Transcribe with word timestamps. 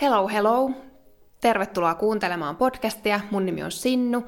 Hello, 0.00 0.28
hello! 0.28 0.70
Tervetuloa 1.40 1.94
kuuntelemaan 1.94 2.56
podcastia. 2.56 3.20
Mun 3.30 3.46
nimi 3.46 3.62
on 3.62 3.72
Sinnu, 3.72 4.26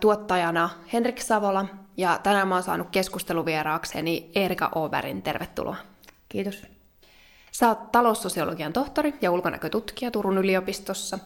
tuottajana 0.00 0.70
Henrik 0.92 1.20
Savola, 1.20 1.66
ja 1.96 2.20
tänään 2.22 2.48
mä 2.48 2.54
oon 2.54 2.62
saanut 2.62 2.88
keskusteluvieraakseni 2.90 4.30
Erika 4.34 4.70
Oberin. 4.74 5.22
Tervetuloa. 5.22 5.76
Kiitos. 6.28 6.66
Sä 7.52 7.68
oot 7.68 7.92
taloussosiologian 7.92 8.72
tohtori 8.72 9.14
ja 9.22 9.30
ulkonäkötutkija 9.30 10.10
Turun 10.10 10.38
yliopistossa. 10.38 11.18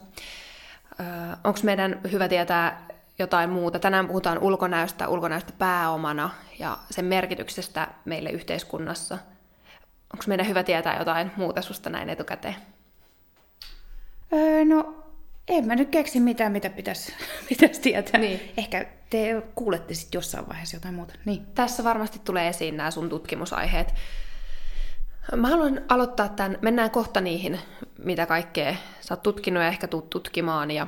Onko 1.43 1.59
meidän 1.63 2.01
hyvä 2.11 2.27
tietää 2.27 2.87
jotain 3.19 3.49
muuta? 3.49 3.79
Tänään 3.79 4.07
puhutaan 4.07 4.39
ulkonäöstä, 4.39 5.07
ulkonäöstä 5.07 5.53
pääomana 5.57 6.29
ja 6.59 6.77
sen 6.89 7.05
merkityksestä 7.05 7.87
meille 8.05 8.29
yhteiskunnassa. 8.29 9.17
Onko 10.13 10.23
meidän 10.27 10.47
hyvä 10.47 10.63
tietää 10.63 10.99
jotain 10.99 11.31
muuta 11.37 11.61
susta 11.61 11.89
näin 11.89 12.09
etukäteen? 12.09 12.55
Öö, 14.33 14.65
no, 14.65 15.03
en 15.47 15.67
mä 15.67 15.75
nyt 15.75 15.89
keksi 15.89 16.19
mitään, 16.19 16.51
mitä 16.51 16.69
pitäisi, 16.69 17.13
pitäisi 17.49 17.81
tietää. 17.81 18.21
Niin. 18.21 18.41
Ehkä 18.57 18.85
te 19.09 19.43
kuulette 19.55 19.93
sitten 19.93 20.17
jossain 20.17 20.47
vaiheessa 20.47 20.75
jotain 20.75 20.93
muuta. 20.93 21.13
Niin. 21.25 21.45
Tässä 21.45 21.83
varmasti 21.83 22.21
tulee 22.25 22.47
esiin 22.47 22.77
nämä 22.77 22.91
sun 22.91 23.09
tutkimusaiheet. 23.09 23.93
Mä 25.35 25.47
haluan 25.47 25.81
aloittaa 25.89 26.29
tämän, 26.29 26.57
mennään 26.61 26.91
kohta 26.91 27.21
niihin, 27.21 27.59
mitä 27.97 28.25
kaikkea 28.25 28.75
sä 29.01 29.13
oot 29.13 29.23
tutkinut 29.23 29.63
ja 29.63 29.67
ehkä 29.67 29.87
tuut 29.87 30.09
tutkimaan 30.09 30.71
ja 30.71 30.87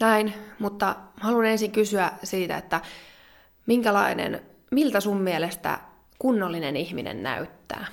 näin, 0.00 0.34
mutta 0.58 0.96
haluan 1.20 1.46
ensin 1.46 1.72
kysyä 1.72 2.10
siitä, 2.24 2.56
että 2.56 2.80
minkälainen, 3.66 4.42
miltä 4.70 5.00
sun 5.00 5.20
mielestä 5.20 5.78
kunnollinen 6.18 6.76
ihminen 6.76 7.22
näyttää? 7.22 7.86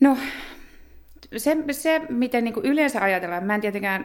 No, 0.00 0.16
se, 1.36 1.56
se 1.70 2.00
miten 2.08 2.44
niin 2.44 2.54
yleensä 2.62 3.02
ajatellaan, 3.02 3.44
mä 3.44 3.54
en 3.54 3.60
tietenkään 3.60 4.04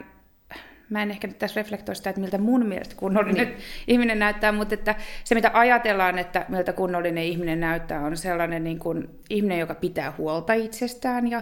mä 0.89 1.02
en 1.02 1.11
ehkä 1.11 1.28
nyt 1.28 1.39
tässä 1.39 1.59
reflektoi 1.61 1.95
sitä, 1.95 2.09
että 2.09 2.22
miltä 2.22 2.38
mun 2.38 2.66
mielestä 2.66 2.95
kunnollinen 2.95 3.47
niin. 3.47 3.58
ihminen 3.88 4.20
näyttää, 4.20 4.52
mutta 4.52 4.75
että 4.75 4.95
se 5.23 5.36
mitä 5.36 5.52
ajatellaan, 5.53 6.20
että 6.20 6.45
miltä 6.50 6.73
kunnollinen 6.73 7.23
ihminen 7.23 7.59
näyttää, 7.59 8.02
on 8.02 8.17
sellainen 8.17 8.64
niin 8.64 8.80
kuin 8.80 9.09
ihminen, 9.30 9.59
joka 9.59 9.75
pitää 9.75 10.14
huolta 10.17 10.53
itsestään 10.53 11.28
ja 11.28 11.42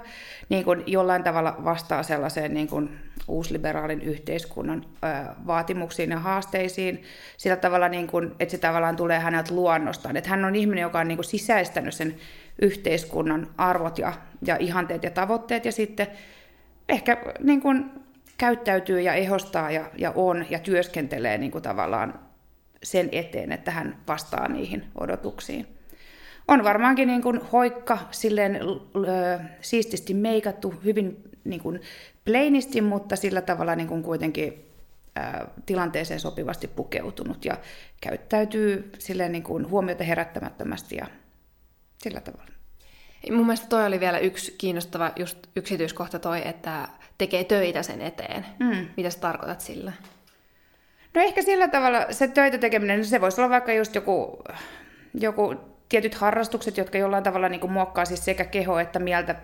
niin 0.50 0.64
kuin 0.64 0.84
jollain 0.88 1.24
tavalla 1.24 1.56
vastaa 1.64 2.04
sellaiseen 2.04 2.54
niin 2.54 2.68
kuin 2.68 2.90
uusliberaalin 3.28 4.02
yhteiskunnan 4.02 4.86
ö, 4.86 5.08
vaatimuksiin 5.48 6.10
ja 6.10 6.20
haasteisiin 6.20 7.04
sillä 7.38 7.56
tavalla, 7.56 7.90
niin 7.90 8.08
kuin, 8.08 8.32
että 8.40 8.52
se 8.52 8.58
tavallaan 8.58 8.96
tulee 8.96 9.20
häneltä 9.20 9.56
luonnostaan. 9.56 10.18
Että 10.18 10.30
hän 10.30 10.46
on 10.46 10.56
ihminen, 10.56 10.82
joka 10.82 11.00
on 11.00 11.08
niin 11.08 11.18
kuin 11.18 11.26
sisäistänyt 11.26 11.94
sen 11.94 12.16
yhteiskunnan 12.62 13.48
arvot 13.58 13.98
ja, 13.98 14.14
ja 14.46 14.58
ihanteet 14.60 15.04
ja 15.04 15.12
tavoitteet 15.12 15.66
ja 15.66 15.72
sitten 15.72 16.08
ehkä 16.90 17.18
niin 17.40 17.62
kuin 17.62 17.92
käyttäytyy 18.38 19.02
ja 19.02 19.14
ehostaa 19.14 19.72
ja, 19.72 19.92
ja 19.98 20.12
on 20.16 20.46
ja 20.50 20.60
työskentelee 20.60 21.38
niin 21.38 21.52
kuin 21.52 21.62
tavallaan 21.62 22.20
sen 22.84 23.10
eteen, 23.12 23.52
että 23.52 23.72
hän 23.72 23.98
vastaa 24.08 24.48
niihin 24.48 24.84
odotuksiin. 24.96 25.68
On 26.48 26.64
varmaankin 26.64 27.08
niin 27.08 27.22
kuin 27.22 27.42
hoikka, 27.52 27.98
silleen 28.12 28.56
ö, 28.56 29.40
siististi 29.62 30.14
meikattu, 30.14 30.74
hyvin 30.86 31.24
niin 31.44 31.62
kuin 31.62 31.82
plainisti, 32.26 32.82
mutta 32.82 33.16
sillä 33.16 33.42
tavalla 33.42 33.76
niin 33.76 33.88
kuin 33.88 34.04
kuitenkin 34.04 34.66
ö, 35.18 35.48
tilanteeseen 35.66 36.20
sopivasti 36.20 36.68
pukeutunut 36.68 37.46
ja 37.46 37.58
käyttäytyy 38.02 38.92
silleen 39.00 39.32
niin 39.32 39.44
kuin 39.44 39.70
huomiota 39.70 40.04
herättämättömästi 40.04 40.96
ja 40.96 41.08
sillä 42.04 42.22
tavalla. 42.22 42.52
Mun 43.32 43.46
mielestä 43.46 43.68
toi 43.68 43.86
oli 43.86 44.00
vielä 44.00 44.20
yksi 44.20 44.56
kiinnostava 44.58 45.12
just 45.16 45.38
yksityiskohta 45.56 46.20
toi, 46.20 46.48
että 46.48 46.88
tekee 47.18 47.44
töitä 47.44 47.84
sen 47.84 48.02
eteen. 48.02 48.46
Mm. 48.60 48.88
Mitä 48.98 49.10
sä 49.10 49.20
tarkoitat 49.20 49.62
sillä? 49.62 49.94
No 51.14 51.22
ehkä 51.22 51.42
sillä 51.42 51.68
tavalla 51.68 52.06
se 52.12 52.28
töitä 52.28 52.58
tekeminen, 52.58 52.98
niin 52.98 53.06
se 53.06 53.22
voisi 53.22 53.42
olla 53.42 53.50
vaikka 53.50 53.74
just 53.74 53.96
joku, 53.96 54.44
joku 55.14 55.56
tietyt 55.90 56.16
harrastukset, 56.16 56.78
jotka 56.78 56.98
jollain 56.98 57.24
tavalla 57.24 57.50
niin 57.50 57.60
kuin 57.62 57.74
muokkaa 57.74 58.06
siis 58.06 58.26
sekä 58.26 58.46
keho 58.46 58.80
että 58.80 59.00
mieltä 59.00 59.36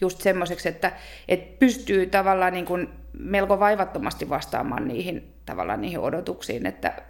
just 0.00 0.20
semmoiseksi, 0.20 0.68
että, 0.68 0.92
että 1.28 1.58
pystyy 1.58 2.06
tavallaan 2.06 2.52
niin 2.52 2.66
kuin 2.66 2.88
melko 3.18 3.60
vaivattomasti 3.60 4.28
vastaamaan 4.28 4.88
niihin, 4.88 5.34
tavallaan 5.46 5.80
niihin 5.80 5.98
odotuksiin, 5.98 6.66
että, 6.66 7.02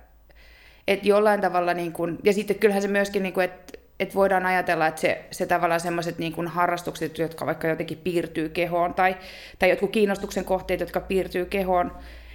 että 0.88 1.08
jollain 1.08 1.40
tavalla, 1.40 1.74
niin 1.74 1.92
kuin, 1.92 2.18
ja 2.24 2.32
sitten 2.32 2.58
kyllähän 2.58 2.82
se 2.82 2.88
myöskin, 2.88 3.22
niin 3.22 3.32
kuin, 3.32 3.44
että 3.44 3.77
että 4.00 4.14
voidaan 4.14 4.46
ajatella, 4.46 4.86
että 4.86 5.00
se, 5.00 5.24
se 5.30 5.46
tavallaan 5.46 5.80
semmoiset 5.80 6.18
niin 6.18 6.32
kuin 6.32 6.48
harrastukset, 6.48 7.18
jotka 7.18 7.46
vaikka 7.46 7.68
jotenkin 7.68 7.98
piirtyy 7.98 8.48
kehoon, 8.48 8.94
tai, 8.94 9.16
tai 9.58 9.70
jotkut 9.70 9.90
kiinnostuksen 9.90 10.44
kohteet, 10.44 10.80
jotka 10.80 11.00
piirtyy 11.00 11.44
kehoon, 11.44 11.92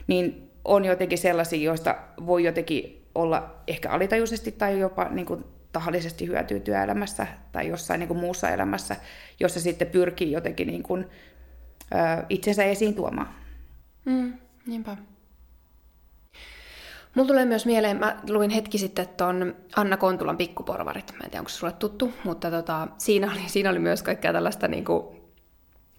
niin 0.08 0.52
on 0.66 0.86
jotenkin 0.86 1.18
sellaisia, 1.18 1.64
joista 1.64 1.96
voi 2.26 2.44
jotenkin 2.44 3.08
olla 3.16 3.56
ehkä 3.68 3.90
alitajuisesti 3.90 4.52
tai 4.52 4.80
jopa 4.80 5.10
niin 5.10 5.26
kuin 5.26 5.46
tahallisesti 5.72 6.28
hyötyä 6.28 6.60
työelämässä 6.60 7.28
tai 7.52 7.68
jossain 7.68 8.00
niin 8.00 8.08
kuin 8.08 8.20
muussa 8.20 8.50
elämässä, 8.50 8.96
jossa 9.40 9.60
sitten 9.60 9.88
pyrkii 9.88 10.32
jotenkin 10.32 10.68
niin 10.68 10.84
kuin, 10.84 11.06
ö, 11.92 12.26
itsensä 12.30 12.64
esiin 12.64 12.96
tuomaan. 12.96 13.30
Mm, 14.06 14.34
niinpä. 14.66 14.98
Mulla 17.16 17.28
tulee 17.28 17.46
myös 17.46 17.66
mieleen, 17.66 17.98
mä 17.98 18.18
luin 18.30 18.50
hetki 18.50 18.78
sitten 18.78 19.08
tuon 19.18 19.56
Anna 19.76 19.98
Kontulan 19.98 20.38
pikkuporvarit, 20.38 21.12
mä 21.12 21.24
en 21.24 21.30
tiedä 21.30 21.40
onko 21.40 21.50
se 21.50 21.56
sulle 21.56 21.74
tuttu, 21.74 22.14
mutta 22.24 22.52
tota, 22.52 22.88
siinä, 22.98 23.32
oli, 23.32 23.42
siinä 23.48 23.70
oli 23.70 23.80
myös 23.80 24.04
kaikkea 24.04 24.34
tällaista 24.34 24.68
niin 24.68 24.86
kuin, 24.86 25.06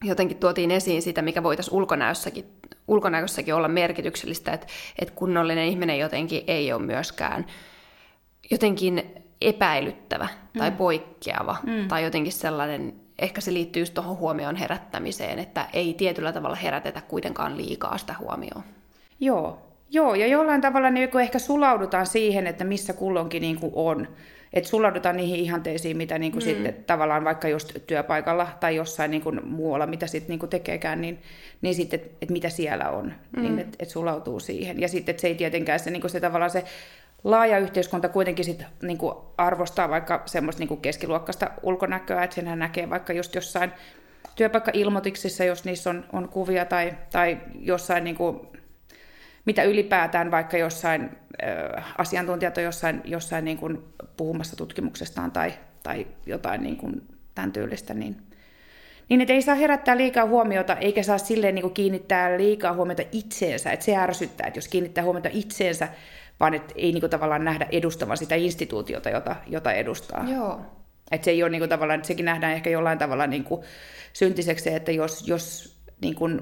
jotenkin 0.05 0.37
tuotiin 0.37 0.71
esiin 0.71 1.03
sitä, 1.03 1.23
mikä 1.23 1.43
voitaisiin 1.43 1.75
ulkonäössäkin, 1.75 2.45
ulkonäössäkin 2.89 3.55
olla 3.55 3.69
merkityksellistä, 3.69 4.53
että, 4.53 4.67
että 4.99 5.15
kunnollinen 5.15 5.69
ihminen 5.69 5.99
jotenkin 5.99 6.45
ei 6.47 6.73
ole 6.73 6.83
myöskään 6.83 7.47
jotenkin 8.51 9.25
epäilyttävä 9.41 10.29
tai 10.59 10.71
mm. 10.71 10.77
poikkeava 10.77 11.57
mm. 11.67 11.89
tai 11.89 12.05
jotenkin 12.05 12.33
sellainen, 12.33 12.95
ehkä 13.19 13.41
se 13.41 13.53
liittyy 13.53 13.83
just 13.83 13.95
tuohon 13.95 14.17
huomioon 14.17 14.57
herättämiseen, 14.57 15.39
että 15.39 15.69
ei 15.73 15.95
tietyllä 15.95 16.33
tavalla 16.33 16.57
herätetä 16.57 17.01
kuitenkaan 17.01 17.57
liikaa 17.57 17.99
sitä 17.99 18.15
huomioon. 18.19 18.65
Joo, 19.21 19.74
Joo, 19.94 20.15
ja 20.15 20.27
jollain 20.27 20.60
tavalla 20.60 20.91
niin 20.91 21.21
ehkä 21.21 21.38
sulaudutaan 21.38 22.06
siihen, 22.06 22.47
että 22.47 22.65
missä 22.65 22.93
kulloinkin 22.93 23.43
niin 23.43 23.60
kuin 23.60 23.72
on. 23.75 24.09
Että 24.53 24.71
sulaudutaan 24.71 25.16
niihin 25.16 25.41
ihanteisiin, 25.41 25.97
mitä 25.97 26.19
niin 26.19 26.32
kuin 26.32 26.44
mm. 26.44 26.44
sitten 26.44 26.75
tavallaan 26.87 27.25
vaikka 27.25 27.49
just 27.49 27.72
työpaikalla 27.87 28.49
tai 28.60 28.77
jossain 28.77 29.10
niin 29.10 29.22
kuin 29.22 29.49
muualla, 29.49 29.87
mitä 29.87 30.06
sitten 30.06 30.28
niin 30.28 30.38
kuin 30.38 30.50
tekeekään, 30.50 31.00
niin, 31.00 31.22
niin 31.62 31.75
sitten, 31.75 32.00
että 32.00 32.33
mitä 32.33 32.49
siellä 32.49 32.91
on, 32.91 33.12
mm. 33.37 33.43
niin 33.43 33.59
että 33.59 33.77
et 33.78 33.88
sulautuu 33.88 34.41
siihen. 34.41 34.81
Ja 34.81 34.88
sitten, 34.88 35.12
että 35.12 35.21
se 35.21 35.28
ei 35.28 35.34
tietenkään 35.34 35.81
se, 35.81 35.91
niin 35.91 36.00
kuin 36.00 36.10
se 36.10 36.21
tavallaan 36.21 36.50
se 36.50 36.65
laaja 37.25 37.59
yhteiskunta 37.59 38.09
kuitenkin 38.09 38.44
sit, 38.44 38.62
niin 38.83 38.99
kuin 38.99 39.15
arvostaa 39.38 39.91
vaikka 39.91 40.22
semmoista 40.27 40.60
niin 40.60 40.69
kuin 40.69 40.81
keskiluokkaista 40.81 41.50
ulkonäköä, 41.62 42.25
että 42.25 42.34
senhän 42.34 42.59
näkee 42.59 42.91
vaikka 42.91 43.12
just 43.12 43.34
jossain 43.34 43.72
työpaikkailmoituksissa, 44.37 45.44
jos 45.44 45.65
niissä 45.65 45.91
on, 45.91 46.04
on 46.12 46.28
kuvia 46.28 46.65
tai, 46.65 46.93
tai 47.12 47.38
jossain 47.60 48.04
niin 48.04 48.16
kuin 48.16 48.41
mitä 49.44 49.62
ylipäätään 49.62 50.31
vaikka 50.31 50.59
jossain 50.59 51.10
äh, 51.44 51.94
asiantuntijat 51.99 52.59
on 52.59 52.65
jossain, 52.65 53.00
jossain 53.05 53.44
niin 53.44 53.59
kuin 53.59 53.84
puhumassa 54.16 54.56
tutkimuksestaan 54.56 55.32
tai, 55.32 55.53
tai 55.82 56.06
jotain 56.27 56.62
niin 56.62 56.77
kuin 56.77 57.03
tämän 57.34 57.53
tyylistä, 57.53 57.94
niin, 57.94 58.16
niin 59.09 59.21
että 59.21 59.33
ei 59.33 59.43
saa 59.43 59.54
herättää 59.54 59.97
liikaa 59.97 60.27
huomiota, 60.27 60.77
eikä 60.77 61.03
saa 61.03 61.19
silleen 61.19 61.54
niin 61.54 61.62
kuin 61.62 61.75
kiinnittää 61.75 62.38
liikaa 62.38 62.72
huomiota 62.72 63.03
itseensä, 63.12 63.72
että 63.72 63.87
se 63.87 63.97
ärsyttää, 63.97 64.47
että 64.47 64.59
jos 64.59 64.69
kiinnittää 64.69 65.04
huomiota 65.04 65.28
itseensä, 65.33 65.88
vaan 66.41 66.54
että 66.54 66.75
ei 66.77 66.93
niin 66.93 67.00
kuin 67.00 67.10
tavallaan 67.10 67.44
nähdä 67.44 67.66
edustavan 67.72 68.16
sitä 68.16 68.34
instituutiota, 68.34 69.10
jota, 69.10 69.37
jota 69.47 69.72
edustaa. 69.72 70.25
Joo. 70.31 70.60
Että 71.10 71.25
se 71.25 71.31
ei 71.31 71.43
ole 71.43 71.50
niin 71.50 71.60
kuin 71.60 71.69
tavallaan, 71.69 71.99
että 71.99 72.06
sekin 72.06 72.25
nähdään 72.25 72.53
ehkä 72.53 72.71
jollain 72.71 72.99
tavalla 72.99 73.27
niin 73.27 73.44
kuin 73.44 73.62
syntiseksi, 74.13 74.74
että 74.74 74.92
jos, 74.92 75.28
jos 75.28 75.77
niin 76.01 76.15
kuin 76.15 76.41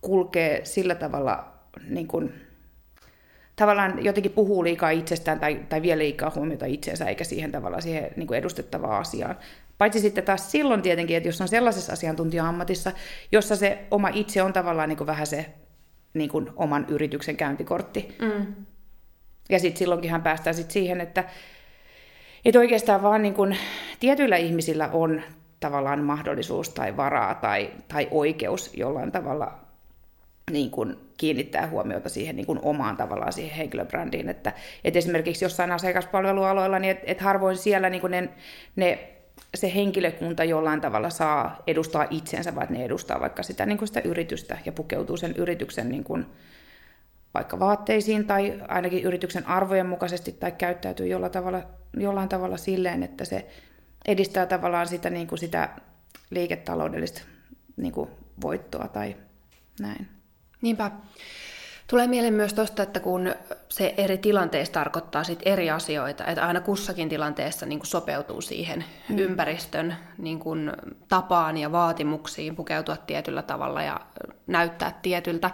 kulkee 0.00 0.60
sillä 0.64 0.94
tavalla 0.94 1.51
niin 1.88 2.08
kuin, 2.08 2.32
tavallaan 3.56 4.04
jotenkin 4.04 4.32
puhuu 4.32 4.64
liikaa 4.64 4.90
itsestään 4.90 5.40
tai, 5.40 5.60
tai 5.68 5.82
vie 5.82 5.98
liikaa 5.98 6.32
huomiota 6.34 6.66
itseensä 6.66 7.04
eikä 7.04 7.24
siihen 7.24 7.52
tavallaan 7.52 7.82
siihen 7.82 8.10
niin 8.16 8.26
kuin 8.26 8.38
edustettavaan 8.38 9.00
asiaan. 9.00 9.36
Paitsi 9.78 10.00
sitten 10.00 10.24
taas 10.24 10.50
silloin 10.50 10.82
tietenkin, 10.82 11.16
että 11.16 11.28
jos 11.28 11.40
on 11.40 11.48
sellaisessa 11.48 11.92
asiantuntija-ammatissa, 11.92 12.92
jossa 13.32 13.56
se 13.56 13.78
oma 13.90 14.08
itse 14.08 14.42
on 14.42 14.52
tavallaan 14.52 14.88
niin 14.88 14.96
kuin 14.96 15.06
vähän 15.06 15.26
se 15.26 15.46
niin 16.14 16.30
kuin 16.30 16.50
oman 16.56 16.86
yrityksen 16.88 17.36
käyntikortti. 17.36 18.16
Mm. 18.20 18.46
Ja 19.48 19.58
sitten 19.58 19.78
silloinkinhan 19.78 20.22
päästään 20.22 20.54
sit 20.54 20.70
siihen, 20.70 21.00
että, 21.00 21.24
että 22.44 22.58
oikeastaan 22.58 23.02
vaan 23.02 23.22
niin 23.22 23.34
kuin 23.34 23.56
tietyillä 24.00 24.36
ihmisillä 24.36 24.88
on 24.92 25.22
tavallaan 25.60 26.04
mahdollisuus 26.04 26.68
tai 26.68 26.96
varaa 26.96 27.34
tai, 27.34 27.70
tai 27.88 28.08
oikeus 28.10 28.74
jollain 28.74 29.12
tavalla 29.12 29.61
niin 30.50 30.70
kuin 30.70 30.96
kiinnittää 31.16 31.68
huomiota 31.68 32.08
siihen 32.08 32.36
niin 32.36 32.46
kuin 32.46 32.58
omaan 32.62 32.96
tavallaan 32.96 33.32
siihen 33.32 33.56
henkilöbrändiin. 33.56 34.28
Että, 34.28 34.52
että 34.84 34.98
esimerkiksi 34.98 35.44
jossain 35.44 35.72
asiakaspalvelualoilla, 35.72 36.78
niin 36.78 36.90
että 36.90 37.04
et 37.06 37.20
harvoin 37.20 37.56
siellä 37.56 37.90
niin 37.90 38.00
kuin 38.00 38.10
ne, 38.10 38.28
ne 38.76 39.08
se 39.54 39.74
henkilökunta 39.74 40.44
jollain 40.44 40.80
tavalla 40.80 41.10
saa 41.10 41.62
edustaa 41.66 42.06
itsensä, 42.10 42.54
vaan 42.54 42.66
ne 42.70 42.84
edustaa 42.84 43.20
vaikka 43.20 43.42
sitä, 43.42 43.66
niin 43.66 43.78
kuin 43.78 43.88
sitä 43.88 44.00
yritystä 44.00 44.58
ja 44.64 44.72
pukeutuu 44.72 45.16
sen 45.16 45.34
yrityksen 45.36 45.88
niin 45.88 46.04
kuin, 46.04 46.26
vaikka 47.34 47.58
vaatteisiin 47.58 48.26
tai 48.26 48.62
ainakin 48.68 49.02
yrityksen 49.02 49.46
arvojen 49.46 49.86
mukaisesti 49.86 50.32
tai 50.32 50.52
käyttäytyy 50.52 51.06
jollain 51.06 51.32
tavalla, 51.32 51.62
jollain 51.96 52.28
tavalla 52.28 52.56
silleen, 52.56 53.02
että 53.02 53.24
se 53.24 53.46
edistää 54.06 54.46
tavallaan 54.46 54.88
sitä, 54.88 55.10
niin 55.10 55.26
kuin 55.26 55.38
sitä 55.38 55.68
liiketaloudellista 56.30 57.22
niin 57.76 57.92
kuin 57.92 58.10
voittoa 58.42 58.88
tai 58.88 59.16
näin. 59.80 60.21
Niinpä. 60.62 60.90
Tulee 61.86 62.06
mieleen 62.06 62.34
myös 62.34 62.54
tuosta, 62.54 62.82
että 62.82 63.00
kun 63.00 63.34
se 63.68 63.94
eri 63.96 64.18
tilanteissa 64.18 64.72
tarkoittaa 64.72 65.24
sit 65.24 65.38
eri 65.44 65.70
asioita, 65.70 66.24
että 66.24 66.46
aina 66.46 66.60
kussakin 66.60 67.08
tilanteessa 67.08 67.66
niin 67.66 67.80
sopeutuu 67.82 68.40
siihen 68.40 68.84
mm. 69.08 69.18
ympäristön 69.18 69.96
niin 70.18 70.38
kuin 70.38 70.72
tapaan 71.08 71.58
ja 71.58 71.72
vaatimuksiin 71.72 72.56
pukeutua 72.56 72.96
tietyllä 72.96 73.42
tavalla 73.42 73.82
ja 73.82 74.00
näyttää 74.46 74.98
tietyltä, 75.02 75.50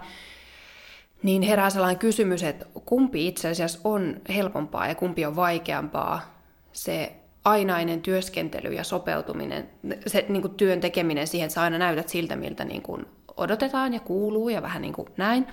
niin 1.23 1.41
herää 1.41 1.69
sellainen 1.69 1.99
kysymys, 1.99 2.43
että 2.43 2.65
kumpi 2.85 3.27
itse 3.27 3.49
asiassa 3.49 3.79
on 3.83 4.21
helpompaa 4.35 4.87
ja 4.87 4.95
kumpi 4.95 5.25
on 5.25 5.35
vaikeampaa 5.35 6.41
se 6.73 7.15
ainainen 7.45 8.01
työskentely 8.01 8.73
ja 8.73 8.83
sopeutuminen, 8.83 9.69
se 10.07 10.25
niin 10.29 10.41
kuin 10.41 10.55
työn 10.55 10.79
tekeminen 10.79 11.27
siihen, 11.27 11.45
että 11.45 11.53
sä 11.53 11.61
aina 11.61 11.77
näytät 11.77 12.09
siltä, 12.09 12.35
miltä 12.35 12.65
niin 12.65 12.81
kuin 12.81 13.05
odotetaan 13.39 13.93
ja 13.93 13.99
kuuluu 13.99 14.49
ja 14.49 14.61
vähän 14.61 14.81
niin 14.81 14.93
kuin 14.93 15.07
näin, 15.17 15.47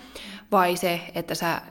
vai 0.53 0.77
se, 0.77 1.01
että 1.15 1.35
sä 1.35 1.63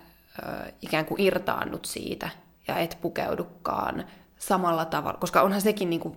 ikään 0.81 1.05
kuin 1.05 1.21
irtaannut 1.21 1.85
siitä 1.85 2.29
ja 2.67 2.77
et 2.77 2.97
pukeudukaan 3.01 4.05
samalla 4.37 4.85
tavalla, 4.85 5.17
koska 5.17 5.41
onhan 5.41 5.61
sekin 5.61 5.89
niin 5.89 5.99
kuin, 5.99 6.15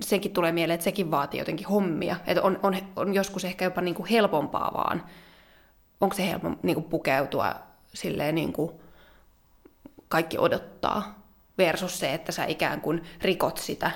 sekin 0.00 0.32
tulee 0.32 0.52
mieleen, 0.52 0.74
että 0.74 0.84
sekin 0.84 1.10
vaatii 1.10 1.40
jotenkin 1.40 1.66
hommia, 1.66 2.16
että 2.26 2.42
on, 2.42 2.58
on, 2.62 2.76
on 2.96 3.14
joskus 3.14 3.44
ehkä 3.44 3.64
jopa 3.64 3.80
niin 3.80 3.94
kuin 3.94 4.08
helpompaa 4.08 4.70
vaan, 4.74 5.02
onko 6.00 6.16
se 6.16 6.26
helppo 6.26 6.50
niin 6.62 6.74
kuin 6.74 6.84
pukeutua 6.84 7.54
silleen 7.94 8.34
niin 8.34 8.52
kuin 8.52 8.72
kaikki 10.08 10.38
odottaa, 10.38 11.26
versus 11.58 11.98
se, 11.98 12.14
että 12.14 12.32
sä 12.32 12.44
ikään 12.44 12.80
kuin 12.80 13.02
rikot 13.22 13.58
sitä 13.58 13.90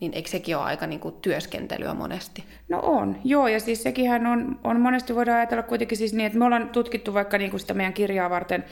niin 0.00 0.14
eikö 0.14 0.28
sekin 0.28 0.56
ole 0.56 0.64
aika 0.64 0.86
niin 0.86 1.00
kuin 1.00 1.14
työskentelyä 1.14 1.94
monesti? 1.94 2.44
No 2.68 2.80
on, 2.82 3.16
joo, 3.24 3.48
ja 3.48 3.60
siis 3.60 3.82
sekin 3.82 4.26
on, 4.26 4.58
on 4.64 4.80
monesti 4.80 5.14
voidaan 5.14 5.38
ajatella 5.38 5.62
kuitenkin 5.62 5.98
siis 5.98 6.12
niin, 6.12 6.26
että 6.26 6.38
me 6.38 6.44
ollaan 6.44 6.68
tutkittu 6.68 7.14
vaikka 7.14 7.38
niin 7.38 7.50
kuin 7.50 7.60
sitä 7.60 7.74
meidän 7.74 7.92
kirjaa 7.92 8.30
varten, 8.30 8.64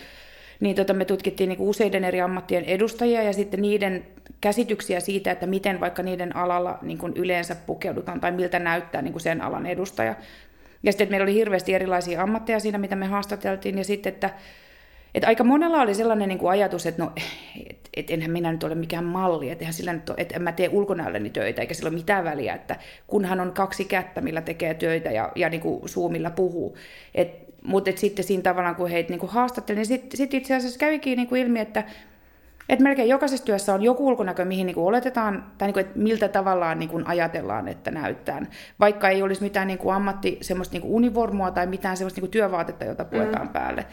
niin 0.61 0.77
tota, 0.77 0.95
me 0.95 1.05
tutkittiin 1.05 1.49
niin 1.49 1.57
kuin 1.57 1.69
useiden 1.69 2.05
eri 2.05 2.21
ammattien 2.21 2.65
edustajia 2.65 3.23
ja 3.23 3.33
sitten 3.33 3.63
niiden 3.63 4.07
käsityksiä 4.41 5.01
siitä, 5.01 5.31
että 5.31 5.47
miten 5.47 5.81
vaikka 5.81 6.03
niiden 6.03 6.37
alalla 6.37 6.79
niin 6.83 6.99
kuin 6.99 7.13
yleensä 7.17 7.55
pukeudutaan 7.55 8.21
tai 8.21 8.33
miltä 8.33 8.59
näyttää 8.59 9.03
niin 9.03 9.13
kuin 9.13 9.23
sen 9.23 9.43
alan 9.43 9.67
edustaja. 9.67 10.15
Ja 10.83 10.93
sitten, 10.93 11.05
että 11.05 11.11
meillä 11.13 11.25
oli 11.25 11.35
hirveästi 11.35 11.75
erilaisia 11.75 12.23
ammatteja 12.23 12.61
siinä, 12.61 12.79
mitä 12.79 12.97
me 12.97 13.07
haastateltiin, 13.07 13.79
ja 13.79 13.85
sitten, 13.85 14.13
että 14.13 14.31
et 15.15 15.25
aika 15.25 15.45
monella 15.45 15.81
oli 15.81 15.95
sellainen 15.95 16.29
niin 16.29 16.39
kuin 16.39 16.51
ajatus, 16.51 16.87
että 16.87 17.03
no, 17.03 17.13
et, 17.97 18.05
et 18.05 18.11
enhän 18.11 18.31
minä 18.31 18.53
nyt 18.53 18.65
ole 18.65 18.75
mikään 18.75 19.05
malli, 19.05 19.51
että 19.51 19.73
sillä 19.73 19.93
nyt 19.93 20.11
ole, 20.11 20.17
että 20.19 20.37
en 20.37 20.43
mä 20.43 20.53
tee 20.53 20.69
ulkonäölleni 20.69 21.31
töitä, 21.31 21.61
eikä 21.61 21.75
sillä 21.75 21.89
ole 21.89 21.97
mitään 21.97 22.25
väliä, 22.25 22.55
että 22.55 22.77
kunhan 23.07 23.41
on 23.41 23.53
kaksi 23.53 23.85
kättä, 23.85 24.21
millä 24.21 24.41
tekee 24.43 24.75
töitä 24.75 25.11
ja, 25.11 25.33
ja 25.35 25.49
niin 25.49 25.61
kuin 25.61 25.89
suumilla 25.89 26.31
puhuu. 26.31 26.77
Et, 27.15 27.45
mutta 27.65 27.91
et 27.91 27.99
sitten 27.99 28.25
siinä 28.25 28.43
tavallaan, 28.43 28.75
kun 28.75 28.91
heitä 28.91 29.11
niin 29.11 29.21
kuin 29.21 29.33
haastattelin, 29.33 29.77
niin 29.77 29.87
sitten 29.87 30.17
sit 30.17 30.35
itse 30.35 30.55
asiassa 30.55 30.79
kävikin 30.79 31.17
niin 31.17 31.29
kuin 31.29 31.43
ilmi, 31.43 31.61
että 31.61 31.85
et 32.69 32.81
melkein 32.81 33.09
jokaisessa 33.09 33.47
työssä 33.47 33.75
on 33.75 33.83
joku 33.83 34.07
ulkonäkö, 34.07 34.45
mihin 34.45 34.67
niin 34.67 34.75
kuin 34.75 34.87
oletetaan, 34.87 35.53
tai 35.59 35.69
niin 35.69 35.73
kuin, 35.73 35.87
että 35.87 35.99
miltä 35.99 36.29
tavallaan 36.29 36.79
niin 36.79 36.89
kuin 36.89 37.07
ajatellaan, 37.07 37.69
että 37.69 37.91
näyttää. 37.91 38.47
Vaikka 38.81 39.09
ei 39.09 39.23
olisi 39.23 39.43
mitään 39.43 39.67
niin 39.67 39.79
kuin 39.79 39.95
ammatti, 39.95 40.39
semmoista 40.41 40.73
niin 40.73 40.83
kuin 40.83 40.93
univormua 40.93 41.51
tai 41.51 41.67
mitään 41.67 41.97
semmoista 41.97 42.19
niin 42.19 42.23
kuin 42.23 42.31
työvaatetta, 42.31 42.85
jota 42.85 43.05
puetaan 43.05 43.47
mm. 43.47 43.53
päälle. 43.53 43.87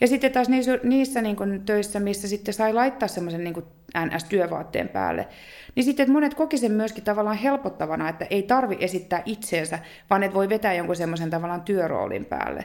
Ja 0.00 0.06
sitten 0.06 0.32
taas 0.32 0.48
niissä, 0.48 0.78
niissä 0.82 1.22
niin 1.22 1.36
kuin 1.36 1.62
töissä, 1.64 2.00
missä 2.00 2.28
sitten 2.28 2.54
sai 2.54 2.72
laittaa 2.72 3.08
semmoisen 3.08 3.44
niin 3.44 3.64
NS-työvaatteen 4.04 4.88
päälle, 4.88 5.28
niin 5.74 5.84
sitten 5.84 6.04
että 6.04 6.12
monet 6.12 6.34
koki 6.34 6.58
sen 6.58 6.72
myöskin 6.72 7.04
tavallaan 7.04 7.36
helpottavana, 7.36 8.08
että 8.08 8.26
ei 8.30 8.42
tarvi 8.42 8.76
esittää 8.80 9.22
itseensä, 9.24 9.78
vaan 10.10 10.22
että 10.22 10.34
voi 10.34 10.48
vetää 10.48 10.74
jonkun 10.74 10.96
semmoisen 10.96 11.30
tavallaan 11.30 11.62
työroolin 11.62 12.24
päälle. 12.24 12.64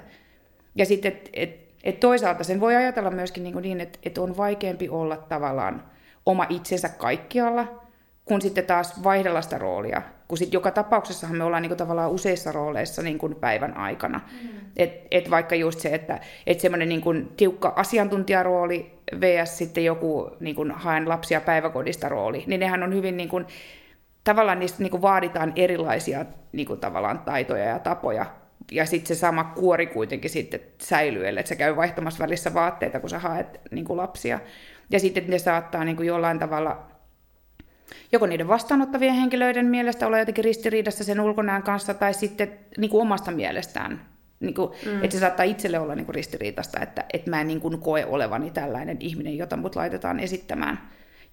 Ja 0.75 0.85
sitten, 0.85 1.11
että 1.11 1.29
et, 1.33 1.59
et 1.83 1.99
toisaalta 1.99 2.43
sen 2.43 2.59
voi 2.59 2.75
ajatella 2.75 3.11
myöskin 3.11 3.43
niin, 3.43 3.61
niin 3.61 3.81
että 3.81 3.99
et 4.03 4.17
on 4.17 4.37
vaikeampi 4.37 4.89
olla 4.89 5.17
tavallaan 5.17 5.83
oma 6.25 6.45
itsensä 6.49 6.89
kaikkialla, 6.89 7.82
kun 8.25 8.41
sitten 8.41 8.65
taas 8.65 9.03
vaihdella 9.03 9.41
sitä 9.41 9.57
roolia. 9.57 10.01
Kun 10.27 10.37
sitten 10.37 10.57
joka 10.57 10.71
tapauksessahan 10.71 11.37
me 11.37 11.43
ollaan 11.43 11.61
niin 11.61 11.69
kuin 11.69 11.77
tavallaan 11.77 12.11
useissa 12.11 12.51
rooleissa 12.51 13.01
niin 13.01 13.17
kuin 13.17 13.35
päivän 13.35 13.77
aikana. 13.77 14.21
Mm. 14.43 14.49
Et, 14.77 15.07
et 15.11 15.29
vaikka 15.29 15.55
just 15.55 15.79
se, 15.79 15.89
että 15.89 16.19
et 16.47 16.59
semmoinen 16.59 16.89
niin 16.89 17.01
kuin 17.01 17.31
tiukka 17.37 17.73
asiantuntijarooli 17.75 18.99
vs. 19.19 19.57
sitten 19.57 19.85
joku 19.85 20.31
niin 20.39 20.55
kuin 20.55 20.71
haen 20.71 21.09
lapsia 21.09 21.41
päiväkodista 21.41 22.09
rooli, 22.09 22.43
niin 22.47 22.59
nehän 22.59 22.83
on 22.83 22.93
hyvin 22.93 23.17
niin 23.17 23.29
kuin, 23.29 23.45
tavallaan 24.23 24.59
niistä 24.59 24.83
niin 24.83 24.91
kuin 24.91 25.01
vaaditaan 25.01 25.53
erilaisia 25.55 26.25
niin 26.51 26.67
kuin 26.67 26.79
tavallaan 26.79 27.19
taitoja 27.19 27.65
ja 27.65 27.79
tapoja. 27.79 28.25
Ja 28.71 28.85
sitten 28.85 29.15
se 29.15 29.19
sama 29.19 29.43
kuori 29.43 29.87
kuitenkin 29.87 30.29
sitten 30.29 30.59
säilyy, 30.81 31.27
että 31.27 31.49
se 31.49 31.55
käy 31.55 31.75
vaihtamassa 31.75 32.23
välissä 32.23 32.53
vaatteita, 32.53 32.99
kun 32.99 33.09
sä 33.09 33.19
haet 33.19 33.61
niin 33.71 33.85
kuin 33.85 33.97
lapsia. 33.97 34.39
Ja 34.89 34.99
sitten 34.99 35.23
ne 35.27 35.39
saattaa 35.39 35.83
niin 35.83 35.95
kuin 35.95 36.07
jollain 36.07 36.39
tavalla 36.39 36.92
joko 38.11 38.25
niiden 38.25 38.47
vastaanottavien 38.47 39.13
henkilöiden 39.13 39.65
mielestä 39.65 40.07
olla 40.07 40.19
jotenkin 40.19 40.43
ristiriidassa 40.43 41.03
sen 41.03 41.19
ulkonäön 41.19 41.63
kanssa, 41.63 41.93
tai 41.93 42.13
sitten 42.13 42.51
niin 42.77 42.91
kuin 42.91 43.01
omasta 43.01 43.31
mielestään. 43.31 44.05
Niin 44.39 44.53
kuin, 44.53 44.71
mm. 44.85 45.03
Että 45.03 45.15
se 45.15 45.19
saattaa 45.19 45.45
itselle 45.45 45.79
olla 45.79 45.95
niin 45.95 46.05
kuin 46.05 46.15
ristiriitasta, 46.15 46.79
että, 46.79 47.05
että 47.13 47.29
mä 47.29 47.41
en 47.41 47.47
niin 47.47 47.61
kuin 47.61 47.79
koe 47.79 48.05
olevani 48.05 48.51
tällainen 48.51 48.97
ihminen, 48.99 49.37
jota 49.37 49.57
mut 49.57 49.75
laitetaan 49.75 50.19
esittämään, 50.19 50.79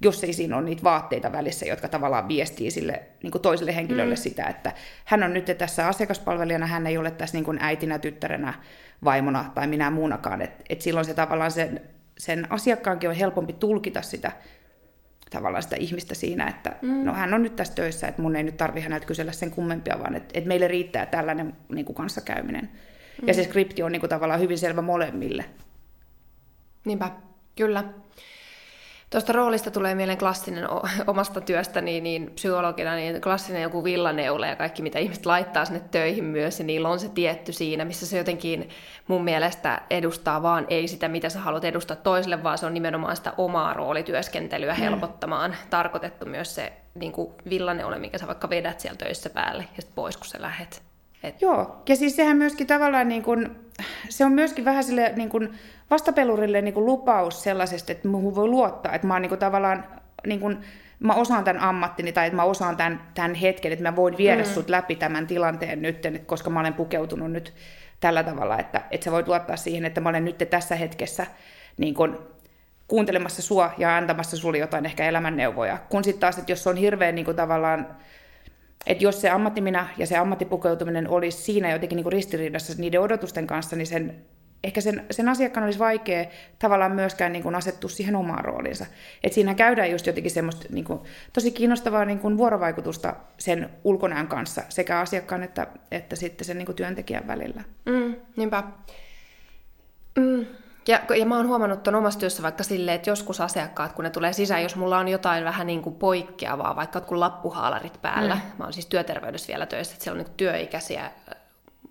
jos 0.01 0.25
ei 0.25 0.33
siinä 0.33 0.57
ole 0.57 0.65
niitä 0.65 0.83
vaatteita 0.83 1.33
välissä, 1.33 1.67
jotka 1.67 1.89
tavallaan 1.89 2.29
viestii 2.29 2.71
sille 2.71 3.03
niin 3.23 3.31
kuin 3.31 3.43
toiselle 3.43 3.75
henkilölle 3.75 4.15
mm. 4.15 4.21
sitä, 4.21 4.45
että 4.45 4.73
hän 5.05 5.23
on 5.23 5.35
nyt 5.35 5.51
tässä 5.59 5.89
asiakaspalvelijana, 5.89 6.67
hän 6.67 6.87
ei 6.87 6.99
ole 6.99 7.11
tässä 7.11 7.37
niin 7.37 7.45
kuin 7.45 7.59
äitinä, 7.61 7.99
tyttärenä, 7.99 8.55
vaimona 9.05 9.51
tai 9.55 9.67
minä 9.67 9.91
muunakaan. 9.91 10.43
Että 10.43 10.65
et 10.69 10.81
silloin 10.81 11.07
se 11.07 11.15
tavallaan 11.15 11.51
sen, 11.51 11.81
sen 12.19 12.47
asiakkaankin 12.51 13.11
on 13.11 13.17
helpompi 13.17 13.53
tulkita 13.53 14.03
sitä 14.03 14.33
tavallaan 15.31 15.63
sitä 15.63 15.77
ihmistä 15.77 16.15
siinä, 16.15 16.49
että 16.49 16.77
mm. 16.83 17.05
no 17.05 17.13
hän 17.13 17.35
on 17.35 17.43
nyt 17.43 17.57
tässä 17.57 17.75
töissä, 17.75 18.09
että 18.09 18.23
mun 18.23 18.37
ei 18.37 18.43
nyt 18.43 18.57
tarvi 18.57 18.81
häneltä 18.81 19.07
kysellä 19.07 19.33
sen 19.33 19.51
kummempia, 19.51 19.99
vaan 19.99 20.17
että, 20.17 20.31
että 20.35 20.49
meille 20.49 20.69
riittää 20.69 21.07
tällainen 21.07 21.57
niin 21.69 21.85
kuin 21.85 21.97
kanssakäyminen. 21.97 22.71
Mm. 23.23 23.29
Ja 23.29 23.35
se 23.35 23.45
skripti 23.45 23.83
on 23.83 23.93
niin 23.93 24.01
kuin, 24.01 24.11
tavallaan 24.11 24.41
hyvin 24.41 24.59
selvä 24.59 24.83
molemmille. 24.83 25.45
Niinpä, 26.85 27.11
kyllä. 27.57 27.85
Tuosta 29.11 29.33
roolista 29.33 29.71
tulee 29.71 29.95
mieleen 29.95 30.19
klassinen 30.19 30.69
omasta 31.07 31.41
työstäni, 31.41 32.01
niin 32.01 32.31
psykologina, 32.35 32.95
niin 32.95 33.21
klassinen 33.21 33.63
joku 33.63 33.85
villaneule 33.85 34.49
ja 34.49 34.57
kaikki, 34.57 34.83
mitä 34.83 34.99
ihmiset 34.99 35.27
laittaa 35.27 35.65
sinne 35.65 35.81
töihin 35.91 36.25
myös, 36.25 36.59
ja 36.59 36.65
niillä 36.65 36.89
on 36.89 37.01
se 37.01 37.09
tietty 37.09 37.53
siinä, 37.53 37.85
missä 37.85 38.07
se 38.07 38.19
jotenkin 38.19 38.69
mun 39.09 39.25
mielestä 39.25 39.83
edustaa 39.91 40.43
vaan 40.43 40.67
ei 40.69 40.89
sitä, 40.89 41.09
mitä 41.09 41.29
sä 41.29 41.41
haluat 41.41 41.65
edustaa 41.65 41.97
toiselle, 41.97 42.43
vaan 42.43 42.59
se 42.59 42.67
on 42.67 42.75
nimenomaan 42.75 43.17
sitä 43.17 43.33
omaa 43.39 43.75
roolityöskentelyä 43.75 44.75
mm. 44.75 44.81
helpottamaan. 44.81 45.51
Mm. 45.51 45.57
Tarkoitettu 45.71 46.27
myös 46.27 46.55
se 46.55 46.73
niin 46.95 47.13
kuin 47.13 47.33
villaneule, 47.51 47.99
mikä 47.99 48.19
sä 48.19 48.27
vaikka 48.27 48.51
vedät 48.51 48.81
siellä 48.81 48.99
töissä 48.99 49.31
päälle 49.31 49.63
ja 49.63 49.83
sitten 49.83 49.95
pois, 49.95 50.17
kun 50.17 50.27
sä 50.27 50.43
lähet. 50.43 50.90
Et... 51.23 51.43
Joo, 51.43 51.83
ja 51.89 51.97
siis 51.97 52.17
sehän 52.17 52.37
myöskin 52.37 52.67
tavallaan, 52.67 53.09
niin 53.09 53.23
kun, 53.23 53.57
se 54.09 54.25
on 54.25 54.33
myöskin 54.33 54.65
vähän 54.65 54.85
sille 54.85 55.13
niin 55.17 55.29
kun 55.29 55.55
vastapelurille 55.91 56.63
niin 56.63 56.75
kun 56.75 56.87
lupaus 56.87 57.43
sellaisesta, 57.43 57.93
että 57.93 58.09
muuhun 58.09 58.35
voi 58.35 58.49
luottaa, 58.49 58.93
että 58.93 59.07
mä 59.07 59.15
oon 59.15 59.23
niin 59.23 59.29
kun, 59.31 59.39
tavallaan, 59.39 59.85
niin 60.27 60.41
kun, 60.41 60.61
mä 61.01 61.15
osaan 61.15 61.45
tämän 61.45 61.63
ammattini 61.63 62.13
tai 62.13 62.27
että 62.27 62.37
mä 62.37 62.45
osaan 62.45 62.77
tämän, 62.77 63.01
tämän 63.15 63.35
hetken, 63.35 63.73
että 63.73 63.83
mä 63.83 63.97
voin 63.97 64.17
viedä 64.17 64.43
mm. 64.43 64.49
sut 64.49 64.71
läpi 64.71 64.97
tämän 64.97 65.27
tilanteen 65.27 65.83
nyt, 65.83 66.07
koska 66.27 66.51
mä 66.51 66.61
olen 66.61 66.75
pukeutunut 66.75 67.33
nyt 67.33 67.55
tällä 68.01 68.23
tavalla, 68.23 68.59
että, 68.59 68.83
että 68.91 69.05
sä 69.05 69.13
voit 69.13 69.29
luottaa 69.29 69.57
siihen, 69.57 69.85
että 69.85 70.01
mä 70.01 70.09
olen 70.09 70.25
nyt 70.25 70.47
tässä 70.51 70.77
hetkessä 70.77 71.27
niin 71.77 71.95
kun, 71.95 72.29
kuuntelemassa 72.89 73.43
sua 73.43 73.73
ja 73.79 73.97
antamassa 73.97 74.37
sulle 74.37 74.59
jotain 74.59 74.87
ehkä 74.87 75.05
elämänneuvoja. 75.05 75.79
Kun 75.89 76.05
sitten 76.05 76.21
taas, 76.21 76.39
että 76.39 76.53
jos 76.53 76.67
on 76.67 76.77
hirveän 76.77 77.15
niin 77.15 77.25
kuin, 77.25 77.37
tavallaan 77.37 77.97
että 78.87 79.05
jos 79.05 79.21
se 79.21 79.31
ammattiminä 79.31 79.87
ja 79.99 80.07
se 80.07 80.17
ammattipukeutuminen 80.17 81.09
olisi 81.09 81.43
siinä 81.43 81.71
jotenkin 81.71 81.97
niin 81.97 82.05
kuin 82.05 82.13
ristiriidassa 82.13 82.73
niiden 82.79 83.01
odotusten 83.01 83.47
kanssa, 83.47 83.77
niin 83.77 83.87
sen, 83.87 84.25
ehkä 84.65 84.81
sen, 84.81 85.07
sen 85.11 85.29
asiakkaan 85.29 85.65
olisi 85.65 85.79
vaikea 85.79 86.27
tavallaan 86.59 86.93
myöskään 86.93 87.33
niin 87.33 87.43
kuin 87.43 87.55
asettua 87.55 87.91
siihen 87.91 88.17
omaan 88.17 88.45
rooliinsa. 88.45 88.87
Et 89.25 89.33
siinä 89.33 89.55
käydään 89.55 89.91
just 89.91 90.07
jotenkin 90.07 90.31
semmoista 90.31 90.67
niin 90.71 90.85
kuin, 90.85 91.01
tosi 91.33 91.51
kiinnostavaa 91.51 92.05
niin 92.05 92.19
kuin 92.19 92.39
vuorovaikutusta 92.39 93.17
sen 93.39 93.71
ulkonäön 93.85 94.27
kanssa 94.27 94.63
sekä 94.69 95.01
asiakkaan 95.01 95.43
että, 95.43 95.67
että 95.91 96.17
sitten 96.17 96.45
sen 96.45 96.59
niin 96.59 96.67
kuin 96.67 96.77
työntekijän 96.77 97.27
välillä. 97.27 97.65
Mm, 97.87 98.15
niinpä. 98.37 98.63
Mm. 100.19 100.47
Ja, 100.91 101.01
ja 101.17 101.27
mä 101.27 101.37
oon 101.37 101.49
huomannut 101.49 101.83
tuon 101.83 101.95
omassa 101.95 102.21
työssä 102.21 102.43
vaikka 102.43 102.63
silleen, 102.63 102.95
että 102.95 103.11
joskus 103.11 103.41
asiakkaat, 103.41 103.93
kun 103.93 104.05
ne 104.05 104.11
tulee 104.11 104.33
sisään, 104.33 104.63
jos 104.63 104.77
mulla 104.77 104.99
on 104.99 105.09
jotain 105.09 105.45
vähän 105.45 105.67
niin 105.67 105.83
kuin 105.83 105.95
poikkeavaa, 105.95 106.77
vaikka 106.77 107.01
kun 107.01 107.21
lappuhaalarit 107.21 108.03
päällä, 108.03 108.35
mm. 108.35 108.41
mä 108.59 108.65
oon 108.65 108.73
siis 108.73 108.87
työterveydessä 108.87 109.49
vielä 109.49 109.67
töissä, 109.67 109.93
että 109.93 110.05
siellä 110.05 110.21
on 110.21 110.25
niin 110.25 110.37
työikäisiä 110.37 111.11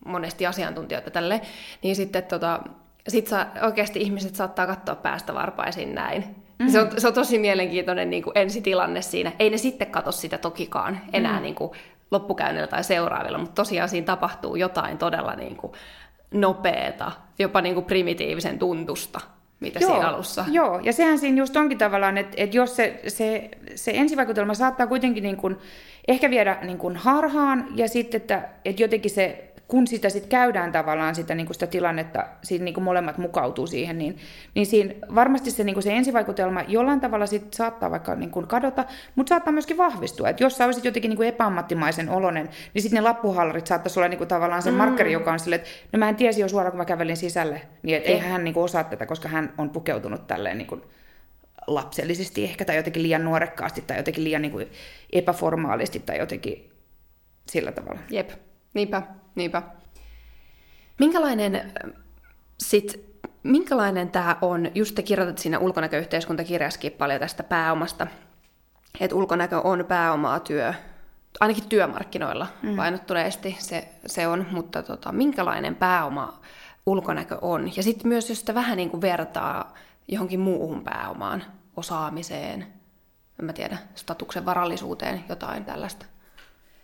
monesti 0.05 0.45
asiantuntijoita 0.45 1.11
tälle, 1.11 1.41
niin 1.83 1.95
sitten 1.95 2.23
tota, 2.23 2.59
sit 3.07 3.27
saa, 3.27 3.45
oikeasti 3.61 4.01
ihmiset 4.01 4.35
saattaa 4.35 4.67
katsoa 4.67 4.95
päästä 4.95 5.33
varpaisin 5.33 5.95
näin. 5.95 6.21
Mm-hmm. 6.21 6.71
Se, 6.71 6.81
on, 6.81 6.89
se 6.97 7.07
on 7.07 7.13
tosi 7.13 7.39
mielenkiintoinen 7.39 8.09
niin 8.09 8.23
kuin 8.23 8.37
ensitilanne 8.37 9.01
siinä. 9.01 9.31
Ei 9.39 9.49
ne 9.49 9.57
sitten 9.57 9.91
katso 9.91 10.11
sitä 10.11 10.37
tokikaan 10.37 11.01
enää 11.13 11.31
mm-hmm. 11.31 11.43
niin 11.43 11.55
kuin 11.55 11.71
loppukäynnillä 12.11 12.67
tai 12.67 12.83
seuraavilla, 12.83 13.37
mutta 13.37 13.55
tosiaan 13.55 13.89
siinä 13.89 14.05
tapahtuu 14.05 14.55
jotain 14.55 14.97
todella 14.97 15.35
niin 15.35 15.55
kuin 15.55 15.73
nopeeta, 16.31 17.11
jopa 17.39 17.61
niin 17.61 17.73
kuin 17.75 17.85
primitiivisen 17.85 18.59
tuntusta, 18.59 19.19
mitä 19.59 19.79
joo, 19.79 19.91
siinä 19.91 20.07
alussa. 20.07 20.45
Joo, 20.51 20.79
ja 20.83 20.93
sehän 20.93 21.19
siinä 21.19 21.37
just 21.37 21.55
onkin 21.55 21.77
tavallaan, 21.77 22.17
että, 22.17 22.33
että 22.37 22.57
jos 22.57 22.75
se, 22.75 22.99
se, 23.07 23.49
se 23.75 23.91
ensivaikutelma 23.95 24.53
saattaa 24.53 24.87
kuitenkin 24.87 25.23
niin 25.23 25.37
kuin 25.37 25.57
ehkä 26.07 26.29
viedä 26.29 26.57
niin 26.61 26.77
kuin 26.77 26.95
harhaan, 26.95 27.67
ja 27.75 27.87
sitten, 27.87 28.21
että, 28.21 28.49
että 28.65 28.83
jotenkin 28.83 29.11
se 29.11 29.48
kun 29.69 29.87
sitä 29.87 30.09
sitten 30.09 30.29
käydään 30.29 30.71
tavallaan 30.71 31.15
sitä, 31.15 31.35
niin 31.35 31.53
sitä 31.53 31.67
tilannetta, 31.67 32.25
siinä 32.43 32.65
niin 32.65 32.83
molemmat 32.83 33.17
mukautuu 33.17 33.67
siihen, 33.67 33.97
niin, 33.97 34.17
niin 34.55 34.65
siinä 34.65 34.93
varmasti 35.15 35.51
se, 35.51 35.63
niin 35.63 35.83
se 35.83 35.93
ensivaikutelma 35.93 36.61
jollain 36.67 36.99
tavalla 36.99 37.25
sit 37.25 37.53
saattaa 37.53 37.91
vaikka 37.91 38.15
niin 38.15 38.31
kuin 38.31 38.47
kadota, 38.47 38.85
mutta 39.15 39.29
saattaa 39.29 39.53
myöskin 39.53 39.77
vahvistua. 39.77 40.29
Että 40.29 40.43
jos 40.43 40.57
sä 40.57 40.65
olisit 40.65 40.85
jotenkin 40.85 41.09
niin 41.09 41.17
kuin 41.17 41.29
epäammattimaisen 41.29 42.09
olonen, 42.09 42.49
niin 42.73 42.81
sitten 42.81 42.95
ne 42.95 43.01
lappuhallarit 43.01 43.67
saattaisi 43.67 43.99
olla 43.99 44.09
niin 44.09 44.27
tavallaan 44.27 44.61
se 44.61 44.71
mm. 44.71 44.77
markkeri, 44.77 45.11
joka 45.11 45.31
on 45.31 45.39
sille, 45.39 45.55
että 45.55 45.69
no 45.93 45.99
mä 45.99 46.09
en 46.09 46.15
tiesi 46.15 46.41
jo 46.41 46.47
suoraan, 46.47 46.71
kun 46.71 46.77
mä 46.77 46.85
kävelin 46.85 47.17
sisälle, 47.17 47.61
niin 47.83 47.97
että 47.97 48.09
eihän 48.09 48.31
hän 48.31 48.43
niin 48.43 48.53
kuin 48.53 48.63
osaa 48.63 48.83
tätä, 48.83 49.05
koska 49.05 49.29
hän 49.29 49.53
on 49.57 49.69
pukeutunut 49.69 50.27
tälleen 50.27 50.57
niin 50.57 50.67
kuin 50.67 50.81
lapsellisesti 51.67 52.43
ehkä, 52.43 52.65
tai 52.65 52.75
jotenkin 52.75 53.03
liian 53.03 53.25
nuorekkaasti, 53.25 53.83
tai 53.87 53.97
jotenkin 53.97 54.23
liian 54.23 54.41
niin 54.41 54.51
kuin 54.51 54.67
epäformaalisti, 55.13 55.99
tai 55.99 56.17
jotenkin 56.17 56.71
sillä 57.47 57.71
tavalla. 57.71 57.99
Jep, 58.09 58.29
niinpä. 58.73 59.03
Niinpä. 59.39 59.61
Minkälainen 60.99 61.71
sit, 62.57 63.19
minkälainen 63.43 64.09
tämä 64.09 64.37
on, 64.41 64.71
just 64.75 64.95
te 64.95 65.01
kirjoitat 65.01 65.37
siinä 65.37 65.59
ulkonäköyhteiskuntakirjaskin 65.59 66.91
paljon 66.91 67.19
tästä 67.19 67.43
pääomasta, 67.43 68.07
että 68.99 69.15
ulkonäkö 69.15 69.59
on 69.59 69.85
pääomaa 69.87 70.39
työ, 70.39 70.73
ainakin 71.39 71.69
työmarkkinoilla 71.69 72.47
mm. 72.61 72.75
painottuneesti 72.75 73.55
se, 73.59 73.89
se 74.05 74.27
on, 74.27 74.45
mutta 74.51 74.83
tota, 74.83 75.11
minkälainen 75.11 75.75
pääoma 75.75 76.39
ulkonäkö 76.85 77.37
on. 77.41 77.77
Ja 77.77 77.83
sitten 77.83 78.07
myös, 78.07 78.29
jos 78.29 78.39
sitä 78.39 78.53
vähän 78.53 78.77
niin 78.77 78.89
kuin 78.89 79.01
vertaa 79.01 79.73
johonkin 80.07 80.39
muuhun 80.39 80.83
pääomaan, 80.83 81.43
osaamiseen, 81.77 82.61
en 83.39 83.45
mä 83.45 83.53
tiedä, 83.53 83.77
statuksen 83.95 84.45
varallisuuteen, 84.45 85.23
jotain 85.29 85.65
tällaista. 85.65 86.05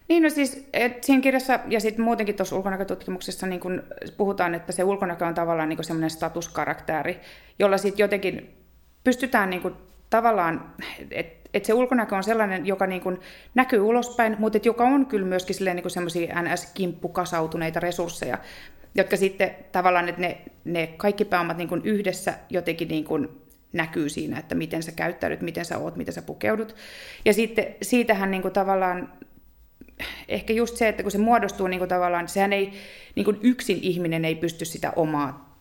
Niin, 0.07 0.24
no 0.24 0.29
siis 0.29 0.67
et 0.74 1.03
siinä 1.03 1.21
kirjassa 1.21 1.59
ja 1.67 1.79
sitten 1.79 2.05
muutenkin 2.05 2.35
tuossa 2.35 2.55
ulkonäkötutkimuksessa 2.55 3.47
niin 3.47 3.59
kun 3.59 3.83
puhutaan, 4.17 4.55
että 4.55 4.71
se 4.71 4.83
ulkonäkö 4.83 5.25
on 5.25 5.33
tavallaan 5.33 5.69
niin 5.69 5.83
semmoinen 5.83 6.09
statuskarakteri, 6.09 7.19
jolla 7.59 7.77
sitten 7.77 8.03
jotenkin 8.03 8.55
pystytään 9.03 9.50
niin 9.50 9.75
tavallaan, 10.09 10.74
että 11.12 11.45
et 11.53 11.65
se 11.65 11.74
ulkonäkö 11.74 12.15
on 12.15 12.24
sellainen, 12.24 12.65
joka 12.65 12.88
niin 12.88 13.01
kun 13.01 13.19
näkyy 13.55 13.79
ulospäin, 13.79 14.35
mutta 14.39 14.57
et 14.57 14.65
joka 14.65 14.83
on 14.83 15.05
kyllä 15.05 15.27
myöskin 15.27 15.55
niin 15.74 15.89
semmoisia 15.89 16.41
NS-kimppukasautuneita 16.41 17.79
resursseja, 17.79 18.38
jotka 18.95 19.17
sitten 19.17 19.55
tavallaan, 19.71 20.09
että 20.09 20.21
ne, 20.21 20.38
ne 20.63 20.88
kaikki 20.88 21.25
pääomat 21.25 21.57
niin 21.57 21.81
yhdessä 21.83 22.33
jotenkin 22.50 22.88
niin 22.88 23.03
kun 23.03 23.41
näkyy 23.74 24.09
siinä, 24.09 24.39
että 24.39 24.55
miten 24.55 24.83
sä 24.83 24.91
käyttäydyt, 24.91 25.41
miten 25.41 25.65
sä 25.65 25.77
oot, 25.77 25.95
miten 25.95 26.13
sä 26.13 26.21
pukeudut. 26.21 26.75
Ja 27.25 27.33
sitten 27.33 27.75
siitähän 27.81 28.31
niin 28.31 28.51
tavallaan 28.53 29.13
ehkä 30.27 30.53
just 30.53 30.77
se, 30.77 30.87
että 30.87 31.03
kun 31.03 31.11
se 31.11 31.17
muodostuu 31.17 31.67
niin 31.67 31.79
kuin 31.79 31.89
tavallaan, 31.89 32.27
sehän 32.27 32.53
ei, 32.53 32.73
niin 33.15 33.25
kuin 33.25 33.39
yksin 33.41 33.79
ihminen 33.81 34.25
ei 34.25 34.35
pysty 34.35 34.65
sitä 34.65 34.93
omaa 34.95 35.55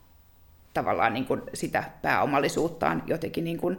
tavallaan 0.74 1.14
niin 1.14 1.24
kuin 1.24 1.42
sitä 1.54 1.84
pääomallisuuttaan 2.02 3.02
jotenkin 3.06 3.44
niin 3.44 3.58
kuin, 3.58 3.78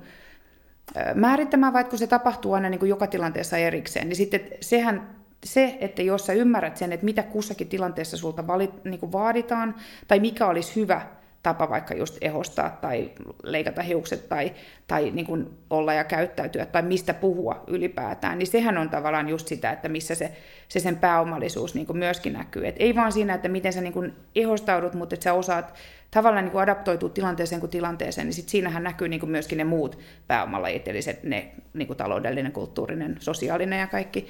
määrittämään, 1.15 1.73
vaikka 1.73 1.89
kun 1.89 1.99
se 1.99 2.07
tapahtuu 2.07 2.53
aina 2.53 2.69
niin 2.69 2.79
kuin 2.79 2.89
joka 2.89 3.07
tilanteessa 3.07 3.57
erikseen, 3.57 4.09
niin 4.09 4.15
sitten 4.17 4.41
sehän 4.61 5.15
se, 5.43 5.77
että 5.81 6.01
jos 6.01 6.25
sä 6.25 6.33
ymmärrät 6.33 6.77
sen, 6.77 6.93
että 6.93 7.05
mitä 7.05 7.23
kussakin 7.23 7.67
tilanteessa 7.67 8.17
sulta 8.17 8.47
valit, 8.47 8.83
niin 8.83 8.99
kuin 8.99 9.11
vaaditaan, 9.11 9.75
tai 10.07 10.19
mikä 10.19 10.47
olisi 10.47 10.75
hyvä 10.75 11.01
tapa 11.45 11.69
vaikka 11.69 11.93
just 11.93 12.17
ehostaa 12.21 12.69
tai 12.81 13.11
leikata 13.43 13.81
hiukset 13.81 14.29
tai, 14.29 14.51
tai 14.87 15.11
niin 15.11 15.25
kuin 15.25 15.49
olla 15.69 15.93
ja 15.93 16.03
käyttäytyä 16.03 16.65
tai 16.65 16.81
mistä 16.81 17.13
puhua 17.13 17.63
ylipäätään, 17.67 18.37
niin 18.37 18.47
sehän 18.47 18.77
on 18.77 18.89
tavallaan 18.89 19.29
just 19.29 19.47
sitä, 19.47 19.71
että 19.71 19.89
missä 19.89 20.15
se, 20.15 20.31
se 20.67 20.79
sen 20.79 20.97
pääomallisuus 20.97 21.75
niin 21.75 21.87
kuin 21.87 21.97
myöskin 21.97 22.33
näkyy. 22.33 22.67
Et 22.67 22.75
ei 22.79 22.95
vaan 22.95 23.11
siinä, 23.11 23.33
että 23.33 23.47
miten 23.47 23.73
sä 23.73 23.81
niin 23.81 23.93
kuin 23.93 24.13
ehostaudut, 24.35 24.93
mutta 24.93 25.15
että 25.15 25.23
sä 25.23 25.33
osaat 25.33 25.73
tavallaan 26.11 26.45
niin 26.45 26.51
kuin 26.51 26.61
adaptoitua 26.61 27.09
tilanteeseen 27.09 27.59
kuin 27.59 27.69
tilanteeseen, 27.69 28.27
niin 28.27 28.33
sit 28.33 28.49
siinähän 28.49 28.83
näkyy 28.83 29.07
niin 29.07 29.19
kuin 29.19 29.29
myöskin 29.29 29.57
ne 29.57 29.63
muut 29.63 29.99
pääomalajit, 30.27 30.87
eli 30.87 31.01
se, 31.01 31.19
ne 31.23 31.51
niin 31.73 31.87
kuin 31.87 31.97
taloudellinen, 31.97 32.51
kulttuurinen, 32.51 33.15
sosiaalinen 33.19 33.79
ja 33.79 33.87
kaikki 33.87 34.27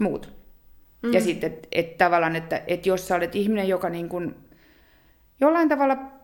muut. 0.00 0.32
Mm. 1.02 1.12
Ja 1.12 1.20
sitten, 1.20 1.52
että 1.52 1.68
et 1.72 1.98
tavallaan, 1.98 2.36
että 2.36 2.62
et 2.66 2.86
jos 2.86 3.08
sä 3.08 3.16
olet 3.16 3.34
ihminen, 3.34 3.68
joka 3.68 3.88
niin 3.88 4.08
kuin 4.08 4.34
jollain 5.40 5.68
tavalla 5.68 6.15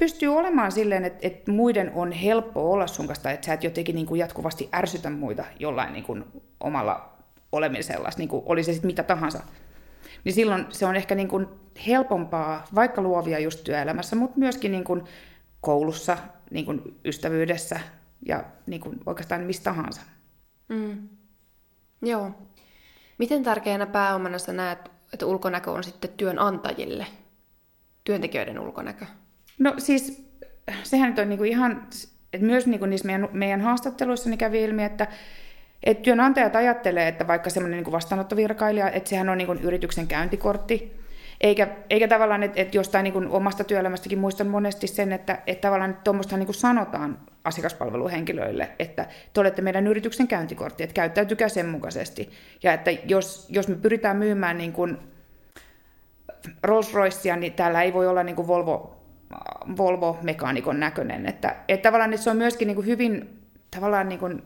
pystyy 0.00 0.28
olemaan 0.28 0.72
silleen, 0.72 1.04
että, 1.04 1.26
että 1.26 1.52
muiden 1.52 1.92
on 1.94 2.12
helppo 2.12 2.72
olla 2.72 2.86
sun 2.86 3.06
kanssa, 3.06 3.30
että 3.30 3.46
sä 3.46 3.52
et 3.52 3.64
jotenkin 3.64 3.94
niin 3.94 4.06
kuin 4.06 4.18
jatkuvasti 4.18 4.68
ärsytä 4.74 5.10
muita 5.10 5.44
jollain 5.58 5.92
niin 5.92 6.04
kuin 6.04 6.24
omalla 6.60 7.18
olemisella, 7.52 8.08
niin 8.16 8.28
kuin 8.28 8.42
oli 8.46 8.64
se 8.64 8.72
sitten 8.72 8.88
mitä 8.88 9.02
tahansa. 9.02 9.42
Niin 10.24 10.32
silloin 10.32 10.66
se 10.68 10.86
on 10.86 10.96
ehkä 10.96 11.14
niin 11.14 11.28
kuin 11.28 11.46
helpompaa, 11.86 12.64
vaikka 12.74 13.02
luovia 13.02 13.38
just 13.38 13.64
työelämässä, 13.64 14.16
mutta 14.16 14.38
myöskin 14.38 14.72
niin 14.72 14.84
kuin 14.84 15.02
koulussa, 15.60 16.16
niin 16.50 16.64
kuin 16.64 17.00
ystävyydessä 17.04 17.80
ja 18.26 18.44
niin 18.66 18.80
kuin 18.80 19.00
oikeastaan 19.06 19.40
mistä 19.40 19.64
tahansa. 19.64 20.00
Mm. 20.68 21.08
Joo. 22.02 22.30
Miten 23.18 23.42
tärkeänä 23.42 23.86
pääomana 23.86 24.38
sä 24.38 24.52
näet, 24.52 24.90
että 25.12 25.26
ulkonäkö 25.26 25.70
on 25.70 25.84
sitten 25.84 26.10
työnantajille, 26.16 27.06
työntekijöiden 28.04 28.58
ulkonäkö? 28.58 29.06
No 29.60 29.74
siis 29.78 30.30
sehän 30.82 31.10
nyt 31.10 31.18
on 31.18 31.28
niinku 31.28 31.44
ihan, 31.44 31.86
että 32.32 32.46
myös 32.46 32.66
niinku 32.66 32.86
niissä 32.86 33.06
meidän, 33.06 33.28
meidän 33.32 33.60
haastatteluissa 33.60 34.30
niin 34.30 34.38
kävi 34.38 34.62
ilmi, 34.62 34.84
että 34.84 35.06
et 35.82 36.02
työnantajat 36.02 36.56
ajattelee, 36.56 37.08
että 37.08 37.26
vaikka 37.26 37.50
semmoinen 37.50 37.76
niinku 37.76 37.92
vastaanottovirkailija, 37.92 38.90
että 38.90 39.10
sehän 39.10 39.28
on 39.28 39.38
niinku 39.38 39.52
yrityksen 39.52 40.06
käyntikortti, 40.06 41.00
eikä, 41.40 41.68
eikä 41.90 42.08
tavallaan, 42.08 42.42
että, 42.42 42.60
että 42.60 42.76
jostain 42.76 43.04
niin 43.04 43.28
omasta 43.28 43.64
työelämästäkin 43.64 44.18
muistan 44.18 44.46
monesti 44.46 44.86
sen, 44.86 45.12
että, 45.12 45.38
että 45.46 45.68
tavallaan 45.68 45.98
tuommoista 46.04 46.36
niin 46.36 46.54
sanotaan 46.54 47.18
asiakaspalveluhenkilöille, 47.44 48.70
että 48.78 49.06
te 49.34 49.40
olette 49.40 49.62
meidän 49.62 49.86
yrityksen 49.86 50.28
käyntikortti, 50.28 50.82
että 50.82 50.94
käyttäytykää 50.94 51.48
sen 51.48 51.68
mukaisesti. 51.68 52.30
Ja 52.62 52.72
että 52.72 52.90
jos, 52.90 53.46
jos 53.50 53.68
me 53.68 53.74
pyritään 53.74 54.16
myymään 54.16 54.58
niin 54.58 54.72
kuin 54.72 54.98
Rolls-Roycea, 56.66 57.36
niin 57.36 57.52
täällä 57.52 57.82
ei 57.82 57.92
voi 57.92 58.06
olla 58.06 58.22
niin 58.22 58.36
kuin 58.36 58.48
Volvo 58.48 58.99
Volvo-mekaanikon 59.76 60.80
näköinen. 60.80 61.26
Että, 61.26 61.56
että 61.68 61.88
tavallaan 61.88 62.12
että 62.12 62.24
se 62.24 62.30
on 62.30 62.36
myöskin 62.36 62.66
niin 62.66 62.74
kuin 62.74 62.86
hyvin 62.86 63.40
tavallaan 63.70 64.08
niin 64.08 64.18
kuin 64.18 64.42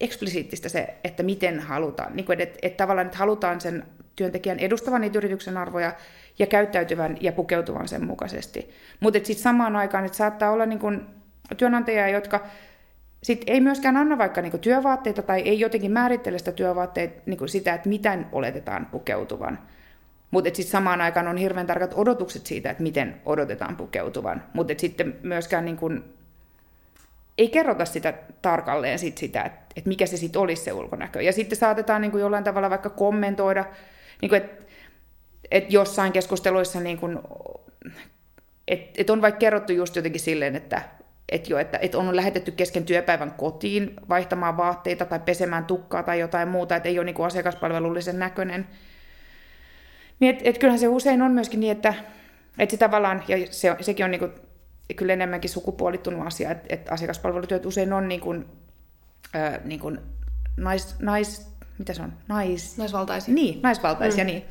eksplisiittistä 0.00 0.68
se, 0.68 0.94
että 1.04 1.22
miten 1.22 1.60
halutaan. 1.60 2.16
Niin 2.16 2.26
kuin, 2.26 2.40
että, 2.40 2.58
että 2.62 2.76
tavallaan 2.76 3.06
että 3.06 3.18
halutaan 3.18 3.60
sen 3.60 3.84
työntekijän 4.16 4.58
edustavan 4.58 5.00
niitä 5.00 5.18
yrityksen 5.18 5.56
arvoja 5.56 5.92
ja 6.38 6.46
käyttäytyvän 6.46 7.16
ja 7.20 7.32
pukeutuvan 7.32 7.88
sen 7.88 8.06
mukaisesti. 8.06 8.70
Mutta 9.00 9.18
sitten 9.18 9.42
samaan 9.42 9.76
aikaan, 9.76 10.04
että 10.04 10.18
saattaa 10.18 10.50
olla 10.50 10.66
niin 10.66 10.78
kuin 10.78 11.06
työnantajia, 11.56 12.08
jotka 12.08 12.46
sit 13.22 13.44
ei 13.46 13.60
myöskään 13.60 13.96
anna 13.96 14.18
vaikka 14.18 14.42
niin 14.42 14.60
työvaatteita 14.60 15.22
tai 15.22 15.40
ei 15.40 15.60
jotenkin 15.60 15.92
määrittele 15.92 16.38
sitä 16.38 16.52
työvaatteita 16.52 17.22
niin 17.26 17.48
sitä, 17.48 17.74
että 17.74 17.88
miten 17.88 18.26
oletetaan 18.32 18.86
pukeutuvan. 18.86 19.58
Mutta 20.30 20.48
sitten 20.48 20.70
samaan 20.70 21.00
aikaan 21.00 21.28
on 21.28 21.36
hirveän 21.36 21.66
tarkat 21.66 21.92
odotukset 21.94 22.46
siitä, 22.46 22.70
että 22.70 22.82
miten 22.82 23.20
odotetaan 23.24 23.76
pukeutuvan. 23.76 24.42
Mutta 24.52 24.74
sitten 24.76 25.18
myöskään 25.22 25.64
niin 25.64 25.76
kun, 25.76 26.04
ei 27.38 27.48
kerrota 27.48 27.84
sitä 27.84 28.14
tarkalleen 28.42 28.98
sit 28.98 29.18
sitä, 29.18 29.42
että 29.42 29.66
et 29.76 29.86
mikä 29.86 30.06
se 30.06 30.16
sitten 30.16 30.42
olisi 30.42 30.64
se 30.64 30.72
ulkonäkö. 30.72 31.22
Ja 31.22 31.32
sitten 31.32 31.58
saatetaan 31.58 32.02
niin 32.02 32.18
jollain 32.18 32.44
tavalla 32.44 32.70
vaikka 32.70 32.90
kommentoida, 32.90 33.64
niin 34.22 34.34
että 34.34 34.64
et 35.50 35.72
jossain 35.72 36.12
keskusteluissa, 36.12 36.80
niin 36.80 36.98
että 38.68 39.00
et 39.00 39.10
on 39.10 39.22
vaikka 39.22 39.38
kerrottu 39.38 39.72
just 39.72 39.96
jotenkin 39.96 40.20
silleen, 40.20 40.56
että 40.56 40.82
et 41.28 41.48
jo, 41.48 41.58
että 41.58 41.78
et 41.82 41.94
on 41.94 42.16
lähetetty 42.16 42.52
kesken 42.52 42.84
työpäivän 42.84 43.30
kotiin 43.30 43.94
vaihtamaan 44.08 44.56
vaatteita 44.56 45.04
tai 45.04 45.20
pesemään 45.20 45.64
tukkaa 45.64 46.02
tai 46.02 46.20
jotain 46.20 46.48
muuta, 46.48 46.76
että 46.76 46.88
ei 46.88 46.98
ole 46.98 47.04
niin 47.04 47.26
asiakaspalvelullisen 47.26 48.18
näköinen. 48.18 48.66
Niin 50.20 50.36
et, 50.36 50.40
et 50.44 50.58
kyllähän 50.58 50.78
se 50.78 50.88
usein 50.88 51.22
on 51.22 51.32
myöskin 51.32 51.60
niin, 51.60 51.72
että, 51.72 51.94
että 52.58 52.70
se 52.70 52.76
tavallaan, 52.76 53.22
ja 53.28 53.36
se, 53.50 53.76
sekin 53.80 54.04
on 54.04 54.10
niinku 54.10 54.28
kyllä 54.96 55.12
enemmänkin 55.12 55.50
sukupuolittunut 55.50 56.26
asia, 56.26 56.50
että, 56.50 56.66
että 56.68 56.92
asiakaspalvelutyöt 56.92 57.66
usein 57.66 57.92
on 57.92 58.08
niin 58.08 58.20
kuin, 58.20 58.46
äh, 59.36 59.60
niin 59.64 59.80
kuin 59.80 59.98
nais, 60.56 60.98
nais, 61.00 61.52
mitä 61.78 61.94
se 61.94 62.02
on? 62.02 62.12
Nais... 62.28 62.78
Naisvaltaisia. 62.78 63.34
Niin, 63.34 63.62
naisvaltaisia, 63.62 64.24
mm. 64.24 64.26
niin. 64.26 64.44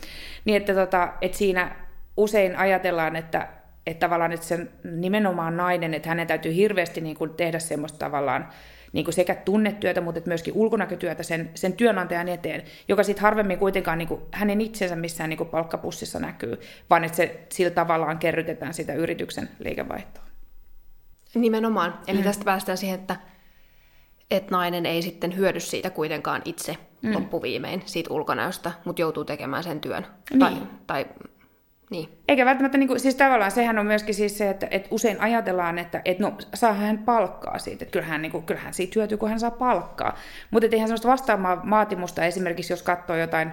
Niin, 0.45 0.57
että, 0.57 0.74
tota, 0.74 1.13
että 1.22 1.38
siinä 1.38 1.75
usein 2.17 2.55
ajatellaan, 2.55 3.15
että, 3.15 3.48
että 3.88 4.00
tavallaan 4.00 4.31
että 4.31 4.45
sen 4.45 4.69
nimenomaan 4.84 5.57
nainen, 5.57 5.93
että 5.93 6.10
hänen 6.10 6.27
täytyy 6.27 6.55
hirveästi 6.55 7.01
niin 7.01 7.15
kuin 7.15 7.29
tehdä 7.29 7.60
semmoista 7.60 8.00
tavallaan 8.00 8.50
niin 8.95 9.05
kuin 9.05 9.13
sekä 9.13 9.35
tunnetyötä, 9.35 10.01
mutta 10.01 10.21
myöskin 10.25 10.53
ulkonäkötyötä 10.53 11.23
sen, 11.23 11.49
sen 11.55 11.73
työnantajan 11.73 12.27
eteen, 12.27 12.63
joka 12.87 13.03
sitten 13.03 13.21
harvemmin 13.21 13.57
kuitenkaan 13.57 13.97
niin 13.97 14.07
kuin 14.07 14.21
hänen 14.31 14.61
itsensä 14.61 14.95
missään 14.95 15.29
niin 15.29 15.37
kuin 15.37 15.49
palkkapussissa 15.49 16.19
näkyy, 16.19 16.59
vaan 16.89 17.03
että 17.03 17.15
se 17.15 17.45
sillä 17.49 17.71
tavallaan 17.71 18.19
kerrytetään 18.19 18.73
sitä 18.73 18.93
yrityksen 18.93 19.49
liikevaihtoa. 19.59 20.23
Nimenomaan. 21.35 21.99
Eli 22.07 22.17
mm. 22.17 22.23
tästä 22.23 22.45
päästään 22.45 22.77
siihen, 22.77 22.99
että, 22.99 23.15
että 24.31 24.51
nainen 24.51 24.85
ei 24.85 25.01
sitten 25.01 25.37
hyödy 25.37 25.59
siitä 25.59 25.89
kuitenkaan 25.89 26.41
itse 26.45 26.77
mm. 27.01 27.13
loppuviimein, 27.13 27.81
siitä 27.85 28.13
ulkonäöstä, 28.13 28.71
mutta 28.85 29.01
joutuu 29.01 29.25
tekemään 29.25 29.63
sen 29.63 29.79
työn. 29.79 30.07
Niin. 30.29 30.39
Tai, 30.39 30.53
tai 30.87 31.05
niin. 31.89 32.10
Eikä 32.27 32.46
välttämättä, 32.46 32.77
niin 32.77 32.88
kuin, 32.88 33.00
siis 33.00 33.15
tavallaan 33.15 33.51
sehän 33.51 33.80
on 33.80 33.86
myöskin 33.86 34.15
siis 34.15 34.38
se, 34.38 34.50
että, 34.50 34.68
että 34.72 34.88
usein 34.92 35.22
ajatellaan, 35.22 35.77
että, 35.77 36.01
että 36.06 36.24
no, 36.24 36.38
saa 36.54 36.74
hän 36.74 36.98
palkkaa 36.98 37.60
siitä, 37.60 37.86
että 37.86 37.94
kyllähän, 37.94 38.22
niin 38.22 38.32
kuin, 38.32 38.46
kyllähän 38.46 38.74
siitä 38.74 38.94
hyötyy, 38.96 39.18
kun 39.18 39.30
hän 39.30 39.39
saa 39.39 39.51
palkkaa. 39.51 40.18
Mutta 40.51 40.68
eihän 40.72 40.88
sellaista 40.88 41.08
vastaavaa 41.08 41.70
vaatimusta 41.70 42.25
esimerkiksi, 42.25 42.74
jos 42.74 42.84
katsoo 42.84 43.15
jotain, 43.15 43.51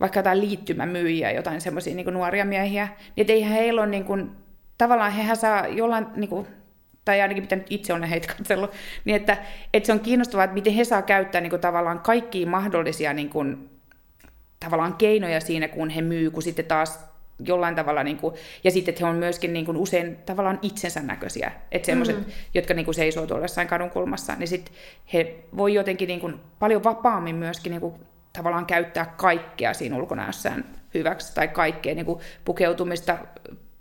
vaikka 0.00 0.18
jotain 0.18 0.40
liittymämyyjiä, 0.40 1.30
jotain 1.30 1.60
semmoisia 1.60 1.94
niin 1.94 2.14
nuoria 2.14 2.44
miehiä, 2.44 2.86
niin 2.86 3.12
että 3.16 3.32
eihän 3.32 3.52
heillä 3.52 3.80
ole 3.80 3.90
niin 3.90 4.04
kuin, 4.04 4.30
tavallaan 4.78 5.12
hehän 5.12 5.36
saa 5.36 5.66
jollain, 5.66 6.06
niin 6.16 6.30
kuin, 6.30 6.46
tai 7.04 7.20
ainakin 7.20 7.42
mitä 7.42 7.58
itse 7.70 7.92
olen 7.92 8.08
heitä 8.08 8.34
katsellut, 8.36 8.70
niin 9.04 9.16
että, 9.16 9.36
että 9.74 9.86
se 9.86 9.92
on 9.92 10.00
kiinnostavaa, 10.00 10.44
että 10.44 10.54
miten 10.54 10.72
he 10.72 10.84
saa 10.84 11.02
käyttää 11.02 11.40
niin 11.40 11.50
kuin, 11.50 11.60
tavallaan 11.60 12.00
kaikkia 12.00 12.46
mahdollisia 12.46 13.12
niin 13.12 13.30
kuin, 13.30 13.70
tavallaan 14.60 14.94
keinoja 14.94 15.40
siinä, 15.40 15.68
kun 15.68 15.90
he 15.90 16.02
myy, 16.02 16.30
kun 16.30 16.42
sitten 16.42 16.64
taas 16.64 17.11
jollain 17.38 17.74
tavalla, 17.74 18.02
niin 18.02 18.16
kuin, 18.16 18.34
ja 18.64 18.70
sitten 18.70 18.92
että 18.92 19.04
he 19.04 19.10
on 19.10 19.16
myöskin 19.16 19.52
niin 19.52 19.66
kuin, 19.66 19.76
usein 19.76 20.16
tavallaan 20.16 20.58
itsensä 20.62 21.00
näköisiä, 21.00 21.52
että 21.72 21.86
semmoiset, 21.86 22.16
mm-hmm. 22.16 22.32
jotka 22.54 22.74
niin 22.74 22.84
kuin, 22.84 22.94
seisoo 22.94 23.26
tuolla 23.26 23.44
jossain 23.44 23.68
kadun 23.68 23.90
kulmassa, 23.90 24.34
niin 24.34 24.48
sitten 24.48 24.74
he 25.12 25.36
voi 25.56 25.74
jotenkin 25.74 26.08
niin 26.08 26.20
kuin, 26.20 26.40
paljon 26.58 26.84
vapaammin 26.84 27.36
myöskin 27.36 27.70
niin 27.70 27.80
kuin, 27.80 27.94
tavallaan 28.32 28.66
käyttää 28.66 29.14
kaikkea 29.16 29.74
siinä 29.74 29.96
ulkonäössään 29.96 30.64
hyväksi, 30.94 31.34
tai 31.34 31.48
kaikkea 31.48 31.94
niin 31.94 32.06
kuin, 32.06 32.20
pukeutumista, 32.44 33.18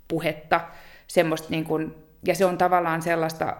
puhetta, 0.07 0.61
semmoista, 1.07 1.47
niin 1.49 1.63
kuin, 1.65 1.95
ja 2.25 2.35
se 2.35 2.45
on 2.45 2.57
tavallaan 2.57 3.01
sellaista 3.01 3.57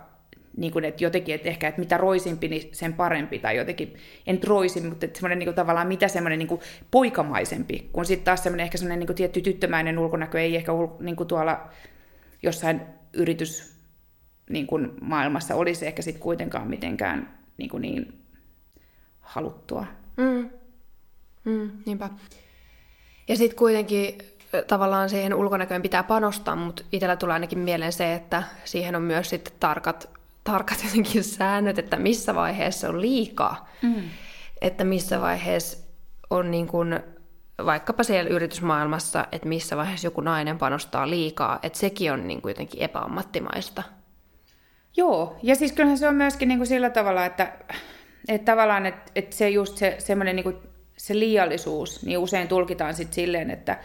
niin 0.57 0.73
kuin, 0.73 0.85
että 0.85 1.03
jotenkin, 1.03 1.35
että 1.35 1.49
ehkä, 1.49 1.67
että 1.67 1.79
mitä 1.81 1.97
roisimpi, 1.97 2.47
niin 2.47 2.69
sen 2.71 2.93
parempi, 2.93 3.39
tai 3.39 3.57
jotenkin, 3.57 3.95
en 4.27 4.39
roisin, 4.43 4.85
mutta 4.85 5.05
että 5.05 5.19
semmoinen 5.19 5.39
niin 5.39 5.47
kuin, 5.47 5.55
tavallaan 5.55 5.87
mitä 5.87 6.07
semmoinen 6.07 6.39
niin 6.39 6.47
kuin, 6.47 6.61
poikamaisempi, 6.91 7.89
kun 7.93 8.05
sitten 8.05 8.25
taas 8.25 8.43
semmoinen 8.43 8.63
ehkä 8.63 8.77
semmoinen 8.77 8.99
niin 8.99 9.07
kuin, 9.07 9.17
tietty 9.17 9.41
tyttömäinen 9.41 9.99
ulkonäkö 9.99 10.41
ei 10.41 10.55
ehkä 10.55 10.71
niin 10.99 11.15
kuin, 11.15 11.27
tuolla 11.27 11.69
jossain 12.43 12.81
yritys 13.13 13.77
niin 14.49 14.67
kuin, 14.67 14.91
maailmassa 15.01 15.55
olisi 15.55 15.87
ehkä 15.87 16.01
sitten 16.01 16.21
kuitenkaan 16.21 16.67
mitenkään 16.67 17.39
niin, 17.57 17.69
kuin, 17.69 17.81
niin 17.81 18.21
haluttua. 19.19 19.85
Mm. 20.17 20.49
Mm, 21.45 21.71
niinpä. 21.85 22.09
Ja 23.27 23.37
sitten 23.37 23.57
kuitenkin 23.57 24.17
tavallaan 24.67 25.09
siihen 25.09 25.33
ulkonäköön 25.33 25.81
pitää 25.81 26.03
panostaa, 26.03 26.55
mutta 26.55 26.83
itsellä 26.91 27.15
tulee 27.15 27.33
ainakin 27.33 27.59
mieleen 27.59 27.93
se, 27.93 28.13
että 28.13 28.43
siihen 28.65 28.95
on 28.95 29.01
myös 29.01 29.29
sitten 29.29 29.53
tarkat 29.59 30.20
tarkat 30.43 30.83
jotenkin 30.85 31.23
säännöt, 31.23 31.79
että 31.79 31.97
missä 31.97 32.35
vaiheessa 32.35 32.89
on 32.89 33.01
liikaa. 33.01 33.69
Mm. 33.81 34.03
Että 34.61 34.83
missä 34.83 35.21
vaiheessa 35.21 35.77
on 36.29 36.51
niin 36.51 36.67
kuin, 36.67 36.99
vaikkapa 37.65 38.03
siellä 38.03 38.29
yritysmaailmassa, 38.29 39.27
että 39.31 39.47
missä 39.47 39.77
vaiheessa 39.77 40.07
joku 40.07 40.21
nainen 40.21 40.57
panostaa 40.57 41.09
liikaa, 41.09 41.59
että 41.63 41.79
sekin 41.79 42.11
on 42.11 42.27
niin 42.27 42.41
kuin 42.41 42.49
jotenkin 42.49 42.81
epäammattimaista. 42.81 43.83
Joo, 44.97 45.35
ja 45.43 45.55
siis 45.55 45.71
kyllähän 45.71 45.97
se 45.97 46.07
on 46.07 46.15
myöskin 46.15 46.47
niin 46.47 46.59
kuin 46.59 46.67
sillä 46.67 46.89
tavalla, 46.89 47.25
että, 47.25 47.53
että 48.27 48.51
tavallaan 48.51 48.85
että, 48.85 49.11
että 49.15 49.35
se 49.35 49.49
just 49.49 49.77
se, 49.77 49.95
semmoinen 49.99 50.35
niin 50.35 50.43
kuin 50.43 50.57
se 50.97 51.19
liiallisuus, 51.19 52.05
niin 52.05 52.17
usein 52.17 52.47
tulkitaan 52.47 52.93
sitten 52.93 53.15
silleen, 53.15 53.51
että, 53.51 53.79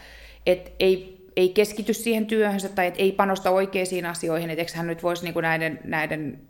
että 0.47 0.71
ei 0.79 1.16
ei 1.37 1.49
keskity 1.49 1.93
siihen 1.93 2.27
työhönsä 2.27 2.69
tai 2.69 2.87
et 2.87 2.95
ei 2.99 3.13
panosta 3.13 3.51
oikeisiin 3.51 4.07
asioihin, 4.07 4.51
että 4.51 4.77
hän 4.77 4.87
nyt 4.87 5.03
voisi 5.03 5.25
niin 5.25 5.35
näiden, 5.43 5.81
näiden 5.85 6.41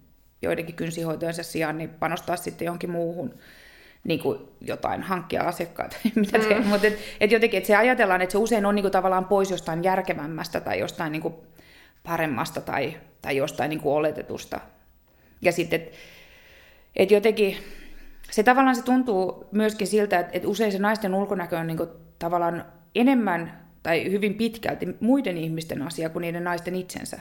joidenkin 0.42 0.74
kynsihoitojensa 0.74 1.42
sijaan 1.42 1.78
niin 1.78 1.90
panostaa 1.90 2.36
sitten 2.36 2.66
johonkin 2.66 2.90
muuhun 2.90 3.34
niin 4.04 4.20
kuin 4.20 4.38
jotain, 4.60 5.02
hankkia 5.02 5.42
asiakkaita, 5.42 5.96
mitä 6.14 6.38
mm. 6.38 6.66
mutta 6.66 6.86
et, 6.86 6.98
et 7.20 7.32
jotenkin, 7.32 7.58
että 7.58 7.66
se 7.66 7.76
ajatellaan, 7.76 8.22
että 8.22 8.32
se 8.32 8.38
usein 8.38 8.66
on 8.66 8.74
niin 8.74 8.82
kuin 8.82 8.92
tavallaan 8.92 9.24
pois 9.24 9.50
jostain 9.50 9.84
järkevämmästä 9.84 10.60
tai 10.60 10.78
jostain 10.78 11.12
niin 11.12 11.22
kuin 11.22 11.34
paremmasta 12.02 12.60
tai, 12.60 12.96
tai 13.22 13.36
jostain 13.36 13.68
niin 13.68 13.80
kuin 13.80 13.94
oletetusta. 13.94 14.60
Ja 15.42 15.52
sitten, 15.52 15.80
että 15.80 15.96
et 16.96 17.10
jotenkin 17.10 17.56
se 18.30 18.42
tavallaan 18.42 18.76
se 18.76 18.82
tuntuu 18.82 19.44
myöskin 19.52 19.86
siltä, 19.86 20.18
että, 20.18 20.32
että 20.32 20.48
usein 20.48 20.72
se 20.72 20.78
naisten 20.78 21.14
ulkonäkö 21.14 21.58
on 21.58 21.66
niin 21.66 21.76
kuin 21.76 21.90
tavallaan 22.18 22.64
enemmän 22.94 23.65
tai 23.86 24.10
hyvin 24.10 24.34
pitkälti 24.34 24.88
muiden 25.00 25.36
ihmisten 25.36 25.82
asia 25.82 26.08
kuin 26.08 26.20
niiden 26.20 26.44
naisten 26.44 26.74
itsensä. 26.74 27.18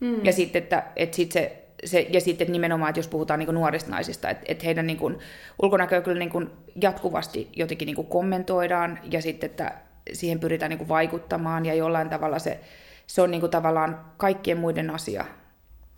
Mm. 0.00 0.24
Ja 0.24 0.32
sitten, 0.32 0.62
että, 0.62 0.82
että 0.96 1.16
sit 1.16 1.32
se, 1.32 1.64
se, 1.84 2.06
ja 2.10 2.20
sitten 2.20 2.44
että 2.44 2.52
nimenomaan, 2.52 2.88
että 2.88 2.98
jos 2.98 3.08
puhutaan 3.08 3.38
niin 3.38 3.54
nuorista 3.54 3.90
naisista, 3.90 4.30
että, 4.30 4.44
että 4.48 4.64
heidän 4.64 4.86
niin 4.86 4.98
kuin, 4.98 5.18
ulkonäköä 5.62 6.00
kyllä 6.00 6.18
niin 6.18 6.30
kuin 6.30 6.50
jatkuvasti 6.82 7.48
jotenkin 7.56 7.86
niin 7.86 7.96
kuin 7.96 8.06
kommentoidaan 8.06 8.98
ja 9.10 9.22
sitten, 9.22 9.50
että 9.50 9.72
siihen 10.12 10.40
pyritään 10.40 10.70
niin 10.70 10.78
kuin 10.78 10.88
vaikuttamaan 10.88 11.66
ja 11.66 11.74
jollain 11.74 12.08
tavalla 12.08 12.38
se, 12.38 12.60
se 13.06 13.22
on 13.22 13.30
niin 13.30 13.40
kuin 13.40 13.50
tavallaan 13.50 14.00
kaikkien 14.16 14.58
muiden 14.58 14.90
asia 14.90 15.24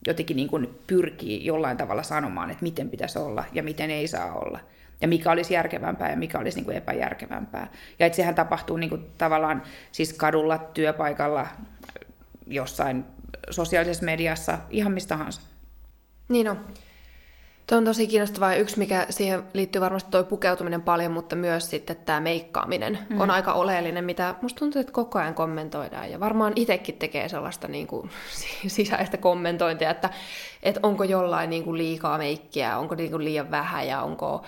jotenkin 0.07 0.37
niin 0.37 0.49
kuin 0.49 0.79
pyrkii 0.87 1.45
jollain 1.45 1.77
tavalla 1.77 2.03
sanomaan, 2.03 2.51
että 2.51 2.63
miten 2.63 2.91
pitäisi 2.91 3.19
olla 3.19 3.45
ja 3.53 3.63
miten 3.63 3.91
ei 3.91 4.09
saa 4.09 4.33
olla 4.33 4.61
ja 5.01 5.09
mikä 5.09 5.31
olisi 5.31 5.55
järkevämpää 5.55 6.11
ja 6.11 6.17
mikä 6.17 6.39
olisi 6.39 6.57
niin 6.57 6.65
kuin 6.65 6.77
epäjärkevämpää. 6.77 7.71
Ja 7.99 8.07
että 8.07 8.17
sehän 8.17 8.35
tapahtuu 8.35 8.77
niin 8.77 8.91
kuin 8.91 9.07
tavallaan 9.19 9.63
siis 9.93 10.13
kadulla, 10.13 10.59
työpaikalla, 10.59 11.47
jossain 12.47 13.05
sosiaalisessa 13.51 14.05
mediassa, 14.05 14.59
ihan 14.71 14.93
mistä 14.93 15.09
tahansa. 15.09 15.41
Niin 16.29 16.49
on. 16.49 16.65
Tuo 17.67 17.79
on 17.79 17.85
tosi 17.85 18.07
kiinnostavaa. 18.07 18.55
Yksi, 18.55 18.79
mikä 18.79 19.07
siihen 19.11 19.43
liittyy 19.53 19.81
varmasti 19.81 20.11
tuo 20.11 20.25
pukeutuminen 20.25 20.83
paljon, 20.83 21.13
mutta 21.13 21.37
myös 21.37 21.71
sitten 21.71 21.97
tämä 21.97 22.21
meikkaaminen 22.21 22.99
mm. 23.09 23.21
on 23.21 23.31
aika 23.31 23.53
oleellinen, 23.53 24.05
mitä 24.05 24.35
musta 24.43 24.59
tuntuu, 24.59 24.81
että 24.81 24.93
koko 24.93 25.19
ajan 25.19 25.35
kommentoidaan. 25.35 26.11
Ja 26.11 26.21
varmaan 26.21 26.53
itsekin 26.57 26.97
tekee 26.99 27.29
sellaista 27.29 27.69
niin 27.77 27.87
kuin, 27.87 28.11
sisäistä 28.67 29.17
kommentointia, 29.17 29.91
että, 29.91 30.11
että 30.63 30.81
onko 30.83 31.05
jollain 31.05 31.51
niin 31.51 31.65
kuin 31.65 31.79
liikaa 31.79 32.19
meikkiä, 32.19 32.79
onko 32.79 32.95
niin 32.95 33.11
kuin 33.11 33.25
liian 33.25 33.51
vähän 33.51 33.89
ja 33.89 34.03
onko 34.03 34.45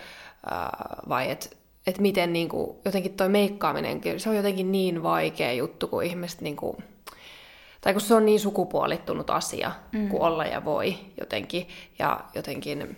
vai 1.08 1.30
että 1.30 1.48
et 1.86 1.98
miten 1.98 2.32
niin 2.32 2.48
kuin, 2.48 2.76
jotenkin 2.84 3.14
toi 3.14 3.28
meikkaaminen, 3.28 4.00
se 4.16 4.30
on 4.30 4.36
jotenkin 4.36 4.72
niin 4.72 5.02
vaikea 5.02 5.52
juttu, 5.52 5.88
kun 5.88 6.02
ihmiset 6.02 6.40
niin 6.40 6.56
kuin, 6.56 6.76
tai 7.80 7.92
kun 7.92 8.00
se 8.00 8.14
on 8.14 8.26
niin 8.26 8.40
sukupuolittunut 8.40 9.30
asia, 9.30 9.72
mm. 9.92 10.08
kuin 10.08 10.22
olla 10.22 10.44
ja 10.44 10.64
voi 10.64 10.96
jotenkin, 11.20 11.68
ja 11.98 12.20
jotenkin, 12.34 12.96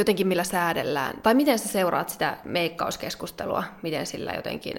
jotenkin 0.00 0.28
millä 0.28 0.44
säädellään, 0.44 1.20
tai 1.22 1.34
miten 1.34 1.58
sä 1.58 1.68
seuraat 1.68 2.08
sitä 2.08 2.36
meikkauskeskustelua, 2.44 3.64
miten 3.82 4.06
sillä 4.06 4.32
jotenkin 4.32 4.76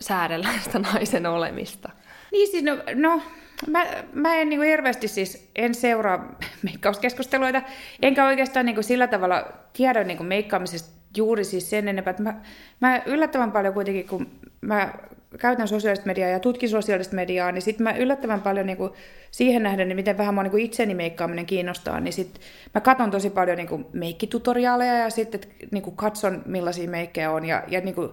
säädellään 0.00 0.60
sitä 0.64 0.78
naisen 0.78 1.26
olemista? 1.26 1.88
Niin 2.32 2.50
siis, 2.50 2.64
no, 2.64 2.76
no 2.94 3.22
mä, 3.66 3.86
mä 4.12 4.34
en 4.34 4.48
niin 4.48 4.58
kuin 4.58 4.68
hirveästi 4.68 5.08
siis, 5.08 5.50
en 5.54 5.74
seuraa 5.74 6.36
meikkauskeskusteluita, 6.62 7.62
enkä 8.02 8.26
oikeastaan 8.26 8.66
niin 8.66 8.76
kuin 8.76 8.84
sillä 8.84 9.06
tavalla 9.06 9.44
tiedä 9.72 10.04
niin 10.04 10.16
kuin 10.16 10.26
meikkaamisesta 10.26 11.03
juuri 11.16 11.44
siis 11.44 11.70
sen 11.70 11.88
enempää, 11.88 12.10
että 12.10 12.22
mä, 12.22 12.40
mä 12.80 13.02
yllättävän 13.06 13.52
paljon 13.52 13.74
kuitenkin, 13.74 14.08
kun 14.08 14.26
mä 14.60 14.94
käytän 15.38 15.68
sosiaalista 15.68 16.06
mediaa 16.06 16.28
ja 16.28 16.40
tutkin 16.40 16.68
sosiaalista 16.68 17.14
mediaa, 17.14 17.52
niin 17.52 17.62
sitten 17.62 17.84
mä 17.84 17.96
yllättävän 17.96 18.40
paljon 18.42 18.66
niin 18.66 18.76
kuin 18.76 18.92
siihen 19.30 19.62
nähden, 19.62 19.88
niin 19.88 19.96
miten 19.96 20.18
vähän 20.18 20.34
mua 20.34 20.42
niin 20.42 20.58
itseni 20.58 20.94
meikkaaminen 20.94 21.46
kiinnostaa, 21.46 22.00
niin 22.00 22.12
sitten 22.12 22.42
mä 22.74 22.80
katson 22.80 23.10
tosi 23.10 23.30
paljon 23.30 23.56
niin 23.56 23.68
kuin 23.68 23.86
meikkitutoriaaleja 23.92 24.94
ja 24.94 25.10
sitten 25.10 25.40
niin 25.70 25.96
katson 25.96 26.42
millaisia 26.46 26.90
meikkejä 26.90 27.30
on 27.30 27.44
ja, 27.44 27.64
ja 27.68 27.80
niin 27.80 27.94
kuin, 27.94 28.10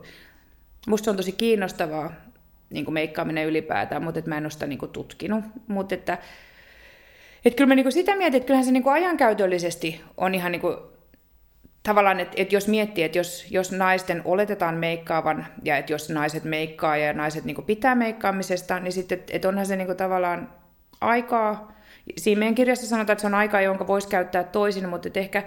musta 0.88 1.06
se 1.06 1.10
on 1.10 1.18
tosi 1.18 1.32
kiinnostavaa 1.32 2.14
niin 2.70 2.86
kuin 2.86 2.94
meikkaaminen 2.94 3.48
ylipäätään, 3.48 4.04
mutta 4.04 4.22
mä 4.26 4.38
en 4.38 4.44
ole 4.44 4.52
sitä 4.52 4.68
niin 4.68 4.80
kuin 4.80 4.92
tutkinut. 4.92 5.44
Mutta 5.68 5.96
että, 5.96 6.18
että 7.46 7.58
kyllä 7.58 7.68
mä 7.68 7.76
niin 7.76 7.84
kuin 7.84 7.94
sitä 7.94 8.16
mietin, 8.16 8.38
että 8.38 8.48
kyllähän 8.48 8.66
se 8.66 8.72
niin 8.72 8.84
kuin 8.84 8.94
ajankäytöllisesti 8.94 10.02
on 10.18 10.36
ihan 10.36 10.52
niin 10.52 10.62
kuin, 10.62 10.78
tavallaan, 11.84 12.20
että, 12.20 12.34
että 12.38 12.56
jos 12.56 12.68
miettii, 12.68 13.04
että 13.04 13.18
jos, 13.18 13.52
jos 13.52 13.72
naisten 13.72 14.22
oletetaan 14.26 14.76
meikkaavan 14.76 15.48
ja 15.64 15.78
että 15.78 15.94
jos 15.94 16.10
naiset 16.10 16.44
meikkaa 16.44 16.98
ja 16.98 17.14
naiset 17.14 17.46
niin 17.46 17.56
kuin 17.56 17.66
pitää 17.66 17.96
meikkaamisesta, 17.96 18.80
niin 18.80 18.92
sitten, 18.92 19.20
että, 19.20 19.36
että 19.36 19.50
onhan 19.50 19.66
se 19.66 19.76
niin 19.76 19.88
kuin 19.88 19.98
tavallaan 19.98 20.50
aikaa. 21.02 21.72
Siinä 22.18 22.40
meidän 22.40 22.56
kirjassa 22.56 22.88
sanotaan, 22.88 23.14
että 23.14 23.22
se 23.22 23.28
on 23.28 23.36
aikaa, 23.36 23.62
jonka 23.62 23.88
voisi 23.88 24.08
käyttää 24.08 24.44
toisin, 24.44 24.90
mutta 24.90 25.08
et 25.08 25.18
ehkä, 25.18 25.44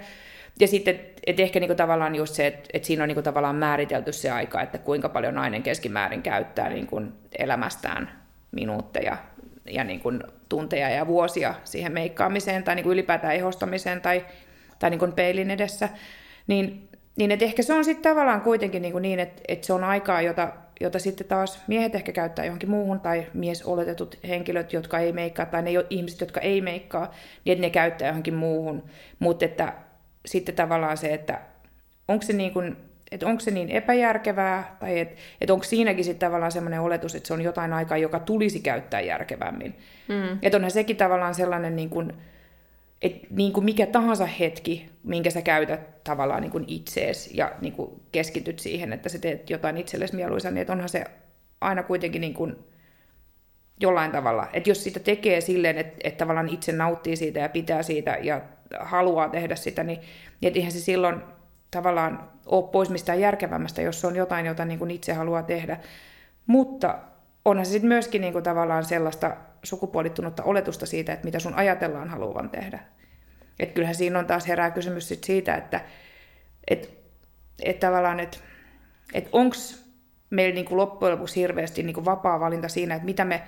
ja 0.61 0.68
sitten, 0.68 1.01
että 1.27 1.42
ehkä 1.42 1.61
niinku 1.61 1.75
tavallaan 1.75 2.14
just 2.14 2.35
se, 2.35 2.47
että, 2.47 2.68
että 2.73 2.87
siinä 2.87 3.03
on 3.03 3.09
niinku 3.09 3.23
tavallaan 3.23 3.57
määritelty 3.57 4.12
se 4.12 4.31
aika, 4.31 4.62
että 4.62 4.79
kuinka 4.79 5.09
paljon 5.09 5.35
nainen 5.35 5.62
keskimäärin 5.62 6.23
käyttää 6.23 6.68
niinku 6.68 7.03
elämästään 7.38 8.11
minuutteja 8.51 9.16
ja 9.70 9.85
niinku 9.85 10.12
tunteja 10.49 10.88
ja 10.88 11.07
vuosia 11.07 11.55
siihen 11.64 11.92
meikkaamiseen 11.92 12.64
tai 12.64 12.75
niinku 12.75 12.92
ylipäätään 12.92 13.35
ehostamiseen 13.35 14.01
tai, 14.01 14.27
tai 14.79 14.90
niinku 14.90 15.07
peilin 15.07 15.51
edessä. 15.51 15.88
Niin, 16.46 16.88
niin 17.16 17.30
että 17.30 17.44
ehkä 17.44 17.62
se 17.62 17.74
on 17.74 17.85
sitten 17.85 18.11
tavallaan 18.11 18.40
kuitenkin 18.40 18.83
niinku 18.83 18.98
niin, 18.98 19.20
että, 19.20 19.42
että 19.48 19.66
se 19.66 19.72
on 19.72 19.85
aikaa, 19.85 20.22
jota 20.22 20.52
jota 20.80 20.98
sitten 20.98 21.26
taas 21.26 21.62
miehet 21.66 21.94
ehkä 21.94 22.12
käyttää 22.12 22.44
johonkin 22.44 22.70
muuhun, 22.70 23.00
tai 23.00 23.26
mies 23.35 23.62
oletetut 23.62 24.18
henkilöt, 24.28 24.72
jotka 24.72 24.98
ei 24.98 25.12
meikkaa, 25.12 25.46
tai 25.46 25.62
ne 25.62 25.70
ihmiset, 25.90 26.20
jotka 26.20 26.40
ei 26.40 26.61
meikkaa, 26.61 27.14
niin 27.44 27.52
että 27.52 27.61
ne 27.61 27.70
käyttää 27.70 28.09
johonkin 28.09 28.35
muuhun. 28.35 28.85
Mutta 29.18 29.44
että 29.44 29.72
sitten 30.26 30.54
tavallaan 30.54 30.96
se, 30.96 31.14
että 31.14 31.40
onko 32.09 32.22
se 32.22 32.33
niin 32.33 32.52
kuin, 32.52 32.76
että 33.11 33.26
onko 33.26 33.40
se 33.40 33.50
niin 33.50 33.70
epäjärkevää, 33.70 34.76
tai 34.80 35.00
että 35.00 35.20
että 35.40 35.52
onko 35.52 35.64
siinäkin 35.64 36.04
sitten 36.04 36.28
tavallaan 36.28 36.52
semmoinen 36.52 36.80
oletus, 36.80 37.14
että 37.14 37.26
se 37.26 37.35
on 37.35 37.42
jotain 37.42 37.72
aikaa, 37.72 37.98
joka 37.98 38.18
tulisi 38.18 38.61
käyttää 38.61 39.00
järkevämmin. 39.00 39.78
Mm. 40.09 40.38
Että 40.42 40.57
onhan 40.57 40.70
sekin 40.70 40.96
tavallaan 40.96 41.35
sellainen, 41.35 41.76
niin 41.76 41.90
kuin, 41.90 42.12
että 43.05 43.27
niin 43.31 43.53
kuin 43.53 43.64
mikä 43.64 43.87
tahansa 43.87 44.27
hetki, 44.27 44.90
minkä 45.03 45.31
sä 45.31 45.43
käytät 45.43 46.05
tavallaan 46.05 46.43
niin 46.43 46.51
kuin 46.51 46.64
itsees 46.69 47.35
ja 47.35 47.53
niin 47.61 47.73
kuin 47.73 47.90
keskityt 48.12 48.59
siihen, 48.59 48.93
että 48.93 49.09
sä 49.09 49.19
teet 49.19 49.51
jotain 49.51 49.77
itsellesi 49.77 50.17
mieluisa, 50.17 50.51
niin 50.51 50.59
että 50.59 50.73
onhan 50.73 50.88
se 50.88 51.05
aina 51.61 51.83
kuitenkin 51.83 52.21
niin 52.21 52.35
kuin 52.35 52.57
jollain 53.81 54.12
tavalla. 54.12 54.49
Että 54.53 54.71
jos 54.71 54.85
sitä 54.85 55.01
tekee 55.01 55.40
silleen, 55.40 55.79
että, 55.79 55.97
että 56.05 56.19
tavallaan 56.19 56.49
itse 56.49 56.73
nauttii 56.73 57.17
siitä 57.17 57.40
ja 57.40 57.49
pitää 57.49 57.83
siitä 57.83 58.19
ja 58.23 58.40
haluaa 58.81 59.29
tehdä 59.29 59.57
sitä, 59.57 59.85
niin, 59.85 59.99
niin 60.40 60.49
että 60.49 60.59
eihän 60.59 60.73
se 60.73 60.81
silloin 60.81 61.21
tavallaan 61.71 62.31
ole 62.47 62.69
pois 62.73 62.90
mistään 62.90 63.21
järkevämmästä, 63.21 63.83
jos 63.83 64.01
se 64.01 64.07
on 64.07 64.17
jotain, 64.17 64.47
jota 64.47 64.64
niin 64.64 64.79
kuin 64.79 64.90
itse 64.90 65.12
haluaa 65.12 65.43
tehdä. 65.43 65.79
Mutta 66.47 66.99
onhan 67.44 67.66
se 67.66 67.72
sitten 67.72 67.88
myöskin 67.88 68.20
niin 68.20 68.33
kuin 68.33 68.44
tavallaan 68.44 68.85
sellaista 68.85 69.37
sukupuolittunutta 69.62 70.42
oletusta 70.42 70.87
siitä, 70.87 71.12
että 71.12 71.24
mitä 71.24 71.38
sun 71.38 71.54
ajatellaan 71.54 72.09
haluavan 72.09 72.50
tehdä. 72.50 72.78
Et 73.59 73.72
kyllähän 73.72 73.94
siinä 73.94 74.18
on 74.18 74.26
taas 74.26 74.48
herää 74.48 74.70
kysymys 74.70 75.09
sit 75.09 75.24
siitä, 75.24 75.54
että 75.54 75.80
et, 76.68 76.98
et 77.62 77.80
tavallaan, 77.80 78.20
että 78.20 78.38
et 79.14 79.28
onko 79.33 79.57
meillä 80.30 80.54
niinku 80.54 80.76
loppujen 80.76 81.12
lopuksi 81.12 81.40
hirveästi 81.40 81.83
niinku 81.83 82.04
vapaa 82.04 82.40
valinta 82.40 82.68
siinä, 82.68 82.94
että 82.94 83.04
mitä 83.04 83.24
me 83.24 83.42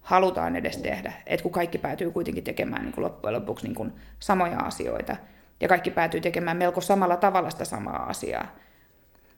halutaan 0.00 0.56
edes 0.56 0.76
tehdä. 0.76 1.12
Et 1.26 1.42
kun 1.42 1.52
kaikki 1.52 1.78
päätyy 1.78 2.10
kuitenkin 2.10 2.44
tekemään 2.44 2.82
niinku 2.82 3.02
loppujen 3.02 3.34
lopuksi 3.34 3.66
niinku 3.66 3.86
samoja 4.18 4.58
asioita. 4.58 5.16
Ja 5.60 5.68
kaikki 5.68 5.90
päätyy 5.90 6.20
tekemään 6.20 6.56
melko 6.56 6.80
samalla 6.80 7.16
tavalla 7.16 7.50
sitä 7.50 7.64
samaa 7.64 8.06
asiaa. 8.06 8.56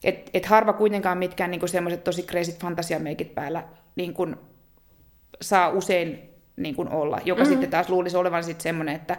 Et, 0.03 0.29
et 0.33 0.45
harva 0.45 0.73
kuitenkaan 0.73 1.17
mitkään 1.17 1.51
niinku 1.51 1.67
semmoiset 1.67 2.03
tosi 2.03 2.23
kreisit 2.23 2.59
fantasiameikit 2.59 3.35
päällä 3.35 3.63
niinku 3.95 4.27
saa 5.41 5.69
usein 5.69 6.29
niin 6.57 6.75
kuin 6.75 6.89
olla, 6.89 7.19
joka 7.25 7.43
mm. 7.43 7.49
sitten 7.49 7.69
taas 7.69 7.89
luulisi 7.89 8.17
olevan 8.17 8.43
sitten 8.43 8.63
semmoinen, 8.63 8.95
että, 8.95 9.17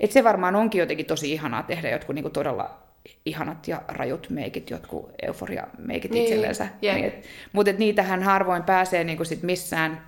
että 0.00 0.14
se 0.14 0.24
varmaan 0.24 0.56
onkin 0.56 0.78
jotenkin 0.78 1.06
tosi 1.06 1.32
ihanaa 1.32 1.62
tehdä 1.62 1.90
jotkut 1.90 2.14
niin 2.14 2.22
kuin 2.22 2.32
todella 2.32 2.86
ihanat 3.26 3.68
ja 3.68 3.82
rajut 3.88 4.30
meikit, 4.30 4.70
jotkut 4.70 5.10
euforia-meikit 5.22 6.10
niin, 6.10 6.24
itsellensä. 6.24 6.68
Yeah. 6.82 6.96
Niin, 6.96 7.12
mutta 7.52 7.72
niitähän 7.72 8.22
harvoin 8.22 8.62
pääsee 8.62 9.04
niin 9.04 9.16
kuin 9.16 9.26
sit 9.26 9.42
missään. 9.42 10.06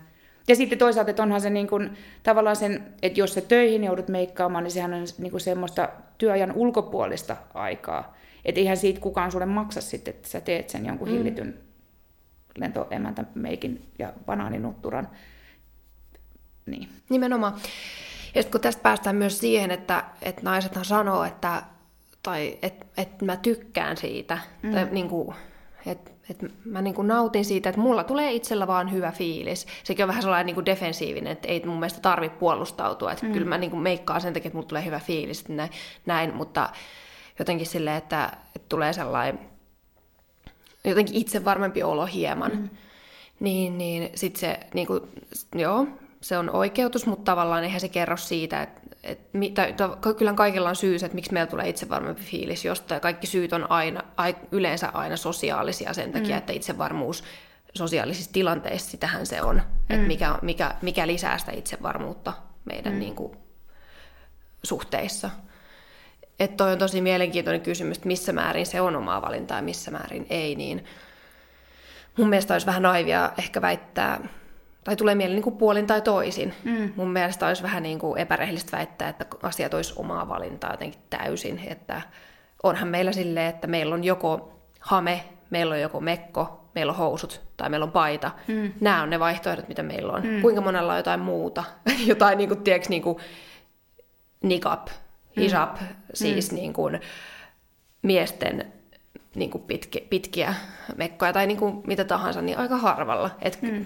Ja 0.48 0.56
sitten 0.56 0.78
toisaalta, 0.78 1.10
että 1.10 1.22
onhan 1.22 1.40
se 1.40 1.50
niin 1.50 1.66
kuin, 1.66 1.90
tavallaan 2.22 2.56
sen, 2.56 2.94
että 3.02 3.20
jos 3.20 3.34
se 3.34 3.40
töihin 3.40 3.84
joudut 3.84 4.08
meikkaamaan, 4.08 4.64
niin 4.64 4.72
sehän 4.72 4.94
on 4.94 5.06
niin 5.18 5.30
kuin 5.30 5.40
semmoista 5.40 5.88
työajan 6.18 6.52
ulkopuolista 6.52 7.36
aikaa. 7.54 8.16
Että 8.44 8.60
eihän 8.60 8.76
siitä 8.76 9.00
kukaan 9.00 9.32
sulle 9.32 9.46
maksa 9.46 9.80
sitten, 9.80 10.14
että 10.14 10.28
sä 10.28 10.40
teet 10.40 10.70
sen 10.70 10.86
jonkun 10.86 11.08
mm. 11.08 11.14
hillityn 11.14 11.58
lentoemäntämeikin 12.56 13.92
ja 13.98 14.12
banaaninutturan. 14.26 15.08
Niin. 16.66 16.88
Nimenomaan. 17.10 17.54
Ja 18.34 18.44
kun 18.44 18.60
tästä 18.60 18.82
päästään 18.82 19.16
myös 19.16 19.40
siihen, 19.40 19.70
että, 19.70 20.04
että 20.22 20.42
naisethan 20.44 20.84
sanoo, 20.84 21.24
että 21.24 21.62
tai 22.22 22.58
että 22.62 22.86
et 22.96 23.22
mä 23.22 23.36
tykkään 23.36 23.96
siitä, 23.96 24.38
mm. 24.62 24.72
tai 24.72 24.88
niin 24.90 25.08
kuin, 25.08 25.34
että 25.86 26.10
et 26.30 26.38
mä 26.64 26.82
niin 26.82 26.94
kuin 26.94 27.08
nautin 27.08 27.44
siitä, 27.44 27.68
että 27.68 27.80
mulla 27.80 28.04
tulee 28.04 28.32
itsellä 28.32 28.66
vaan 28.66 28.92
hyvä 28.92 29.12
fiilis. 29.12 29.66
Sekin 29.84 30.04
on 30.04 30.08
vähän 30.08 30.22
sellainen 30.22 30.46
niin 30.46 30.54
kuin 30.54 30.66
defensiivinen, 30.66 31.32
että 31.32 31.48
ei 31.48 31.62
mun 31.66 31.78
mielestä 31.78 32.00
tarvitse 32.00 32.38
puolustautua. 32.38 33.12
Että 33.12 33.26
mm. 33.26 33.32
Kyllä 33.32 33.46
mä 33.46 33.58
niin 33.58 33.70
kuin 33.70 33.82
meikkaan 33.82 34.20
sen 34.20 34.32
takia, 34.32 34.48
että 34.48 34.56
mulla 34.56 34.68
tulee 34.68 34.84
hyvä 34.84 35.00
fiilis, 35.00 35.40
että 35.40 35.52
näin, 35.52 35.70
näin 36.06 36.34
mutta 36.34 36.70
jotenkin 37.38 37.66
silleen, 37.66 37.96
että, 37.96 38.32
että 38.56 38.68
tulee 38.68 38.92
sellainen 38.92 39.40
jotenkin 40.84 41.14
itse 41.14 41.44
varmempi 41.44 41.82
olo 41.82 42.06
hieman. 42.06 42.52
Mm. 42.52 42.68
Niin, 43.40 43.78
niin 43.78 44.10
sitten 44.14 44.40
se, 44.40 44.60
niin 44.74 44.86
kuin, 44.86 45.00
joo, 45.54 45.86
se 46.20 46.38
on 46.38 46.50
oikeutus, 46.50 47.06
mutta 47.06 47.32
tavallaan 47.32 47.64
eihän 47.64 47.80
se 47.80 47.88
kerro 47.88 48.16
siitä, 48.16 48.62
että 48.62 48.80
et, 49.02 49.18
tai, 49.54 49.74
kyllä 50.18 50.32
kaikilla 50.32 50.68
on 50.68 50.76
syy, 50.76 50.94
että 50.94 51.14
miksi 51.14 51.32
meillä 51.32 51.50
tulee 51.50 51.68
itsevarmempi 51.68 52.22
fiilis 52.22 52.64
jostain. 52.64 53.00
Kaikki 53.00 53.26
syyt 53.26 53.52
on 53.52 53.70
aina, 53.70 54.02
ai, 54.16 54.36
yleensä 54.52 54.88
aina 54.88 55.16
sosiaalisia 55.16 55.92
sen 55.92 56.12
takia, 56.12 56.34
mm. 56.34 56.38
että 56.38 56.52
itsevarmuus 56.52 57.24
sosiaalisissa 57.74 58.32
tilanteissa, 58.32 58.90
sitähän 58.90 59.26
se 59.26 59.42
on. 59.42 59.56
Mm. 59.56 59.94
Että 59.94 60.06
mikä, 60.06 60.38
mikä, 60.42 60.74
mikä 60.82 61.06
lisää 61.06 61.38
sitä 61.38 61.52
itsevarmuutta 61.52 62.32
meidän 62.64 62.92
mm. 62.92 62.98
niin 62.98 63.14
kuin, 63.14 63.36
suhteissa. 64.62 65.30
Että 66.40 66.56
toi 66.56 66.72
on 66.72 66.78
tosi 66.78 67.00
mielenkiintoinen 67.00 67.60
kysymys, 67.60 67.96
että 67.96 68.06
missä 68.06 68.32
määrin 68.32 68.66
se 68.66 68.80
on 68.80 68.96
omaa 68.96 69.22
valintaa 69.22 69.58
ja 69.58 69.62
missä 69.62 69.90
määrin 69.90 70.26
ei. 70.30 70.54
Niin 70.54 70.84
mun 72.18 72.28
mielestä 72.28 72.54
olisi 72.54 72.66
vähän 72.66 72.82
naivia 72.82 73.32
ehkä 73.38 73.60
väittää, 73.60 74.20
tai 74.84 74.96
tulee 74.96 75.14
mieleen 75.14 75.36
niin 75.36 75.42
kuin 75.42 75.56
puolin 75.56 75.86
tai 75.86 76.02
toisin. 76.02 76.54
Mm. 76.64 76.92
Mun 76.96 77.10
mielestä 77.10 77.46
olisi 77.46 77.62
vähän 77.62 77.82
niin 77.82 77.98
kuin 77.98 78.18
epärehellistä 78.18 78.76
väittää, 78.76 79.08
että 79.08 79.26
asiat 79.42 79.74
olisi 79.74 79.92
omaa 79.96 80.28
valintaa 80.28 80.70
jotenkin 80.70 81.00
täysin. 81.10 81.60
Että 81.66 82.02
onhan 82.62 82.88
meillä 82.88 83.12
silleen, 83.12 83.46
että 83.46 83.66
meillä 83.66 83.94
on 83.94 84.04
joko 84.04 84.52
hame, 84.80 85.24
meillä 85.50 85.74
on 85.74 85.80
joko 85.80 86.00
mekko, 86.00 86.64
meillä 86.74 86.90
on 86.90 86.98
housut 86.98 87.40
tai 87.56 87.68
meillä 87.68 87.84
on 87.84 87.92
paita. 87.92 88.30
Mm. 88.48 88.72
Nämä 88.80 89.02
on 89.02 89.10
ne 89.10 89.20
vaihtoehdot, 89.20 89.68
mitä 89.68 89.82
meillä 89.82 90.12
on. 90.12 90.26
Mm. 90.26 90.42
Kuinka 90.42 90.60
monella 90.60 90.92
on 90.92 90.98
jotain 90.98 91.20
muuta? 91.20 91.64
jotain, 92.06 92.38
niin 92.38 92.48
kuin, 92.48 92.62
tiedätkö, 92.62 92.88
niin 92.88 93.02
kuin 93.02 93.18
nikab, 94.42 94.88
hijab, 95.38 95.80
mm. 95.80 95.86
siis 96.14 96.50
mm. 96.50 96.56
Niin 96.56 96.72
kuin 96.72 97.00
miesten 98.02 98.72
niin 99.34 99.50
kuin 99.50 99.64
pitki, 99.64 100.06
pitkiä 100.10 100.54
mekkoja 100.96 101.32
tai 101.32 101.46
niin 101.46 101.58
kuin 101.58 101.82
mitä 101.86 102.04
tahansa, 102.04 102.42
niin 102.42 102.58
aika 102.58 102.76
harvalla. 102.76 103.30
Et 103.42 103.62
mm 103.62 103.84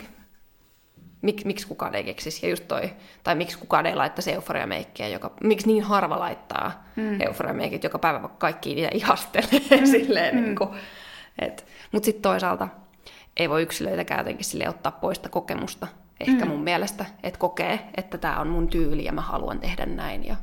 mik, 1.22 1.44
miksi 1.44 1.66
kukaan 1.66 1.94
ei 1.94 2.04
keksisi, 2.04 2.46
ja 2.46 2.50
just 2.50 2.68
toi, 2.68 2.92
tai 3.24 3.34
miksi 3.34 3.58
kukaan 3.58 3.86
ei 3.86 3.94
laittaisi 3.94 4.32
euforiameikkiä, 4.32 5.08
joka, 5.08 5.32
miksi 5.42 5.66
niin 5.66 5.82
harva 5.82 6.18
laittaa 6.18 6.84
mm. 6.96 7.20
euforiameikit 7.20 7.84
joka 7.84 7.98
päivä, 7.98 8.22
vaikka 8.22 8.38
kaikki 8.38 8.74
niitä 8.74 8.90
ihastelee 8.98 9.80
mm. 9.80 9.86
silleen, 9.86 10.34
mm. 10.34 10.42
niin 10.42 10.56
kuin, 10.56 10.70
et, 11.38 11.66
mutta 11.92 12.04
sitten 12.04 12.22
toisaalta 12.22 12.68
ei 13.36 13.50
voi 13.50 13.62
yksilöitäkään 13.62 14.20
jotenkin 14.20 14.44
sille 14.44 14.68
ottaa 14.68 14.92
pois 14.92 15.16
sitä 15.16 15.28
kokemusta, 15.28 15.86
ehkä 16.20 16.44
mm. 16.44 16.50
mun 16.50 16.62
mielestä, 16.62 17.04
että 17.22 17.38
kokee, 17.38 17.80
että 17.96 18.18
tämä 18.18 18.40
on 18.40 18.48
mun 18.48 18.68
tyyli 18.68 19.04
ja 19.04 19.12
mä 19.12 19.20
haluan 19.20 19.60
tehdä 19.60 19.86
näin. 19.86 20.26
Ja... 20.26 20.36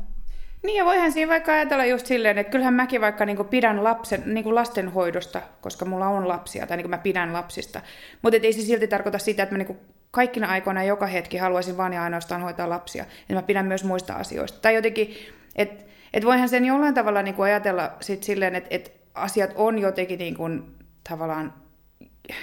Niin 0.63 0.77
ja 0.77 0.85
voihan 0.85 1.11
siinä 1.11 1.29
vaikka 1.29 1.51
ajatella 1.51 1.85
just 1.85 2.05
silleen, 2.05 2.37
että 2.37 2.51
kyllähän 2.51 2.73
mäkin 2.73 3.01
vaikka 3.01 3.25
niinku 3.25 3.43
pidän 3.43 3.83
lapsen, 3.83 4.23
niinku 4.25 4.55
lastenhoidosta, 4.55 5.41
koska 5.61 5.85
mulla 5.85 6.07
on 6.07 6.27
lapsia, 6.27 6.67
tai 6.67 6.77
niinku 6.77 6.89
mä 6.89 6.97
pidän 6.97 7.33
lapsista. 7.33 7.81
Mutta 8.21 8.39
ei 8.43 8.53
se 8.53 8.61
silti 8.61 8.87
tarkoita 8.87 9.19
sitä, 9.19 9.43
että 9.43 9.55
mä 9.55 9.57
niinku 9.57 9.77
kaikkina 10.11 10.47
aikoina 10.47 10.83
joka 10.83 11.05
hetki 11.05 11.37
haluaisin 11.37 11.77
vain 11.77 11.93
ja 11.93 12.03
ainoastaan 12.03 12.41
hoitaa 12.41 12.69
lapsia. 12.69 13.05
Ja 13.29 13.35
mä 13.35 13.41
pidän 13.41 13.65
myös 13.65 13.83
muista 13.83 14.13
asioista. 14.13 14.59
Tai 14.61 14.75
jotenkin, 14.75 15.15
että 15.55 15.83
et 16.13 16.25
voihan 16.25 16.49
sen 16.49 16.65
jollain 16.65 16.93
tavalla 16.93 17.21
niin 17.21 17.41
ajatella 17.41 17.91
sit 18.01 18.23
silleen, 18.23 18.55
että 18.55 18.67
et 18.71 18.91
asiat 19.13 19.51
on 19.55 19.79
jotenkin 19.79 20.19
niin 20.19 20.35
kuin, 20.35 20.75
tavallaan 21.09 21.53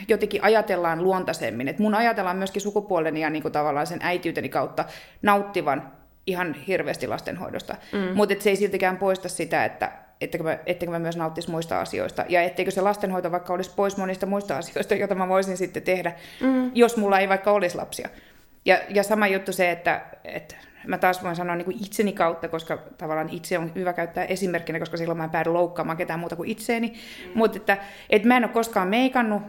jotenkin 0.08 0.44
ajatellaan 0.44 1.02
luontaisemmin. 1.02 1.68
Et 1.68 1.78
mun 1.78 1.94
ajatellaan 1.94 2.36
myöskin 2.36 2.62
sukupuoleni 2.62 3.20
ja 3.20 3.30
niin 3.30 3.52
tavallaan 3.52 3.86
sen 3.86 4.00
äitiyteni 4.02 4.48
kautta 4.48 4.84
nauttivan 5.22 5.92
ihan 6.26 6.54
hirveästi 6.54 7.06
lastenhoidosta. 7.06 7.76
Mm. 7.92 8.16
Mutta 8.16 8.34
se 8.38 8.50
ei 8.50 8.56
siltikään 8.56 8.96
poista 8.96 9.28
sitä, 9.28 9.64
että 9.64 9.92
ettekö 10.20 10.44
mä, 10.44 10.58
ettekö 10.66 10.92
mä 10.92 10.98
myös 10.98 11.16
nauttisi 11.16 11.50
muista 11.50 11.80
asioista. 11.80 12.24
Ja 12.28 12.42
etteikö 12.42 12.70
se 12.70 12.80
lastenhoito 12.80 13.32
vaikka 13.32 13.52
olisi 13.52 13.70
pois 13.76 13.96
monista 13.96 14.26
muista 14.26 14.56
asioista, 14.56 14.94
joita 15.02 15.14
mä 15.14 15.28
voisin 15.28 15.56
sitten 15.56 15.82
tehdä, 15.82 16.12
mm. 16.40 16.70
jos 16.74 16.96
mulla 16.96 17.18
ei 17.18 17.28
vaikka 17.28 17.52
olisi 17.52 17.76
lapsia. 17.76 18.08
Ja, 18.64 18.78
ja 18.88 19.02
sama 19.02 19.26
juttu 19.26 19.52
se, 19.52 19.70
että, 19.70 20.04
että 20.24 20.56
mä 20.86 20.98
taas 20.98 21.22
voin 21.22 21.36
sanoa 21.36 21.56
niin 21.56 21.64
kuin 21.64 21.76
itseni 21.76 22.12
kautta, 22.12 22.48
koska 22.48 22.78
tavallaan 22.98 23.28
itse 23.28 23.58
on 23.58 23.72
hyvä 23.74 23.92
käyttää 23.92 24.24
esimerkkinä, 24.24 24.78
koska 24.78 24.96
silloin 24.96 25.18
mä 25.18 25.24
en 25.24 25.30
päädy 25.30 25.50
loukkaamaan 25.50 25.96
ketään 25.96 26.20
muuta 26.20 26.36
kuin 26.36 26.50
itseeni. 26.50 26.88
Mm. 26.88 27.30
Mutta 27.34 27.56
että, 27.56 27.78
että 28.10 28.28
mä 28.28 28.36
en 28.36 28.44
ole 28.44 28.52
koskaan 28.52 28.88
meikannut, 28.88 29.42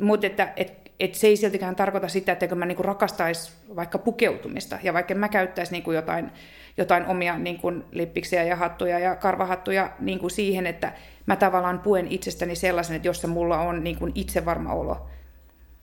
mutta 0.00 0.26
että, 0.26 0.52
että 0.56 0.83
et 1.00 1.14
se 1.14 1.26
ei 1.26 1.36
siltikään 1.36 1.76
tarkoita 1.76 2.08
sitä, 2.08 2.32
että 2.32 2.54
mä 2.54 2.66
niinku 2.66 2.82
rakastaisi 2.82 3.52
vaikka 3.76 3.98
pukeutumista 3.98 4.78
ja 4.82 4.92
vaikka 4.92 5.14
mä 5.14 5.28
käyttäisi 5.28 5.72
niinku 5.72 5.92
jotain, 5.92 6.30
jotain 6.76 7.06
omia 7.06 7.38
niinku 7.38 7.72
lippiksiä 7.90 8.42
ja 8.44 8.56
hattuja 8.56 8.98
ja 8.98 9.16
karvahattuja 9.16 9.90
niinku 10.00 10.28
siihen, 10.28 10.66
että 10.66 10.92
mä 11.26 11.36
tavallaan 11.36 11.78
puen 11.78 12.06
itsestäni 12.08 12.56
sellaisen, 12.56 12.96
että 12.96 13.08
jossa 13.08 13.28
mulla 13.28 13.60
on 13.60 13.84
niinku 13.84 14.08
itsevarma 14.14 14.72
olo. 14.72 15.06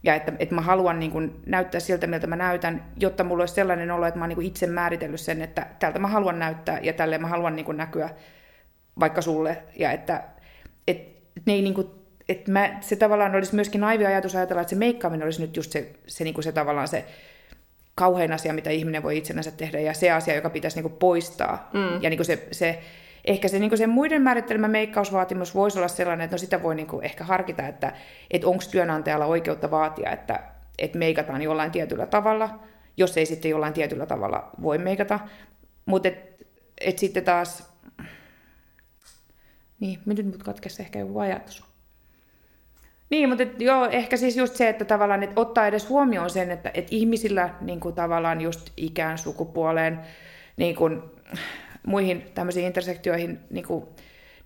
Ja 0.03 0.15
että, 0.15 0.33
että 0.39 0.55
mä 0.55 0.61
haluan 0.61 0.99
niin 0.99 1.11
kuin 1.11 1.41
näyttää 1.45 1.79
siltä, 1.79 2.07
miltä 2.07 2.27
mä 2.27 2.35
näytän, 2.35 2.85
jotta 2.97 3.23
mulla 3.23 3.41
olisi 3.41 3.53
sellainen 3.53 3.91
olo, 3.91 4.05
että 4.05 4.19
mä 4.19 4.23
oon 4.23 4.29
niin 4.29 4.35
kuin 4.35 4.47
itse 4.47 4.67
määritellyt 4.67 5.19
sen, 5.19 5.41
että 5.41 5.67
tältä 5.79 5.99
mä 5.99 6.07
haluan 6.07 6.39
näyttää 6.39 6.79
ja 6.79 6.93
tälle 6.93 7.17
mä 7.17 7.27
haluan 7.27 7.55
niin 7.55 7.65
kuin 7.65 7.77
näkyä 7.77 8.09
vaikka 8.99 9.21
sulle. 9.21 9.63
Ja 9.75 9.91
että, 9.91 10.23
että 10.87 11.21
ne 11.45 11.53
ei 11.53 11.61
niin 11.61 11.73
kuin 11.73 12.00
että 12.31 12.51
mä, 12.51 12.77
se 12.81 12.95
tavallaan 12.95 13.35
olisi 13.35 13.55
myöskin 13.55 13.81
naivi 13.81 14.05
ajatus 14.05 14.35
ajatella, 14.35 14.61
että 14.61 14.69
se 14.69 14.75
meikkaaminen 14.75 15.25
olisi 15.25 15.41
nyt 15.41 15.55
just 15.55 15.71
se, 15.71 15.91
se, 16.07 16.23
niin 16.23 16.33
kuin 16.33 16.43
se 16.43 16.51
tavallaan 16.51 16.87
se 16.87 17.05
kauhein 17.95 18.31
asia, 18.31 18.53
mitä 18.53 18.69
ihminen 18.69 19.03
voi 19.03 19.17
itsenänsä 19.17 19.51
tehdä, 19.51 19.79
ja 19.79 19.93
se 19.93 20.11
asia, 20.11 20.35
joka 20.35 20.49
pitäisi 20.49 20.77
niin 20.77 20.83
kuin 20.83 20.99
poistaa. 20.99 21.69
Mm. 21.73 22.01
Ja 22.01 22.09
niin 22.09 22.17
kuin 22.17 22.25
se, 22.25 22.47
se, 22.51 22.79
ehkä 23.25 23.47
se, 23.47 23.59
niin 23.59 23.69
kuin 23.69 23.77
se 23.77 23.87
muiden 23.87 24.21
määrittelemä 24.21 24.67
meikkausvaatimus 24.67 25.55
voisi 25.55 25.79
olla 25.79 25.87
sellainen, 25.87 26.25
että 26.25 26.33
no 26.33 26.37
sitä 26.37 26.63
voi 26.63 26.75
niin 26.75 26.87
kuin 26.87 27.05
ehkä 27.05 27.23
harkita, 27.23 27.67
että, 27.67 27.93
että 28.31 28.47
onko 28.47 28.63
työnantajalla 28.71 29.25
oikeutta 29.25 29.71
vaatia, 29.71 30.11
että, 30.11 30.39
että 30.79 30.97
meikataan 30.97 31.41
jollain 31.41 31.71
tietyllä 31.71 32.05
tavalla, 32.05 32.59
jos 32.97 33.17
ei 33.17 33.25
sitten 33.25 33.51
jollain 33.51 33.73
tietyllä 33.73 34.05
tavalla 34.05 34.49
voi 34.61 34.77
meikata. 34.77 35.19
Mutta 35.85 36.07
et, 36.07 36.45
et 36.81 36.99
sitten 36.99 37.23
taas, 37.23 37.71
niin, 39.79 39.99
nyt 40.05 40.25
mut 40.25 40.43
katkesi 40.43 40.81
ehkä 40.81 40.99
joku 40.99 41.19
ajatus. 41.19 41.70
Niin, 43.11 43.29
mutta 43.29 43.43
et, 43.43 43.61
joo, 43.61 43.85
ehkä 43.85 44.17
siis 44.17 44.37
just 44.37 44.55
se, 44.55 44.69
että 44.69 44.85
tavallaan 44.85 45.23
että 45.23 45.41
ottaa 45.41 45.67
edes 45.67 45.89
huomioon 45.89 46.29
sen, 46.29 46.51
että, 46.51 46.71
että 46.73 46.95
ihmisillä 46.95 47.49
niin 47.61 47.79
kuin 47.79 47.95
tavallaan 47.95 48.41
just 48.41 48.69
ikään, 48.77 49.17
sukupuoleen, 49.17 49.99
niin 50.57 50.75
kuin, 50.75 51.01
muihin 51.87 52.25
tämmöisiin 52.33 52.65
intersektioihin, 52.65 53.39
niin 53.49 53.65
kuin, 53.65 53.85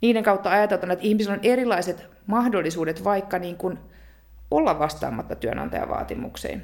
niiden 0.01 0.23
kautta 0.23 0.49
ajateltuna, 0.49 0.93
että 0.93 1.06
ihmisillä 1.06 1.34
on 1.34 1.39
erilaiset 1.43 2.08
mahdollisuudet 2.28 3.04
vaikka 3.04 3.39
niin 3.39 3.58
kuin, 3.58 3.80
olla 4.51 4.80
vastaamatta 4.80 5.36
työnantajan 5.36 5.89
vaatimuksiin. 5.89 6.62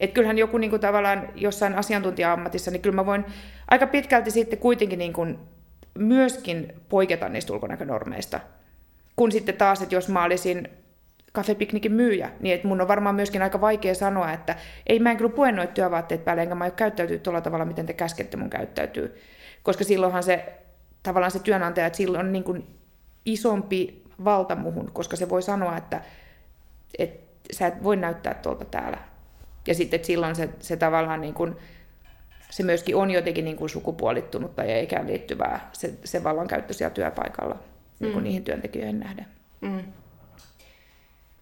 Et 0.00 0.12
kyllähän 0.12 0.38
joku 0.38 0.58
niin 0.58 0.70
kuin, 0.70 0.80
tavallaan 0.80 1.28
jossain 1.34 1.74
asiantuntija-ammatissa, 1.74 2.70
niin 2.70 2.82
kyllä 2.82 2.96
mä 2.96 3.06
voin 3.06 3.24
aika 3.70 3.86
pitkälti 3.86 4.30
sitten 4.30 4.58
kuitenkin 4.58 4.98
niin 4.98 5.12
kuin, 5.12 5.38
myöskin 5.98 6.72
poiketa 6.88 7.28
niistä 7.28 7.52
ulkonäkönormeista. 7.52 8.40
Kun 9.16 9.32
sitten 9.32 9.56
taas, 9.56 9.82
että 9.82 9.94
jos 9.94 10.08
mä 10.08 10.24
olisin 10.24 10.68
kaffepiknikin 11.34 11.92
myyjä, 11.92 12.30
niin 12.40 12.54
että 12.54 12.68
mun 12.68 12.80
on 12.80 12.88
varmaan 12.88 13.14
myöskin 13.14 13.42
aika 13.42 13.60
vaikea 13.60 13.94
sanoa, 13.94 14.32
että 14.32 14.56
ei 14.86 14.98
mä 14.98 15.10
en 15.10 15.16
kyllä 15.16 15.34
pue 15.34 15.52
noita 15.52 15.72
työvaatteet 15.72 16.24
päälle, 16.24 16.42
enkä 16.42 16.54
mä 16.54 16.70
käyttäytyy 16.70 17.18
tuolla 17.18 17.40
tavalla, 17.40 17.64
miten 17.64 17.86
te 17.86 17.92
käskette 17.92 18.36
mun 18.36 18.50
käyttäytyy. 18.50 19.20
Koska 19.62 19.84
silloinhan 19.84 20.22
se 20.22 20.52
tavallaan 21.02 21.30
se 21.30 21.38
työnantaja, 21.38 21.86
että 21.86 21.96
sillä 21.96 22.18
on 22.18 22.32
niin 22.32 22.44
kuin 22.44 22.66
isompi 23.24 24.02
valta 24.24 24.56
muhun, 24.56 24.90
koska 24.92 25.16
se 25.16 25.28
voi 25.28 25.42
sanoa, 25.42 25.76
että, 25.76 26.00
että 26.98 27.26
sä 27.52 27.66
et 27.66 27.82
voi 27.82 27.96
näyttää 27.96 28.34
tuolta 28.34 28.64
täällä. 28.64 28.98
Ja 29.66 29.74
sitten 29.74 29.96
että 29.96 30.06
silloin 30.06 30.36
se, 30.36 30.48
se 30.60 30.76
tavallaan 30.76 31.20
niin 31.20 31.34
kuin, 31.34 31.56
se 32.50 32.62
myöskin 32.62 32.96
on 32.96 33.10
jotenkin 33.10 33.44
niin 33.44 33.56
kuin 33.56 33.68
sukupuolittunutta 33.68 34.64
ja 34.64 34.80
ikään 34.80 35.06
liittyvää 35.06 35.70
se, 35.72 35.94
se 36.04 36.24
vallankäyttö 36.24 36.72
siellä 36.72 36.94
työpaikalla 36.94 37.58
niin 38.00 38.12
kuin 38.12 38.22
mm. 38.22 38.24
niihin 38.24 38.44
työntekijöihin 38.44 39.00
nähden. 39.00 39.26
Mm. 39.60 39.82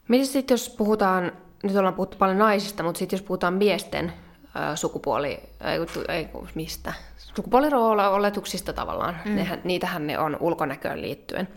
Miten 0.09 0.27
sitten, 0.27 0.55
jos 0.55 0.69
puhutaan, 0.69 1.33
nyt 1.63 1.77
ollaan 1.77 1.95
puhuttu 1.95 2.17
paljon 2.17 2.39
naisista, 2.39 2.83
mutta 2.83 2.99
sitten 2.99 3.17
jos 3.17 3.27
puhutaan 3.27 3.55
miesten 3.55 4.13
ää, 4.55 4.77
sukupuoli, 4.77 5.29
ei, 5.29 5.79
ei, 6.09 6.29
mistä, 6.55 6.93
sukupuolirooletuksista 7.17 8.73
tavallaan, 8.73 9.17
mm. 9.25 9.35
Nehän, 9.35 9.61
niitähän 9.65 10.07
ne 10.07 10.19
on 10.19 10.37
ulkonäköön 10.41 11.03
liittyen. 11.03 11.49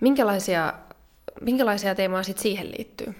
Minkälaisia, 0.00 0.72
minkälaisia 1.40 1.94
teemoja 1.94 2.22
sitten 2.22 2.42
siihen 2.42 2.70
liittyy? 2.70 3.14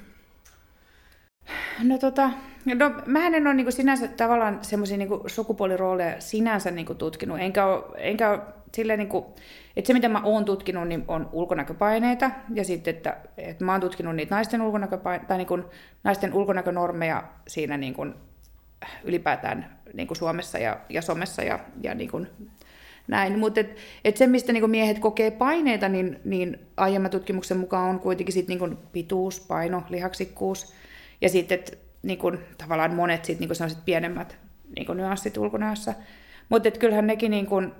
No 1.83 1.99
tota, 1.99 2.31
no 2.75 2.91
mä 3.07 3.27
en 3.27 3.47
ole 3.47 3.55
niinku 3.55 3.73
sinänsä 3.73 4.09
tavallaan 4.09 4.59
semmoisia 4.63 4.97
niinku 4.97 5.23
sukupuolirooleja 5.27 6.21
sinänsä 6.21 6.71
niinku 6.71 6.95
tutkinut, 6.95 7.41
enkä 7.41 7.67
ole, 7.67 7.85
enkä 7.97 8.31
ole 8.31 8.41
silleen 8.75 8.99
niinku, 8.99 9.35
että 9.77 9.87
se, 9.87 9.93
mitä 9.93 10.09
mä 10.09 10.23
oon 10.25 10.45
tutkinut, 10.45 10.89
niin 10.89 11.05
on 11.09 11.29
ulkonäköpaineita, 11.33 12.31
ja 12.55 12.65
sitten, 12.65 12.95
että, 12.95 13.17
että 13.37 13.65
mä 13.65 13.73
oon 13.73 13.81
tutkinut 13.81 14.17
niitä 14.17 14.35
naisten, 14.35 14.63
ulkonäköpaineita, 14.63 15.27
tai 15.29 15.39
niin 15.39 15.47
kuin, 15.47 15.65
naisten 16.05 16.35
ulkonäkönormeja 16.35 17.25
siinä 17.49 17.77
niin 17.77 17.95
kuin, 17.95 18.15
ylipäätään 19.05 19.79
niin 19.95 20.07
kuin 20.07 20.17
Suomessa 20.17 20.59
ja, 20.59 20.81
ja 20.89 21.03
somessa 21.03 21.43
ja, 21.43 21.59
ja 21.83 21.95
niin 21.95 22.11
kuin, 22.11 22.29
näin. 23.09 23.39
Mutta 23.39 23.61
et, 23.61 23.77
et 24.05 24.17
se, 24.17 24.27
mistä 24.27 24.53
niin 24.53 24.71
miehet 24.71 24.99
kokee 24.99 25.31
paineita, 25.31 25.89
niin, 25.89 26.21
niin 26.25 26.59
aiemman 26.77 27.11
tutkimuksen 27.11 27.59
mukaan 27.59 27.91
on 27.91 28.01
kuitenkin 28.01 28.33
sit 28.33 28.49
niin 28.49 28.79
pituus, 28.93 29.41
paino, 29.41 29.83
lihaksikkuus, 29.89 30.75
ja 31.21 31.29
sitten 31.29 31.59
niin 32.03 32.19
kuin, 32.19 32.39
tavallaan 32.59 32.95
monet 32.95 33.25
sit, 33.25 33.41
niin 33.41 33.49
kuin 33.49 33.71
pienemmät 33.85 34.39
niin 34.77 34.87
kuin 34.87 34.97
nyanssit 34.97 35.37
ulkonäössä. 35.37 35.95
Mutta 36.49 36.71
kyllähän 36.71 37.07
nekin 37.07 37.31
niin 37.31 37.47
kuin, 37.47 37.73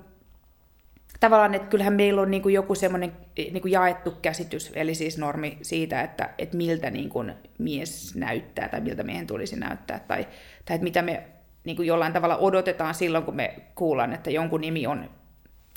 tavallaan, 1.23 1.53
että 1.53 1.67
kyllähän 1.67 1.93
meillä 1.93 2.21
on 2.21 2.31
niin 2.31 2.41
kuin 2.41 2.53
joku 2.53 2.75
semmoinen 2.75 3.11
niin 3.37 3.61
kuin 3.61 3.71
jaettu 3.71 4.11
käsitys, 4.21 4.71
eli 4.75 4.95
siis 4.95 5.17
normi 5.17 5.57
siitä, 5.61 6.01
että, 6.01 6.29
että 6.37 6.57
miltä 6.57 6.89
niin 6.89 7.09
kuin 7.09 7.33
mies 7.59 8.15
näyttää 8.15 8.69
tai 8.69 8.81
miltä 8.81 9.03
miehen 9.03 9.27
tulisi 9.27 9.59
näyttää, 9.59 9.99
tai, 9.99 10.27
tai 10.65 10.75
että 10.75 10.83
mitä 10.83 11.01
me 11.01 11.23
niin 11.63 11.75
kuin 11.75 11.87
jollain 11.87 12.13
tavalla 12.13 12.37
odotetaan 12.37 12.95
silloin, 12.95 13.23
kun 13.23 13.35
me 13.35 13.55
kuullaan, 13.75 14.13
että 14.13 14.31
jonkun 14.31 14.61
nimi 14.61 14.87
on 14.87 15.09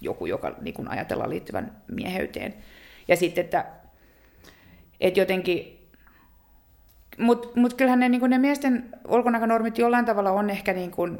joku, 0.02 0.26
joka 0.26 0.56
niin 0.60 0.74
kuin 0.74 0.88
ajatellaan 0.88 1.30
liittyvän 1.30 1.82
mieheyteen. 1.92 2.54
Ja 3.08 3.16
sitten, 3.16 3.44
että, 3.44 3.66
että 5.00 5.20
jotenkin, 5.20 5.88
mutta 7.18 7.48
mut 7.54 7.74
kyllähän 7.74 8.00
ne, 8.00 8.08
niin 8.08 8.20
kuin 8.20 8.30
ne 8.30 8.38
miesten 8.38 8.88
ulkonäkönormit 9.08 9.78
jollain 9.78 10.04
tavalla 10.04 10.30
on 10.30 10.50
ehkä 10.50 10.72
niin 10.72 10.90
kuin, 10.90 11.18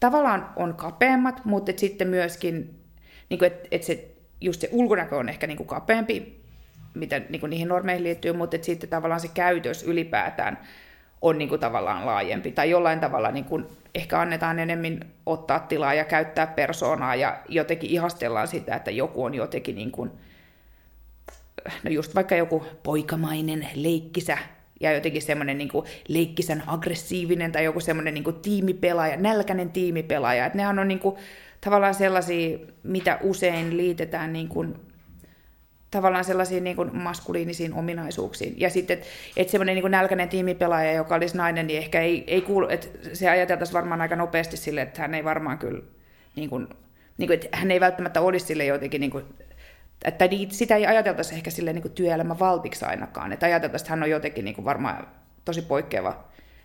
tavallaan 0.00 0.52
on 0.56 0.74
kapeammat, 0.74 1.44
mutta 1.44 1.72
sitten 1.76 2.08
myöskin 2.08 2.85
niin 3.28 3.38
kuin, 3.38 3.46
että, 3.46 3.68
että 3.70 3.86
se, 3.86 4.08
just 4.40 4.60
se 4.60 4.68
ulkonäkö 4.72 5.16
on 5.16 5.28
ehkä 5.28 5.46
niin 5.46 5.56
kuin 5.56 5.66
kapeampi, 5.66 6.40
mitä 6.94 7.18
niin 7.18 7.40
kuin 7.40 7.50
niihin 7.50 7.68
normeihin 7.68 8.04
liittyy, 8.04 8.32
mutta 8.32 8.56
että 8.56 8.66
sitten 8.66 8.90
tavallaan 8.90 9.20
se 9.20 9.28
käytös 9.34 9.82
ylipäätään 9.82 10.58
on 11.22 11.38
niin 11.38 11.48
kuin 11.48 11.60
tavallaan 11.60 12.06
laajempi. 12.06 12.52
Tai 12.52 12.70
jollain 12.70 13.00
tavalla 13.00 13.30
niin 13.30 13.44
kuin 13.44 13.66
ehkä 13.94 14.20
annetaan 14.20 14.58
enemmän 14.58 15.00
ottaa 15.26 15.58
tilaa 15.58 15.94
ja 15.94 16.04
käyttää 16.04 16.46
persoonaa 16.46 17.14
ja 17.14 17.38
jotenkin 17.48 17.90
ihastellaan 17.90 18.48
sitä, 18.48 18.76
että 18.76 18.90
joku 18.90 19.24
on 19.24 19.34
jotenkin 19.34 19.74
niin 19.74 19.90
kuin, 19.90 20.10
no 21.82 21.90
just 21.90 22.14
vaikka 22.14 22.34
joku 22.34 22.66
poikamainen, 22.82 23.68
leikkisä 23.74 24.38
ja 24.80 24.92
jotenkin 24.92 25.22
semmoinen 25.22 25.58
niin 25.58 25.70
leikkisän 26.08 26.62
aggressiivinen 26.66 27.52
tai 27.52 27.64
joku 27.64 27.80
semmoinen 27.80 28.14
niin 28.14 28.40
tiimipelaaja, 28.42 29.16
nälkäinen 29.16 29.70
tiimipelaaja. 29.70 30.46
Että 30.46 30.56
nehän 30.56 30.78
on 30.78 30.88
niin 30.88 31.00
kuin, 31.00 31.16
tavallaan 31.66 31.94
sellaisia, 31.94 32.58
mitä 32.82 33.18
usein 33.22 33.76
liitetään 33.76 34.32
niin 34.32 34.48
kuin, 34.48 34.74
tavallaan 35.90 36.24
sellaisiin 36.24 36.64
niin 36.64 36.76
kuin 36.76 36.96
maskuliinisiin 36.96 37.74
ominaisuuksiin. 37.74 38.54
Ja 38.56 38.70
sitten, 38.70 38.98
että 38.98 39.06
et 39.36 39.48
semmoinen 39.48 39.74
niin 39.74 39.90
nälkäinen 39.90 40.28
tiimipelaaja, 40.28 40.92
joka 40.92 41.14
olisi 41.14 41.36
nainen, 41.36 41.66
niin 41.66 41.78
ehkä 41.78 42.00
ei, 42.00 42.24
ei 42.26 42.40
kuulu, 42.40 42.68
että 42.68 42.86
se 43.12 43.30
ajateltaisiin 43.30 43.74
varmaan 43.74 44.00
aika 44.00 44.16
nopeasti 44.16 44.56
sille, 44.56 44.82
että 44.82 45.02
hän 45.02 45.14
ei 45.14 45.24
varmaan 45.24 45.58
kyllä, 45.58 45.82
niin 46.36 46.50
kuin, 46.50 46.68
niin 47.18 47.28
kuin, 47.28 47.34
että 47.34 47.56
hän 47.56 47.70
ei 47.70 47.80
välttämättä 47.80 48.20
olisi 48.20 48.46
sille 48.46 48.64
jotenkin, 48.64 49.00
niin 49.00 49.10
kuin, 49.10 49.24
että 50.04 50.28
sitä 50.50 50.76
ei 50.76 50.86
ajateltaisi 50.86 51.34
ehkä 51.34 51.50
sille 51.50 51.72
niin 51.72 51.90
työelämän 51.90 52.38
valtiksi 52.38 52.84
ainakaan, 52.84 53.32
että 53.32 53.46
ajateltaisiin, 53.46 53.84
että 53.84 53.92
hän 53.92 54.02
on 54.02 54.10
jotenkin 54.10 54.44
niin 54.44 54.54
kuin 54.54 54.64
varmaan 54.64 55.08
tosi 55.44 55.62
poikkeava 55.62 56.24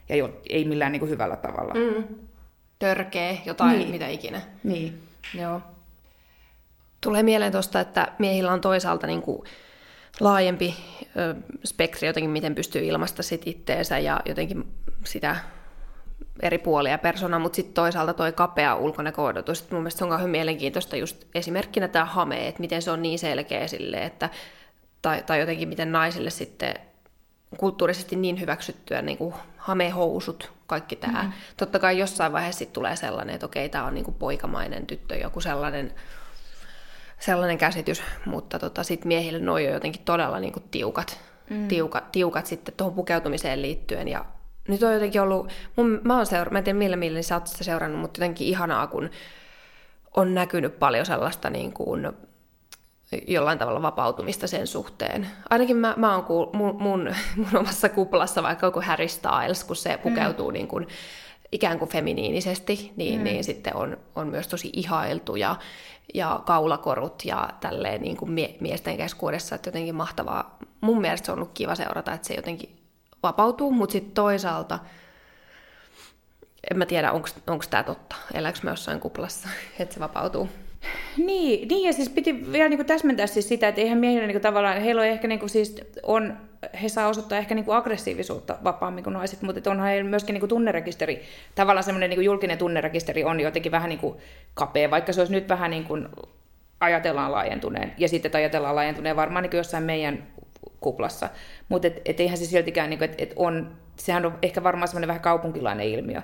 ja 0.10 0.30
ei 0.50 0.66
millään 0.66 0.92
niin 0.92 1.00
kuin 1.00 1.10
hyvällä 1.10 1.36
tavalla. 1.36 1.74
Mm 1.74 2.31
törkeä, 2.82 3.38
jotain, 3.46 3.80
niin. 3.80 3.92
mitä 3.92 4.08
ikinä. 4.08 4.42
Niin. 4.64 5.04
Joo. 5.34 5.62
Tulee 7.02 7.24
mieleen 7.24 7.52
tuosta, 7.52 7.80
että 7.80 8.08
miehillä 8.20 8.54
on 8.54 8.62
toisaalta 8.62 9.08
niin 9.08 9.22
kuin 9.22 9.44
laajempi 10.20 10.76
ö, 11.18 11.36
spektri 11.66 12.08
jotenkin, 12.08 12.30
miten 12.30 12.56
pystyy 12.56 12.86
ilmaista 12.86 13.24
sit 13.24 13.42
itteensä 13.46 14.00
ja 14.00 14.22
jotenkin 14.26 14.68
sitä 15.06 15.36
eri 16.42 16.58
puolia 16.58 16.98
persona, 16.98 17.40
mutta 17.40 17.56
sitten 17.56 17.74
toisaalta 17.74 18.14
toi 18.14 18.34
kapea 18.34 18.76
ulkonäköodotus. 18.76 19.72
Mun 19.72 19.82
mielestä 19.82 19.98
se 19.98 20.04
on 20.04 20.10
kauhean 20.10 20.30
mielenkiintoista 20.30 20.96
just 20.96 21.26
esimerkkinä 21.36 21.88
tämä 21.88 22.06
hame, 22.06 22.48
että 22.48 22.62
miten 22.62 22.82
se 22.82 22.92
on 22.92 23.02
niin 23.02 23.20
selkeä 23.20 23.68
sille, 23.68 23.98
että, 23.98 24.30
tai, 25.02 25.24
tai 25.24 25.40
jotenkin 25.40 25.70
miten 25.70 25.92
naisille 25.92 26.30
sitten 26.30 26.74
kulttuurisesti 27.58 28.16
niin 28.16 28.40
hyväksyttyä 28.40 29.02
niin 29.02 29.18
kuin 29.18 29.34
hamehousut, 29.58 30.52
kaikki 30.72 30.96
tämä. 30.96 31.22
Mm-hmm. 31.22 31.34
Totta 31.58 31.80
kai 31.80 31.98
jossain 31.98 32.32
vaiheessa 32.32 32.60
sit 32.60 32.74
tulee 32.74 32.96
sellainen, 32.96 33.36
että 33.36 33.46
okei, 33.46 33.70
tämä 33.70 33.86
on 33.86 33.94
niin 33.94 34.06
kuin 34.06 34.16
poikamainen 34.16 34.88
tyttö, 34.88 35.16
joku 35.16 35.42
sellainen, 35.42 35.94
sellainen 37.20 37.58
käsitys, 37.58 38.04
mutta 38.26 38.60
tota, 38.60 38.84
sitten 38.84 39.08
miehille 39.08 39.40
noi 39.40 39.68
on 39.68 39.74
jotenkin 39.74 40.02
todella 40.06 40.40
niin 40.40 40.54
kuin 40.54 40.64
tiukat, 40.72 41.20
mm. 41.50 41.68
tiukat, 41.68 42.12
tiukat 42.12 42.46
sitten 42.46 42.74
tuohon 42.78 42.94
pukeutumiseen 42.94 43.62
liittyen. 43.62 44.08
Ja 44.08 44.26
nyt 44.68 44.84
on 44.84 44.94
jotenkin 44.94 45.22
ollut, 45.22 45.52
mun, 45.76 46.02
mä, 46.04 46.18
oon 46.18 46.26
seura- 46.26 46.52
mä 46.52 46.58
en 46.58 46.64
tiedä 46.64 46.80
millä 46.80 46.96
millä 46.96 47.22
sä 47.22 47.36
oot 47.36 47.48
sitä 47.48 47.64
seurannut, 47.64 48.02
mutta 48.02 48.20
jotenkin 48.20 48.48
ihanaa, 48.48 48.88
kun 48.88 49.10
on 50.16 50.36
näkynyt 50.36 50.80
paljon 50.80 51.06
sellaista 51.06 51.50
niin 51.50 51.74
kuin, 51.74 52.14
jollain 53.28 53.60
tavalla 53.60 53.82
vapautumista 53.82 54.48
sen 54.48 54.68
suhteen. 54.68 55.28
Ainakin 55.50 55.78
mä, 55.78 55.94
mä 55.98 56.16
oon 56.16 56.24
kuul, 56.24 56.46
mun, 56.54 56.82
mun, 56.82 57.16
mun 57.36 57.58
omassa 57.58 57.90
kuplassa 57.90 58.44
vaikka 58.44 58.68
joku 58.68 58.82
Harry 58.82 59.08
Styles, 59.08 59.64
kun 59.64 59.76
se 59.76 59.98
pukeutuu 59.98 60.50
mm. 60.50 60.54
niin 60.54 60.68
kuin, 60.68 60.88
ikään 61.52 61.80
kuin 61.80 61.92
feminiinisesti, 61.92 62.94
niin, 62.96 63.20
mm. 63.20 63.24
niin 63.24 63.44
sitten 63.44 63.76
on, 63.76 63.98
on 64.16 64.28
myös 64.28 64.48
tosi 64.48 64.70
ihailtu 64.74 65.36
ja, 65.36 65.56
ja 66.14 66.42
kaulakorut 66.46 67.26
ja 67.26 67.50
tälleen 67.60 68.02
niin 68.02 68.18
kuin 68.18 68.32
mie- 68.32 68.56
miesten 68.60 68.98
keskuudessa, 68.98 69.56
että 69.56 69.68
jotenkin 69.68 69.96
mahtavaa. 69.96 70.58
Mun 70.82 71.02
mielestä 71.02 71.26
se 71.26 71.32
on 71.32 71.38
ollut 71.38 71.52
kiva 71.54 71.76
seurata, 71.76 72.14
että 72.14 72.28
se 72.28 72.34
jotenkin 72.34 72.76
vapautuu, 73.24 73.72
mutta 73.72 73.94
sitten 73.94 74.14
toisaalta 74.14 74.80
en 76.72 76.78
mä 76.78 76.86
tiedä, 76.86 77.12
onko 77.12 77.64
tämä 77.70 77.84
totta. 77.84 78.16
Elääkö 78.34 78.60
me 78.64 78.70
jossain 78.70 79.00
kuplassa, 79.00 79.50
että 79.80 79.94
se 79.94 80.00
vapautuu? 80.00 80.50
Niin, 81.18 81.68
niin 81.68 81.88
ja 81.88 81.94
siis 81.94 82.10
piti 82.10 82.52
vielä 82.52 82.70
niin 82.70 82.86
täsmentää 82.86 83.28
siis 83.28 83.48
sitä, 83.48 83.68
että 83.68 83.82
eihän 83.82 83.98
miehillä 83.98 84.28
niin 84.28 84.42
tavallaan, 84.42 84.82
heillä 84.82 85.02
on 85.02 85.08
ehkä 85.08 85.28
niin 85.28 85.40
kuin 85.40 85.50
siis 85.50 85.76
on, 86.04 86.38
he 86.82 86.90
saa 86.90 87.08
osoittaa 87.08 87.38
ehkä 87.38 87.56
niin 87.56 87.66
kuin 87.66 87.78
aggressiivisuutta 87.78 88.58
vapaammin 88.64 89.04
kuin 89.04 89.14
naiset, 89.14 89.42
mutta 89.42 89.72
onhan 89.72 89.88
heillä 89.88 90.10
myöskin 90.10 90.34
niin 90.34 90.40
kuin 90.40 90.50
tunnerekisteri, 90.50 91.22
tavallaan 91.56 91.84
semmoinen 91.84 92.10
niin 92.10 92.18
kuin 92.18 92.26
julkinen 92.26 92.58
tunnerekisteri 92.58 93.24
on 93.24 93.40
jotenkin 93.40 93.72
vähän 93.72 93.90
niin 93.90 94.00
kuin 94.00 94.18
kapea, 94.54 94.92
vaikka 94.92 95.14
se 95.14 95.22
olisi 95.22 95.34
nyt 95.34 95.50
vähän 95.50 95.72
niin 95.72 95.84
kuin 95.84 96.08
ajatellaan 96.80 97.32
laajentuneen, 97.32 97.94
ja 97.98 98.10
sitten 98.10 98.32
ajatellaan 98.36 98.76
laajentuneen 98.76 99.16
varmaan 99.16 99.44
niin 99.44 99.58
jossain 99.58 99.84
meidän 99.84 100.28
kuplassa, 100.80 101.30
mutta 101.70 101.88
et, 101.88 102.02
et 102.06 102.20
eihän 102.20 102.38
se 102.38 102.46
siltikään, 102.46 102.90
niin 102.90 102.98
kuin, 102.98 103.10
että 103.10 103.24
et 103.24 103.34
on, 103.36 103.72
sehän 103.96 104.26
on 104.26 104.38
ehkä 104.42 104.64
varmaan 104.64 104.88
semmoinen 104.88 105.08
vähän 105.08 105.22
kaupunkilainen 105.22 105.88
ilmiö, 105.88 106.22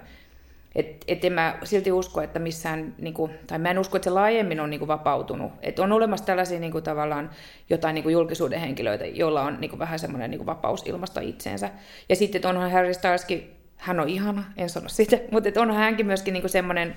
et, 0.78 1.04
et 1.08 1.26
en 1.26 1.34
mä 1.34 1.58
silti 1.64 1.92
usko, 1.92 2.22
että 2.22 2.40
missään, 2.40 2.96
niin 2.98 3.14
kuin, 3.14 3.32
tai 3.48 3.60
mä 3.60 3.70
en 3.70 3.80
usko, 3.80 3.98
että 3.98 4.04
se 4.04 4.10
laajemmin 4.10 4.60
on 4.60 4.70
niin 4.70 4.80
kuin, 4.80 4.88
vapautunut. 4.88 5.52
Et 5.62 5.80
on 5.80 5.92
olemassa 5.92 6.26
tällaisia 6.26 6.60
niin 6.60 6.72
kuin, 6.72 6.84
tavallaan 6.84 7.30
jotain 7.70 7.94
niin 7.94 8.04
kuin, 8.04 8.14
julkisuuden 8.14 8.60
henkilöitä, 8.60 9.06
joilla 9.06 9.42
on 9.42 9.58
niin 9.60 9.70
kuin, 9.70 9.80
vähän 9.80 10.00
semmoinen 10.00 10.32
niin 10.32 10.40
kuin, 10.40 10.46
vapaus 10.46 10.84
ilmasta 10.86 11.22
itseensä. 11.22 11.70
Ja 12.10 12.16
sitten 12.16 12.46
onhan 12.46 12.72
Harry 12.72 12.94
Styleskin, 12.94 13.56
hän 13.78 14.00
on 14.00 14.10
ihana, 14.10 14.44
en 14.58 14.70
sano 14.70 14.90
sitä, 14.90 15.20
mutta 15.32 15.50
että 15.50 15.62
onhan 15.62 15.78
hänkin 15.78 16.06
myöskin 16.06 16.34
niin 16.34 16.42
kuin, 16.42 16.52
semmoinen, 16.52 16.96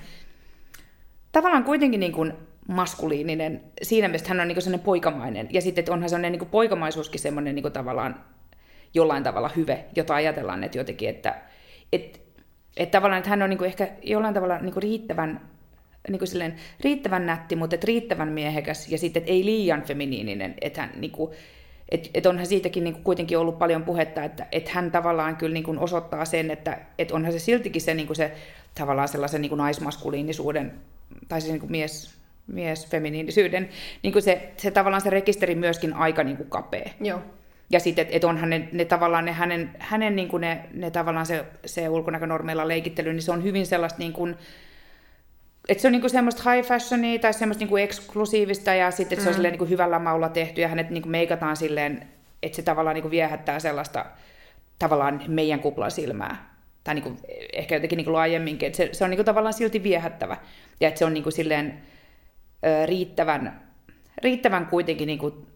tavallaan 1.31 1.63
kuitenkin 1.63 1.99
niin 1.99 2.13
kuin, 2.13 2.33
maskuliininen, 2.67 3.61
siinä 3.81 4.07
mielessä 4.07 4.29
hän 4.29 4.39
on 4.39 4.47
niin 4.47 4.55
kuin, 4.55 4.63
semmoinen 4.63 4.85
poikamainen. 4.85 5.47
Ja 5.51 5.61
sitten 5.61 5.91
onhan 5.91 6.09
semmoinen 6.09 6.31
niin 6.31 6.39
kuin, 6.39 6.49
poikamaisuuskin 6.49 7.19
semmoinen 7.19 7.55
niin 7.55 7.63
kuin, 7.63 7.73
tavallaan 7.73 8.15
jollain 8.93 9.23
tavalla 9.23 9.49
hyve, 9.55 9.85
jota 9.95 10.15
ajatellaan, 10.15 10.63
että 10.63 10.77
jotenkin, 10.77 11.09
että, 11.09 11.41
että 11.93 12.19
että 12.77 12.97
tavallaan, 12.97 13.17
että 13.17 13.29
hän 13.29 13.41
on 13.41 13.49
niinku 13.49 13.63
ehkä 13.63 13.87
jollain 14.03 14.33
tavalla 14.33 14.57
niinku 14.57 14.79
riittävän, 14.79 15.41
niinku 16.09 16.25
silleen, 16.25 16.55
riittävän 16.79 17.25
nätti, 17.25 17.55
mutta 17.55 17.75
et 17.75 17.83
riittävän 17.83 18.29
miehekäs 18.29 18.89
ja 18.89 18.97
sitten 18.97 19.23
ei 19.25 19.45
liian 19.45 19.81
feminiininen. 19.81 20.55
Että 20.61 20.81
hän 20.81 20.91
niinku, 20.95 21.33
et, 21.89 22.09
et 22.13 22.25
onhan 22.25 22.45
siitäkin 22.45 22.83
niinku 22.83 22.99
kuitenkin 23.03 23.37
ollut 23.37 23.59
paljon 23.59 23.83
puhetta, 23.83 24.23
että 24.23 24.47
et 24.51 24.69
hän 24.69 24.91
tavallaan 24.91 25.35
kyllä 25.35 25.53
niinku 25.53 25.75
osoittaa 25.79 26.25
sen, 26.25 26.51
että 26.51 26.77
et 26.97 27.11
onhan 27.11 27.31
se 27.31 27.39
siltikin 27.39 27.81
se, 27.81 27.93
niinku 27.93 28.13
se 28.13 28.31
tavallaan 28.75 29.07
sellaisen 29.07 29.41
niinku 29.41 29.55
naismaskuliinisuuden, 29.55 30.73
tai 31.27 31.41
siis 31.41 31.51
niinku 31.51 31.67
mies, 31.67 32.15
mies 32.47 32.87
feminiinisyyden, 32.87 33.69
niinku 34.03 34.21
se, 34.21 34.51
se 34.57 34.71
tavallaan 34.71 35.01
se 35.01 35.09
rekisteri 35.09 35.55
myöskin 35.55 35.93
aika 35.93 36.23
niinku 36.23 36.43
kapea. 36.43 36.89
Joo. 37.01 37.21
Ja 37.71 37.79
sitten, 37.79 38.01
että 38.01 38.15
et 38.15 38.23
onhan 38.23 38.49
ne, 38.49 38.69
ne 38.71 38.85
tavallaan 38.85 39.25
ne 39.25 39.31
hänen, 39.31 39.75
hänen 39.79 40.15
niin 40.15 40.27
kuin 40.27 40.41
ne, 40.41 40.65
ne 40.73 40.91
tavallaan 40.91 41.25
se, 41.25 41.45
se 41.65 41.89
ulkonäkönormeilla 41.89 42.67
leikittely, 42.67 43.13
niin 43.13 43.21
se 43.21 43.31
on 43.31 43.43
hyvin 43.43 43.65
sellaista 43.65 43.99
niin 43.99 44.13
kuin, 44.13 44.35
että 45.69 45.81
se 45.81 45.87
on 45.87 45.91
niinku 45.91 46.09
semmoista 46.09 46.51
high 46.51 46.67
fashionia 46.67 47.19
tai 47.19 47.33
semmoista 47.33 47.61
niinku 47.61 47.77
eksklusiivista 47.77 48.73
ja 48.73 48.91
sitten 48.91 49.15
että 49.15 49.15
mm. 49.15 49.23
se 49.23 49.29
on 49.29 49.33
mm. 49.33 49.35
silleen 49.35 49.51
niinku 49.51 49.65
hyvällä 49.65 49.99
maulla 49.99 50.29
tehty 50.29 50.61
ja 50.61 50.67
hänet 50.67 50.89
niinku 50.89 51.09
meikataan 51.09 51.57
silleen, 51.57 52.07
että 52.43 52.55
se 52.55 52.61
tavallaan 52.61 52.93
niinku 52.93 53.11
viehättää 53.11 53.59
sellaista 53.59 54.05
tavallaan 54.79 55.21
meidän 55.27 55.59
kuplan 55.59 55.91
silmää. 55.91 56.51
Tai 56.83 56.95
niinku, 56.95 57.17
ehkä 57.53 57.75
jotenkin 57.75 57.97
niinku 57.97 58.13
laajemminkin, 58.13 58.67
että 58.67 58.77
se, 58.77 58.89
se 58.91 59.03
on 59.03 59.09
niinku 59.09 59.23
tavallaan 59.23 59.53
silti 59.53 59.83
viehättävä. 59.83 60.37
Ja 60.79 60.87
että 60.87 60.99
se 60.99 61.05
on 61.05 61.13
niinku 61.13 61.31
silleen 61.31 61.81
ö, 62.65 62.85
riittävän, 62.85 63.61
riittävän 64.17 64.65
kuitenkin 64.65 65.07
niinku 65.07 65.47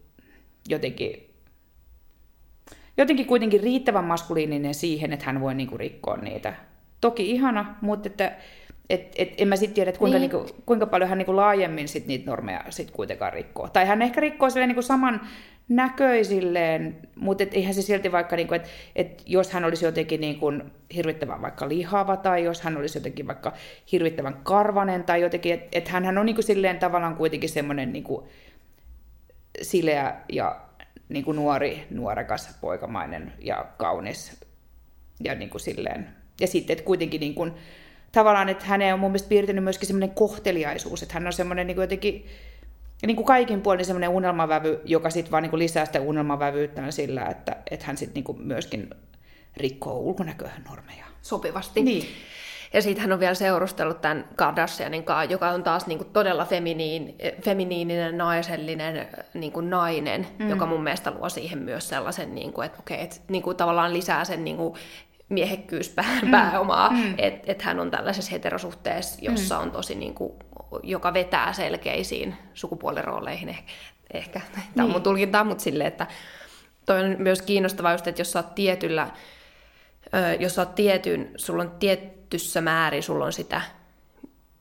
jotenkin 0.68 1.25
jotenkin 2.96 3.26
kuitenkin 3.26 3.60
riittävän 3.60 4.04
maskuliininen 4.04 4.74
siihen, 4.74 5.12
että 5.12 5.26
hän 5.26 5.40
voi 5.40 5.54
niinku 5.54 5.78
rikkoa 5.78 6.16
niitä. 6.16 6.54
Toki 7.00 7.30
ihana, 7.30 7.76
mutta 7.80 8.08
että, 8.08 8.32
et, 8.90 9.12
et, 9.16 9.34
en 9.38 9.48
mä 9.48 9.56
sitten 9.56 9.74
tiedä, 9.74 9.88
että 9.88 9.98
kuinka, 9.98 10.18
niin. 10.18 10.30
niinku, 10.30 10.62
kuinka 10.66 10.86
paljon 10.86 11.08
hän 11.08 11.18
niinku 11.18 11.36
laajemmin 11.36 11.88
sit 11.88 12.06
niitä 12.06 12.30
normeja 12.30 12.64
sit 12.70 12.90
kuitenkaan 12.90 13.32
rikkoo. 13.32 13.68
Tai 13.68 13.86
hän 13.86 14.02
ehkä 14.02 14.20
rikkoo 14.20 14.50
silleen 14.50 14.68
niinku 14.68 14.82
saman 14.82 15.20
näköisilleen, 15.68 16.96
mutta 17.16 17.42
et 17.42 17.54
eihän 17.54 17.74
se 17.74 17.82
silti 17.82 18.12
vaikka, 18.12 18.36
niinku, 18.36 18.54
että 18.54 18.68
et 18.96 19.22
jos 19.26 19.52
hän 19.52 19.64
olisi 19.64 19.84
jotenkin 19.84 20.20
niinku 20.20 20.52
hirvittävän 20.94 21.42
vaikka 21.42 21.68
lihava 21.68 22.16
tai 22.16 22.44
jos 22.44 22.60
hän 22.60 22.76
olisi 22.76 22.98
jotenkin 22.98 23.26
vaikka 23.26 23.52
hirvittävän 23.92 24.40
karvanen 24.42 25.04
tai 25.04 25.20
jotenkin, 25.20 25.54
että 25.54 25.78
et 25.78 25.88
hän 25.88 26.18
on 26.18 26.26
niinku 26.26 26.42
silleen 26.42 26.78
tavallaan 26.78 27.16
kuitenkin 27.16 27.48
semmoinen 27.48 27.92
niinku 27.92 28.28
sileä 29.62 30.16
ja 30.32 30.65
niin 31.08 31.24
kuin 31.24 31.36
nuori, 31.36 31.86
nuorekas, 31.90 32.58
poikamainen 32.60 33.32
ja 33.38 33.66
kaunis. 33.76 34.40
Ja 35.24 35.34
niin 35.34 35.50
kuin 35.50 35.60
silleen. 35.60 36.08
Ja 36.40 36.46
sitten, 36.46 36.74
että 36.74 36.84
kuitenkin 36.84 37.20
niin 37.20 37.34
kuin, 37.34 37.52
tavallaan, 38.12 38.48
että 38.48 38.64
häneen 38.64 38.94
on 38.94 39.00
mun 39.00 39.10
mielestä 39.10 39.28
piirtynyt 39.28 39.64
myöskin 39.64 39.86
semmoinen 39.86 40.10
kohteliaisuus, 40.10 41.02
että 41.02 41.14
hän 41.14 41.26
on 41.26 41.32
semmoinen 41.32 41.66
niin 41.66 41.74
kuin 41.74 41.82
jotenkin 41.82 42.26
niin 43.06 43.16
kuin 43.16 43.26
kaikin 43.26 43.60
puolin 43.60 43.84
semmoinen 43.84 44.10
unelmavävy, 44.10 44.80
joka 44.84 45.10
sitten 45.10 45.32
vaan 45.32 45.42
niin 45.42 45.50
kuin 45.50 45.58
lisää 45.58 45.84
sitä 45.84 46.00
unelmavävyyttään 46.00 46.92
sillä, 46.92 47.24
että, 47.24 47.56
että 47.70 47.86
hän 47.86 47.96
sitten 47.96 48.14
niin 48.14 48.24
kuin 48.24 48.42
myöskin 48.42 48.90
rikkoo 49.56 49.98
ulkonäkönormeja. 49.98 51.06
Sopivasti. 51.22 51.82
Niin. 51.82 52.06
Ja 52.76 52.82
sitten 52.82 53.02
hän 53.02 53.12
on 53.12 53.20
vielä 53.20 53.34
seurustellut 53.34 54.00
tämän 54.00 54.28
Kardashianin 54.36 55.04
kanssa, 55.04 55.32
joka 55.32 55.48
on 55.48 55.62
taas 55.62 55.86
niin 55.86 55.98
kuin 55.98 56.10
todella 56.12 56.44
feminiin, 56.44 57.14
feminiininen, 57.44 58.18
naisellinen 58.18 59.08
niin 59.34 59.52
kuin 59.52 59.70
nainen, 59.70 60.26
mm. 60.38 60.50
joka 60.50 60.66
mun 60.66 60.82
mielestä 60.82 61.10
luo 61.10 61.28
siihen 61.28 61.58
myös 61.58 61.88
sellaisen, 61.88 62.34
niin 62.34 62.52
kuin, 62.52 62.66
että 62.66 62.78
okei, 62.78 63.00
että 63.00 63.16
niin 63.28 63.42
kuin 63.42 63.56
tavallaan 63.56 63.92
lisää 63.92 64.24
sen 64.24 64.44
niin 64.44 64.56
kuin 64.56 64.74
miehekkyyspääomaa, 65.28 66.90
mm. 66.90 66.96
mm. 66.96 67.14
että 67.18 67.52
et 67.52 67.62
hän 67.62 67.80
on 67.80 67.90
tällaisessa 67.90 68.30
heterosuhteessa, 68.30 69.18
jossa 69.22 69.56
mm. 69.56 69.62
on 69.62 69.70
tosi, 69.70 69.94
niin 69.94 70.14
kuin, 70.14 70.32
joka 70.82 71.14
vetää 71.14 71.52
selkeisiin 71.52 72.34
sukupuolirooleihin 72.54 73.48
ehkä. 73.48 73.72
ehkä. 74.12 74.40
Tämä 74.54 74.64
on 74.64 74.84
niin. 74.84 74.90
mun 74.90 75.02
tulkinta, 75.02 75.44
mutta 75.44 75.64
silleen, 75.64 75.88
että 75.88 76.06
toi 76.86 77.04
on 77.04 77.16
myös 77.18 77.42
kiinnostavaa 77.42 77.92
just, 77.92 78.06
että 78.06 78.20
jos 78.20 78.32
sä 78.32 78.38
oot 78.38 78.54
tietyllä, 78.54 79.08
jos 80.38 80.54
sä 80.54 80.62
oot 80.62 80.74
tietyn, 80.74 81.30
sulla 81.36 81.62
on 81.62 81.70
tiet, 81.70 82.15
tietyssä 82.30 82.60
määrin 82.60 83.02
sulla 83.02 83.24
on 83.24 83.32
sitä 83.32 83.62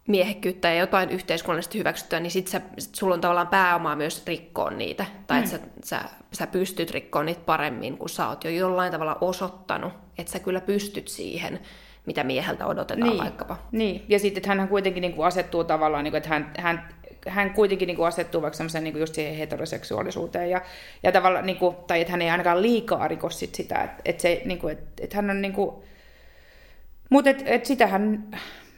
miehekkyyttä 0.07 0.67
ja 0.67 0.79
jotain 0.79 1.09
yhteiskunnallisesti 1.09 1.77
hyväksyttyä, 1.77 2.19
niin 2.19 2.31
sit, 2.31 2.47
sä, 2.47 2.61
sit 2.77 2.95
sulla 2.95 3.13
on 3.13 3.21
tavallaan 3.21 3.47
pääomaa 3.47 3.95
myös 3.95 4.23
rikkoa 4.27 4.69
niitä. 4.69 5.05
Tai 5.27 5.37
mm. 5.37 5.43
että 5.43 5.57
sä, 5.57 5.59
sä, 5.83 6.09
sä 6.31 6.47
pystyt 6.47 6.91
rikkoon 6.91 7.25
niitä 7.25 7.41
paremmin, 7.45 7.97
kun 7.97 8.09
sä 8.09 8.27
oot 8.27 8.43
jo 8.43 8.49
jollain 8.49 8.91
tavalla 8.91 9.17
osoittanut, 9.21 9.93
että 10.17 10.31
sä 10.31 10.39
kyllä 10.39 10.61
pystyt 10.61 11.07
siihen, 11.07 11.59
mitä 12.05 12.23
mieheltä 12.23 12.65
odotetaan 12.65 13.09
niin. 13.09 13.21
vaikkapa. 13.21 13.57
Niin, 13.71 14.05
ja 14.07 14.19
sitten, 14.19 14.37
että 14.37 14.55
hän 14.55 14.67
kuitenkin 14.67 15.01
niin 15.01 15.13
kuin 15.13 15.27
asettuu 15.27 15.63
tavallaan, 15.63 16.03
niin 16.03 16.11
kuin, 16.11 16.17
että 16.17 16.29
hän, 16.29 16.51
hän, 16.57 16.89
hän 17.27 17.53
kuitenkin 17.53 17.87
niin 17.87 17.97
kuin 17.97 18.07
asettuu 18.07 18.41
vaikka 18.41 18.57
semmoisen 18.57 18.83
niin 18.83 18.93
kuin 18.93 18.99
just 18.99 19.15
siihen 19.15 19.35
heteroseksuaalisuuteen, 19.35 20.49
ja, 20.49 20.61
ja 21.03 21.11
tavallaan, 21.11 21.45
niin 21.45 21.57
kuin, 21.57 21.75
tai 21.87 22.01
että 22.01 22.11
hän 22.11 22.21
ei 22.21 22.29
ainakaan 22.29 22.61
liikaa 22.61 23.07
riko 23.07 23.29
sit 23.29 23.55
sitä, 23.55 23.83
että, 23.83 24.01
että, 24.05 24.21
se, 24.21 24.41
niin 24.45 24.59
kuin, 24.59 24.73
että, 24.73 25.03
että 25.03 25.15
hän 25.15 25.29
on 25.29 25.41
niin 25.41 25.53
kuin, 25.53 25.75
mutta 27.09 27.29
et, 27.29 27.43
et 27.45 27.65
sitähän, 27.65 28.27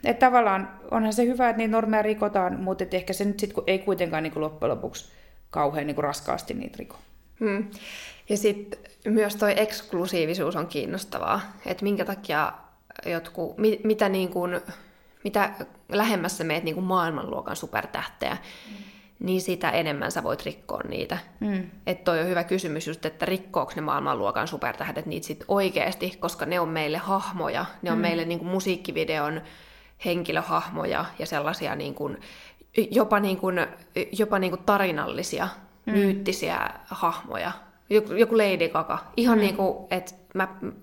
että 0.04 0.26
tavallaan 0.26 0.80
onhan 0.92 1.13
se 1.13 1.26
hyvä, 1.26 1.50
että 1.50 1.58
niitä 1.58 1.72
normeja 1.72 2.04
rikotaan, 2.04 2.60
mutta 2.60 2.84
et 2.84 2.94
ehkä 2.94 3.13
se 3.13 3.26
nyt 3.26 3.40
sit, 3.40 3.54
kun 3.54 3.63
ei 3.68 3.80
kuitenkaan 3.80 4.23
niin 4.23 4.42
loppujen 4.42 4.71
lopuksi 4.71 5.12
kauhean 5.50 5.88
niin 5.88 5.98
raskaasti 5.98 6.54
niitä 6.54 6.75
riko. 6.80 6.96
Hmm. 7.40 7.67
Ja 8.30 8.38
sitten 8.38 8.80
myös 9.06 9.36
tuo 9.36 9.48
eksklusiivisuus 9.48 10.56
on 10.56 10.67
kiinnostavaa, 10.67 11.42
että 11.65 11.84
minkä 11.84 12.06
takia 12.06 12.54
jotkut, 13.06 13.58
mit, 13.58 13.84
mitä, 13.84 14.10
niin 14.10 14.30
kuin, 14.30 14.62
mitä 15.23 15.52
lähemmässä 15.90 16.44
meet 16.44 16.63
niin 16.63 16.75
kuin 16.75 16.86
maailmanluokan 16.86 17.56
supertähteä, 17.56 18.38
hmm 18.69 18.96
niin 19.20 19.42
sitä 19.42 19.70
enemmän 19.70 20.12
sä 20.12 20.24
voit 20.24 20.46
rikkoa 20.46 20.82
niitä. 20.88 21.18
Mm. 21.40 21.70
Että 21.88 22.04
toi 22.04 22.20
on 22.20 22.28
hyvä 22.28 22.44
kysymys 22.44 22.88
just, 22.88 23.06
että 23.06 23.26
rikkooks 23.26 23.76
ne 23.76 23.82
maailmanluokan 23.82 24.48
supertähdet 24.48 25.06
niitä 25.06 25.28
sit 25.28 25.44
oikeasti, 25.48 26.18
koska 26.20 26.46
ne 26.46 26.60
on 26.60 26.70
meille 26.70 26.98
hahmoja, 26.98 27.65
ne 27.82 27.92
on 27.92 27.98
mm. 27.98 28.02
meille 28.02 28.26
niin 28.26 28.40
kuin 28.40 28.50
musiikkivideon 28.50 29.42
henkilöhahmoja 30.06 31.06
ja 31.20 31.26
sellaisia 31.26 31.76
niin 31.76 31.96
kuin, 31.96 32.18
jopa, 32.92 33.20
niin 33.20 33.38
kuin, 33.38 33.68
jopa 34.12 34.40
niin 34.40 34.52
kuin 34.52 34.63
tarinallisia, 34.65 35.48
mm. 35.86 35.94
myyttisiä 35.94 36.70
hahmoja. 36.86 37.52
Joku, 37.90 38.13
joku 38.13 38.38
Lady 38.38 38.70
Gaga. 38.70 39.00
Ihan 39.18 39.38
mm. 39.38 39.42
niin 39.42 39.56
kuin, 39.56 39.88
että 39.92 40.13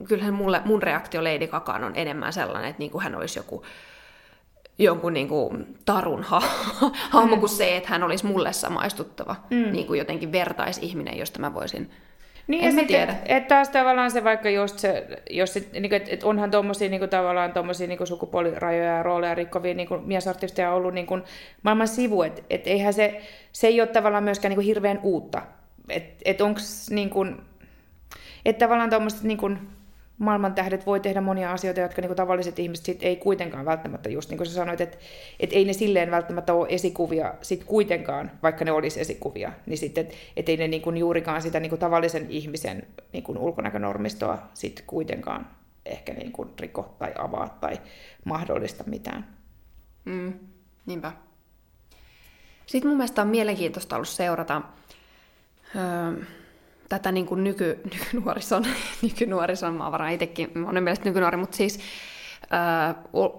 kyllähän 0.09 0.35
mulle, 0.35 0.63
mun 0.65 0.83
reaktio 0.83 1.25
Lady 1.25 1.47
Gagaan 1.47 1.85
on 1.85 1.93
enemmän 1.95 2.33
sellainen, 2.33 2.71
että 2.71 2.81
niin 2.81 2.91
kuin 2.91 3.05
hän 3.05 3.15
olisi 3.15 3.39
joku 3.39 3.65
jonkun 4.79 5.13
niin 5.13 5.29
kuin 5.29 5.77
tarun 5.85 6.23
ha- 6.23 6.43
hahmo 7.11 7.35
mm. 7.37 7.41
kuin 7.41 7.51
se, 7.51 7.77
että 7.77 7.89
hän 7.89 8.03
olisi 8.03 8.27
mulle 8.27 8.53
samaistuttava 8.53 9.37
mm. 9.51 9.73
niin 9.73 9.87
kuin 9.87 9.99
jotenkin 9.99 10.33
vertaisihminen, 10.33 11.19
josta 11.19 11.39
mä 11.39 11.55
voisin 11.55 11.91
niin, 12.47 12.79
en 12.79 12.87
tiedä. 12.87 13.13
Että 13.13 13.37
et 13.37 13.49
taas 13.49 13.69
tavallaan 13.69 14.11
se 14.11 14.25
vaikka 14.25 14.51
just 14.51 14.79
se, 14.79 15.07
jos 15.31 15.53
se, 15.53 15.69
niin 15.73 15.95
että 15.95 16.11
et 16.11 16.25
onhan 16.25 16.51
tuommoisia 16.51 16.89
niin 16.89 17.09
tavallaan 17.09 17.53
tommosia, 17.53 17.89
niin 17.89 18.07
sukupuolirajoja 18.07 18.97
ja 18.97 19.03
rooleja 19.03 19.35
rikkovia 19.35 19.75
niin 19.75 19.89
miesartisteja 20.05 20.73
ollut 20.73 20.95
niin 20.95 21.07
kuin 21.07 21.23
maailman 21.63 21.89
sivu, 21.89 22.23
että 22.23 22.43
et 22.51 22.67
eihän 22.67 22.95
se, 22.95 23.23
se 23.53 23.67
ei 23.67 23.81
ole 23.81 23.89
tavallaan 23.89 24.25
myöskään 24.25 24.51
niin 24.51 24.57
kuin 24.57 24.67
hirveän 24.67 25.01
uutta. 25.03 25.43
Että 25.89 26.15
et 26.25 26.41
onko 26.41 26.61
niin 26.91 27.11
kuin, 27.11 27.41
että 28.45 28.67
tavallaan 28.67 28.91
tuommoiset 28.91 29.23
niin 29.23 29.39
kuin, 29.39 29.59
maailman 30.19 30.55
tähdet 30.55 30.87
voi 30.87 31.01
tehdä 31.01 31.21
monia 31.21 31.53
asioita, 31.53 31.81
jotka 31.81 32.03
niin 32.03 32.09
kuin 32.09 32.17
tavalliset 32.17 32.59
ihmiset 32.59 32.87
sit 32.87 33.03
ei 33.03 33.17
kuitenkaan 33.17 33.65
välttämättä, 33.65 34.09
just 34.09 34.31
niin 34.31 34.39
kuin 34.39 34.47
sä 34.47 34.55
sanoit, 34.55 34.81
että, 34.81 34.99
että 35.41 35.57
ei 35.57 35.65
ne 35.65 35.73
silleen 35.73 36.11
välttämättä 36.11 36.55
ole 36.55 36.67
esikuvia 36.71 37.35
sit 37.43 37.65
kuitenkaan, 37.65 38.31
vaikka 38.43 38.65
ne 38.65 38.73
olisi 38.73 39.01
esikuvia, 39.01 39.53
niin 39.67 39.79
sitten, 39.79 40.03
että, 40.03 40.15
että 40.37 40.53
ei 40.53 40.57
ne 40.57 40.69
niin 40.69 40.83
kuin 40.83 40.97
juurikaan 40.97 41.43
sitä 41.43 41.61
niin 41.61 41.71
kuin 41.71 41.81
tavallisen 41.81 42.27
ihmisen 42.31 42.87
niin 43.13 43.25
kuin 43.25 43.39
ulkonäkönormistoa 43.39 44.39
sit 44.55 44.85
kuitenkaan 44.87 45.47
ehkä 45.87 46.13
niin 46.13 46.33
kuin 46.33 46.49
riko 46.61 46.95
tai 46.99 47.13
avaa 47.19 47.49
tai 47.61 47.81
mahdollista 48.25 48.85
mitään. 48.87 49.37
Mm, 50.05 50.33
niinpä. 50.87 51.13
Sitten 52.67 52.89
mun 52.89 52.97
mielestä 52.97 53.23
on 53.23 53.29
mielenkiintoista 53.29 53.97
ollut 53.97 54.09
seurata 54.09 54.63
öö, 55.77 56.25
tätä 56.99 57.13
niin 57.13 57.27
kuin 57.27 57.45
nyky, 57.45 57.81
nykynuorison, 57.95 58.65
nykynuorison, 59.03 59.75
mä 59.75 59.93
varmaan 59.93 60.13
itsekin, 60.13 60.51
mä 60.55 60.69
olen 60.69 60.83
mielestä 60.83 61.05
nykynuori, 61.05 61.37
mutta 61.37 61.57
siis 61.57 61.81
ää, 62.51 62.95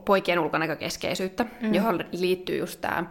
poikien 0.06 0.40
ulkonäkökeskeisyyttä, 0.40 1.46
mm. 1.62 1.74
johon 1.74 2.06
liittyy 2.12 2.58
just 2.58 2.82
tämä 2.82 3.06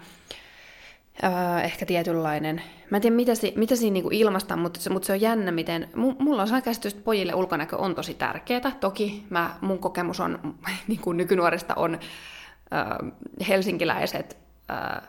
ehkä 1.64 1.86
tietynlainen, 1.86 2.62
mä 2.90 2.96
en 2.96 3.02
tiedä 3.02 3.16
mitä, 3.16 3.34
si, 3.34 3.52
mitä 3.56 3.76
siinä 3.76 3.94
niinku 3.94 4.10
ilmasta, 4.12 4.56
mutta 4.56 4.80
se, 4.80 4.90
mutta 4.90 5.06
se 5.06 5.12
on 5.12 5.20
jännä, 5.20 5.52
miten, 5.52 5.88
mulla 5.94 6.42
on 6.42 6.48
sellainen 6.48 6.64
käsitys, 6.64 6.92
että 6.92 7.04
pojille 7.04 7.34
ulkonäkö 7.34 7.76
on 7.76 7.94
tosi 7.94 8.14
tärkeää. 8.14 8.70
Toki 8.80 9.24
mä, 9.30 9.56
mun 9.60 9.78
kokemus 9.78 10.20
on, 10.20 10.54
niin 10.88 11.00
kuin 11.00 11.16
nykynuorista 11.16 11.74
on 11.74 11.94
äh, 11.94 13.12
helsinkiläiset 13.48 14.36
äh, 14.70 15.02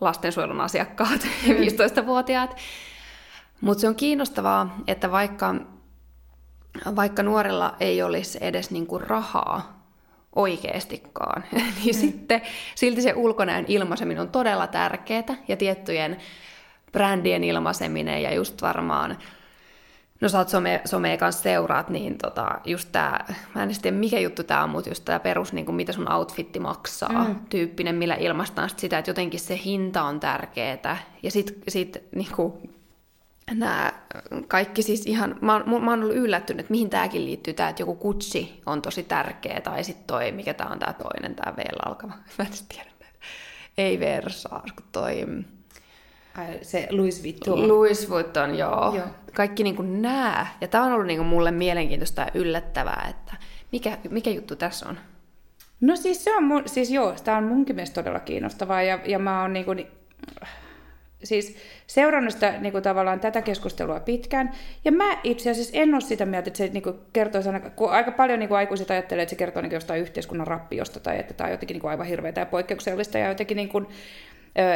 lastensuojelun 0.00 0.60
asiakkaat, 0.60 1.20
mm. 1.46 1.54
15-vuotiaat, 1.54 2.56
mutta 3.64 3.80
se 3.80 3.88
on 3.88 3.94
kiinnostavaa, 3.94 4.76
että 4.86 5.10
vaikka, 5.10 5.54
vaikka 6.96 7.22
nuorella 7.22 7.76
ei 7.80 8.02
olisi 8.02 8.38
edes 8.40 8.70
niinku 8.70 8.98
rahaa 8.98 9.84
oikeastikaan, 10.36 11.44
niin 11.52 11.96
mm. 11.96 12.00
sitten 12.00 12.42
silti 12.74 13.02
se 13.02 13.12
ulkonäön 13.16 13.64
ilmaiseminen 13.68 14.20
on 14.20 14.28
todella 14.28 14.66
tärkeää 14.66 15.36
ja 15.48 15.56
tiettyjen 15.56 16.16
brändien 16.92 17.44
ilmaiseminen 17.44 18.22
ja 18.22 18.34
just 18.34 18.62
varmaan 18.62 19.18
no 20.20 20.28
sä 20.28 20.38
oot 20.38 20.48
some, 20.48 20.80
somea 20.84 21.16
kanssa 21.16 21.42
seuraat, 21.42 21.88
niin 21.88 22.18
tota, 22.18 22.60
just 22.64 22.88
tää, 22.92 23.34
mä 23.54 23.62
en 23.62 23.70
tiedä 23.82 23.96
mikä 23.96 24.18
juttu 24.18 24.44
tää 24.44 24.64
on, 24.64 24.70
mutta 24.70 24.90
just 24.90 25.04
tää 25.04 25.20
perus, 25.20 25.52
niin 25.52 25.66
kuin 25.66 25.76
mitä 25.76 25.92
sun 25.92 26.12
outfitti 26.12 26.60
maksaa, 26.60 27.24
mm. 27.24 27.36
tyyppinen, 27.50 27.94
millä 27.94 28.14
ilmaistaan 28.14 28.70
sitä, 28.76 28.98
että 28.98 29.10
jotenkin 29.10 29.40
se 29.40 29.60
hinta 29.64 30.02
on 30.02 30.20
tärkeetä. 30.20 30.96
Ja 31.22 31.30
sit, 31.30 31.58
sit 31.68 31.98
niin 32.14 32.28
kuin, 32.36 32.52
nämä 33.50 33.92
kaikki 34.48 34.82
siis 34.82 35.06
ihan, 35.06 35.38
mä 35.40 35.52
oon, 35.52 35.84
mä 35.84 35.90
oon 35.90 36.02
ollut 36.02 36.16
yllättynyt, 36.16 36.60
että 36.60 36.70
mihin 36.70 36.90
tämäkin 36.90 37.24
liittyy, 37.24 37.54
tämä, 37.54 37.68
että 37.68 37.82
joku 37.82 37.94
kutsi 37.94 38.62
on 38.66 38.82
tosi 38.82 39.02
tärkeä, 39.02 39.60
tai 39.60 39.84
sitten 39.84 40.06
toi, 40.06 40.32
mikä 40.32 40.54
tämä 40.54 40.70
on 40.70 40.78
tämä 40.78 40.92
toinen, 40.92 41.34
tämä 41.34 41.56
vielä 41.56 41.82
alkava, 41.86 42.12
mä 42.38 42.44
en 42.44 42.52
tiedä 42.68 42.90
näitä. 43.00 43.16
Ei 43.78 44.00
Versace, 44.00 44.74
kun 44.76 44.86
toi... 44.92 45.26
Se 46.62 46.88
Louis 46.90 47.22
Vuitton. 47.22 47.68
Louis 47.68 48.10
Vuitton, 48.10 48.58
joo. 48.58 48.94
joo. 48.96 49.06
Kaikki 49.34 49.62
niin 49.62 49.76
kuin 49.76 50.02
nämä. 50.02 50.46
Ja 50.60 50.68
tämä 50.68 50.84
on 50.84 50.92
ollut 50.92 51.06
niin 51.06 51.18
kuin 51.18 51.26
mulle 51.26 51.50
mielenkiintoista 51.50 52.22
ja 52.22 52.30
yllättävää, 52.34 53.06
että 53.10 53.36
mikä, 53.72 53.98
mikä 54.10 54.30
juttu 54.30 54.56
tässä 54.56 54.88
on? 54.88 54.98
No 55.80 55.96
siis 55.96 56.24
se 56.24 56.36
on, 56.36 56.44
mun, 56.44 56.62
siis 56.66 56.90
joo, 56.90 57.14
tämä 57.24 57.36
on 57.36 57.44
munkin 57.44 57.76
mielestä 57.76 57.94
todella 57.94 58.20
kiinnostavaa, 58.20 58.82
ja, 58.82 58.98
ja 59.06 59.18
mä 59.18 59.42
oon 59.42 59.52
niin 59.52 59.64
kuin, 59.64 59.86
siis 61.24 61.56
seurannut 61.86 62.32
sitä 62.32 62.54
niin 62.60 62.72
kuin 62.72 62.82
tavallaan 62.82 63.20
tätä 63.20 63.42
keskustelua 63.42 64.00
pitkään. 64.00 64.50
Ja 64.84 64.92
mä 64.92 65.18
itse 65.24 65.50
asiassa 65.50 65.76
en 65.76 65.94
ole 65.94 66.00
sitä 66.00 66.26
mieltä, 66.26 66.48
että 66.48 66.58
se 66.58 66.68
niin 66.68 66.82
kuin 66.82 66.96
kertoo 67.12 67.42
kun 67.76 67.90
aika 67.90 68.10
paljon 68.10 68.38
niin 68.38 68.48
kuin 68.48 68.58
aikuiset 68.58 68.90
ajattelee, 68.90 69.22
että 69.22 69.30
se 69.30 69.36
kertoo 69.36 69.62
niin 69.62 69.70
kuin 69.70 69.76
jostain 69.76 70.00
yhteiskunnan 70.00 70.46
rappiosta 70.46 71.00
tai 71.00 71.20
että 71.20 71.34
tämä 71.34 71.46
on 71.46 71.52
jotenkin 71.52 71.74
niin 71.74 71.80
kuin 71.80 71.90
aivan 71.90 72.06
hirveätä 72.06 72.40
ja 72.40 72.46
poikkeuksellista 72.46 73.18
ja 73.18 73.28
jotenkin 73.28 73.56
niin 73.56 73.68
kuin, 73.68 73.86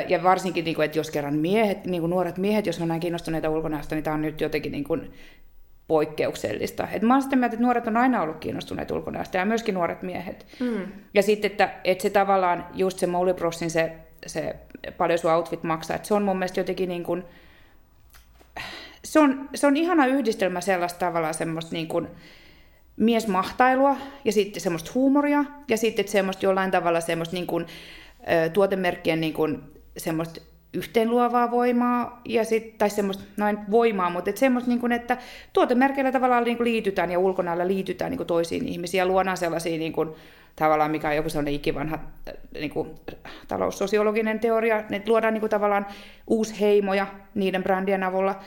ja 0.08 0.22
varsinkin, 0.22 0.64
niin 0.64 0.74
kuin, 0.74 0.84
että 0.84 0.98
jos 0.98 1.10
kerran 1.10 1.34
miehet, 1.34 1.84
niin 1.84 2.00
kuin 2.00 2.10
nuoret 2.10 2.38
miehet, 2.38 2.66
jos 2.66 2.80
on 2.80 2.88
näin 2.88 3.00
kiinnostuneita 3.00 3.50
ulkonäöstä, 3.50 3.94
niin 3.94 4.04
tämä 4.04 4.14
on 4.14 4.22
nyt 4.22 4.40
jotenkin 4.40 4.72
niin 4.72 4.84
kuin 4.84 5.12
poikkeuksellista. 5.88 6.88
Et 6.92 7.02
mä 7.02 7.14
oon 7.14 7.22
sitä 7.22 7.36
mieltä, 7.36 7.54
että 7.54 7.64
nuoret 7.64 7.86
on 7.86 7.96
aina 7.96 8.22
ollut 8.22 8.36
kiinnostuneita 8.36 8.94
ulkonäöstä 8.94 9.38
ja 9.38 9.44
myöskin 9.44 9.74
nuoret 9.74 10.02
miehet. 10.02 10.46
Mm. 10.60 10.86
Ja 11.14 11.22
sitten, 11.22 11.50
että, 11.50 11.70
että 11.84 12.02
se 12.02 12.10
tavallaan 12.10 12.66
just 12.74 12.98
se 12.98 13.06
Molly 13.06 13.34
Brossin 13.34 13.70
se 13.70 13.92
se 14.26 14.56
paljon 14.96 15.18
sun 15.18 15.32
outfit 15.32 15.62
maksaa. 15.62 15.96
Et 15.96 16.04
se 16.04 16.14
on 16.14 16.22
mun 16.22 16.38
mielestä 16.38 16.60
jotenkin 16.60 16.88
niin 16.88 17.04
kuin, 17.04 17.24
se 19.04 19.20
on, 19.20 19.48
se 19.54 19.66
on 19.66 19.76
ihana 19.76 20.06
yhdistelmä 20.06 20.60
sellaista 20.60 20.98
tavallaan 20.98 21.34
semmoista 21.34 21.72
niin 21.72 21.88
kuin 21.88 22.08
miesmahtailua 22.96 23.96
ja 24.24 24.32
sitten 24.32 24.60
semmoista 24.60 24.90
huumoria 24.94 25.44
ja 25.68 25.76
sitten 25.76 26.08
semmoista 26.08 26.46
jollain 26.46 26.70
tavalla 26.70 27.00
semmoista 27.00 27.34
niin 27.34 27.46
kuin, 27.46 27.66
tuotemerkkien 28.52 29.20
niin 29.20 29.34
kuin, 29.34 29.62
semmoista 29.96 30.40
yhteenluovaa 30.74 31.50
voimaa, 31.50 32.20
ja 32.24 32.44
sit, 32.44 32.78
tai 32.78 32.90
semmoista, 32.90 33.24
noin 33.36 33.58
voimaa, 33.70 34.10
mutta 34.10 34.30
et 34.30 34.36
semmoista, 34.36 34.70
niin 34.70 34.80
kuin, 34.80 34.92
että 34.92 35.16
tuotemerkeillä 35.52 36.12
tavallaan 36.12 36.44
niin 36.44 36.64
liitytään 36.64 37.10
ja 37.10 37.18
ulkonäöllä 37.18 37.68
liitytään 37.68 38.10
niin 38.10 38.26
toisiin 38.26 38.68
ihmisiin 38.68 38.98
ja 38.98 39.06
luodaan 39.06 39.36
sellaisia 39.36 39.78
niin 39.78 39.92
kuin, 39.92 40.10
tavallaan, 40.56 40.90
mikä 40.90 41.08
on 41.08 41.16
joku 41.16 41.28
sellainen 41.28 41.54
ikivanha 41.54 41.98
äh, 42.28 42.34
niin 42.54 42.70
kuin, 42.70 42.90
taloussosiologinen 43.48 44.40
teoria, 44.40 44.78
että 44.78 45.10
luodaan 45.10 45.34
niin 45.34 45.40
kuin, 45.40 45.50
tavallaan 45.50 45.86
uusi 46.26 46.60
heimoja 46.60 47.06
niiden 47.34 47.62
brändien 47.62 48.02
avulla. 48.02 48.40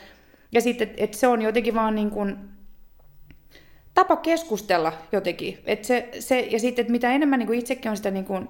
Ja 0.52 0.60
sitten, 0.60 0.88
että 0.88 1.04
et 1.04 1.14
se 1.14 1.26
on 1.26 1.42
jotenkin 1.42 1.74
vaan 1.74 1.94
niin 1.94 2.10
kuin, 2.10 2.36
tapa 3.94 4.16
keskustella 4.16 4.92
jotenkin. 5.12 5.58
Et 5.64 5.84
se, 5.84 6.08
se, 6.18 6.40
ja 6.40 6.58
sitten, 6.58 6.82
että 6.82 6.92
mitä 6.92 7.12
enemmän 7.12 7.38
niin 7.38 7.46
kuin 7.46 7.58
itsekin 7.58 7.90
on 7.90 7.96
sitä 7.96 8.10
niin 8.10 8.24
kuin, 8.24 8.48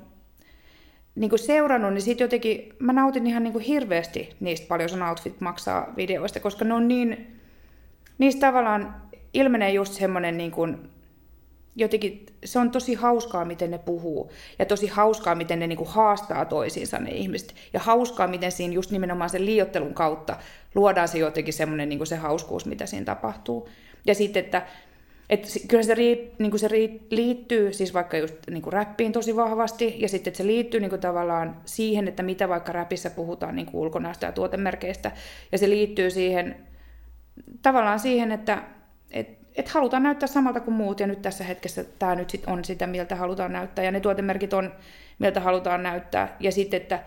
niin 1.14 1.30
kuin 1.30 1.38
seurannut, 1.38 1.92
niin 1.92 2.02
sitten 2.02 2.24
jotenkin 2.24 2.72
mä 2.78 2.92
nautin 2.92 3.26
ihan 3.26 3.42
niin 3.42 3.52
kuin 3.52 3.64
hirveästi 3.64 4.36
niistä 4.40 4.66
paljon 4.68 4.88
sun 4.88 5.02
outfit 5.02 5.40
maksaa 5.40 5.92
videoista, 5.96 6.40
koska 6.40 6.64
ne 6.64 6.74
on 6.74 6.88
niin, 6.88 7.40
niistä 8.18 8.46
tavallaan 8.46 9.02
ilmenee 9.34 9.70
just 9.70 9.92
semmoinen 9.92 10.38
niin 10.38 10.50
kuin, 10.50 10.90
jotenkin 11.76 12.26
se 12.44 12.58
on 12.58 12.70
tosi 12.70 12.94
hauskaa, 12.94 13.44
miten 13.44 13.70
ne 13.70 13.78
puhuu. 13.78 14.32
Ja 14.58 14.66
tosi 14.66 14.86
hauskaa, 14.86 15.34
miten 15.34 15.58
ne 15.58 15.66
niinku 15.66 15.84
haastaa 15.84 16.44
toisiinsa 16.44 16.98
ne 16.98 17.10
ihmiset. 17.10 17.54
Ja 17.72 17.80
hauskaa, 17.80 18.26
miten 18.26 18.52
siinä 18.52 18.74
just 18.74 18.90
nimenomaan 18.90 19.30
sen 19.30 19.46
liiottelun 19.46 19.94
kautta 19.94 20.36
luodaan 20.74 21.08
se 21.08 21.18
jotenkin 21.18 21.54
semmoinen 21.54 21.88
niinku 21.88 22.06
se 22.06 22.16
hauskuus, 22.16 22.66
mitä 22.66 22.86
siinä 22.86 23.04
tapahtuu. 23.04 23.68
Ja 24.06 24.14
sitten, 24.14 24.44
että 24.44 24.62
et 25.32 25.46
kyllä 25.68 25.82
se, 25.82 25.94
rii, 25.94 26.32
niin 26.38 26.58
se 26.58 26.68
rii, 26.68 27.06
liittyy 27.10 27.72
siis 27.72 27.94
vaikka 27.94 28.16
just 28.16 28.34
niin 28.50 28.72
räppiin 28.72 29.12
tosi 29.12 29.36
vahvasti, 29.36 29.94
ja 29.98 30.08
sitten 30.08 30.34
se 30.34 30.46
liittyy 30.46 30.80
niin 30.80 31.00
tavallaan 31.00 31.56
siihen, 31.64 32.08
että 32.08 32.22
mitä 32.22 32.48
vaikka 32.48 32.72
räpissä 32.72 33.10
puhutaan 33.10 33.56
niin 33.56 33.66
kuin 33.66 33.80
ulkonäöstä 33.80 34.26
ja 34.26 34.32
tuotemerkeistä, 34.32 35.10
ja 35.52 35.58
se 35.58 35.70
liittyy 35.70 36.10
siihen 36.10 36.56
tavallaan 37.62 38.00
siihen, 38.00 38.32
että 38.32 38.62
et, 39.10 39.28
et 39.54 39.68
halutaan 39.68 40.02
näyttää 40.02 40.26
samalta 40.26 40.60
kuin 40.60 40.74
muut, 40.74 41.00
ja 41.00 41.06
nyt 41.06 41.22
tässä 41.22 41.44
hetkessä 41.44 41.84
tämä 41.98 42.14
nyt 42.14 42.30
sit 42.30 42.44
on 42.46 42.64
sitä, 42.64 42.86
miltä 42.86 43.16
halutaan 43.16 43.52
näyttää, 43.52 43.84
ja 43.84 43.90
ne 43.90 44.00
tuotemerkit 44.00 44.52
on, 44.52 44.72
miltä 45.18 45.40
halutaan 45.40 45.82
näyttää, 45.82 46.36
ja 46.40 46.52
sitten, 46.52 46.80
että 46.80 47.02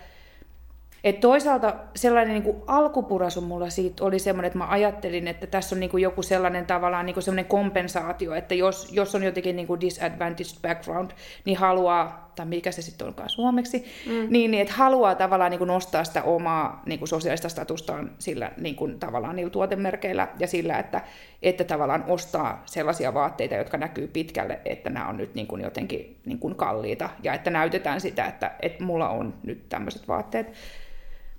et 1.05 1.19
toisaalta 1.19 1.75
sellainen 1.95 2.33
niin 2.33 2.43
kuin 2.43 2.57
alkupurasu 2.67 3.41
mulla 3.41 3.69
siitä 3.69 4.05
oli 4.05 4.19
semmoinen, 4.19 4.47
että 4.47 4.57
mä 4.57 4.69
ajattelin, 4.69 5.27
että 5.27 5.47
tässä 5.47 5.75
on 5.75 5.79
niin 5.79 5.89
kuin 5.89 6.03
joku 6.03 6.23
sellainen 6.23 6.65
tavallaan 6.65 7.05
niin 7.05 7.13
kuin 7.13 7.23
sellainen 7.23 7.45
kompensaatio, 7.45 8.33
että 8.33 8.55
jos, 8.55 8.91
jos 8.91 9.15
on 9.15 9.23
jotenkin 9.23 9.55
niin 9.55 9.67
kuin 9.67 9.81
disadvantaged 9.81 10.61
background, 10.61 11.11
niin 11.45 11.57
haluaa, 11.57 12.31
tai 12.35 12.45
mikä 12.45 12.71
se 12.71 12.81
sitten 12.81 13.07
onkaan 13.07 13.29
suomeksi, 13.29 13.85
mm. 14.05 14.27
niin, 14.29 14.51
niin 14.51 14.61
että 14.61 14.73
haluaa 14.73 15.15
tavallaan 15.15 15.51
niin 15.51 15.57
kuin 15.57 15.67
nostaa 15.67 16.03
sitä 16.03 16.23
omaa 16.23 16.81
niin 16.85 16.99
kuin 16.99 17.09
sosiaalista 17.09 17.49
statustaan 17.49 18.11
sillä 18.19 18.51
niin 18.57 18.75
kuin, 18.75 18.99
tavallaan 18.99 19.35
niillä 19.35 19.51
tuotemerkeillä 19.51 20.27
ja 20.39 20.47
sillä, 20.47 20.79
että, 20.79 21.01
että 21.41 21.63
tavallaan 21.63 22.03
ostaa 22.07 22.63
sellaisia 22.65 23.13
vaatteita, 23.13 23.55
jotka 23.55 23.77
näkyy 23.77 24.07
pitkälle, 24.07 24.59
että 24.65 24.89
nämä 24.89 25.07
on 25.07 25.17
nyt 25.17 25.35
niin 25.35 25.47
kuin 25.47 25.61
jotenkin 25.61 26.17
niin 26.25 26.39
kuin 26.39 26.55
kalliita 26.55 27.09
ja 27.23 27.33
että 27.33 27.49
näytetään 27.49 28.01
sitä, 28.01 28.25
että, 28.25 28.51
että 28.61 28.83
mulla 28.83 29.09
on 29.09 29.33
nyt 29.43 29.69
tämmöiset 29.69 30.07
vaatteet. 30.07 30.53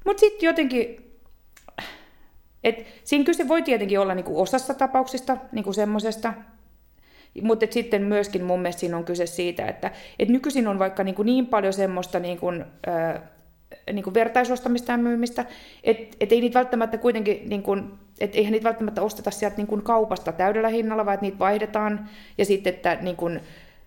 Mutta 0.06 0.20
sitten 0.20 0.46
jotenkin, 0.46 1.06
Et 2.64 2.86
siinä 3.04 3.24
kyse 3.24 3.48
voi 3.48 3.62
tietenkin 3.62 4.00
olla 4.00 4.14
niin 4.14 4.24
kuin 4.24 4.36
osassa 4.36 4.74
tapauksista 4.74 5.36
niin 5.52 5.64
kuin 5.64 5.74
semmoisesta, 5.74 6.34
mutta 7.42 7.66
sitten 7.70 8.02
myöskin 8.02 8.44
mun 8.44 8.60
mielestä 8.60 8.80
siinä 8.80 8.96
on 8.96 9.04
kyse 9.04 9.26
siitä, 9.26 9.66
että 9.66 9.90
et 10.18 10.28
nykyisin 10.28 10.68
on 10.68 10.78
vaikka 10.78 11.04
niin, 11.04 11.14
kuin 11.14 11.26
niin 11.26 11.46
paljon 11.46 11.72
semmoista 11.72 12.20
niin 12.20 12.38
kuin, 12.38 12.64
äh, 12.88 13.22
niin 13.92 14.02
kuin 14.02 14.14
vertaisostamista 14.14 14.92
ja 14.92 14.98
myymistä, 14.98 15.44
että 15.84 16.16
et 16.20 16.32
ei 16.32 16.40
niitä 16.40 16.58
välttämättä 16.58 16.98
kuitenkin, 16.98 17.48
niin 17.48 17.62
kuin, 17.62 17.92
et 18.20 18.34
eihän 18.34 18.52
niitä 18.52 18.64
välttämättä 18.64 19.02
osteta 19.02 19.30
sieltä 19.30 19.56
niin 19.56 19.66
kuin 19.66 19.82
kaupasta 19.82 20.32
täydellä 20.32 20.68
hinnalla, 20.68 21.06
vaan 21.06 21.14
että 21.14 21.26
niitä 21.26 21.38
vaihdetaan 21.38 22.08
ja 22.38 22.44
sitten, 22.44 22.74
että 22.74 22.98
niin 23.00 23.16
kuin, 23.16 23.40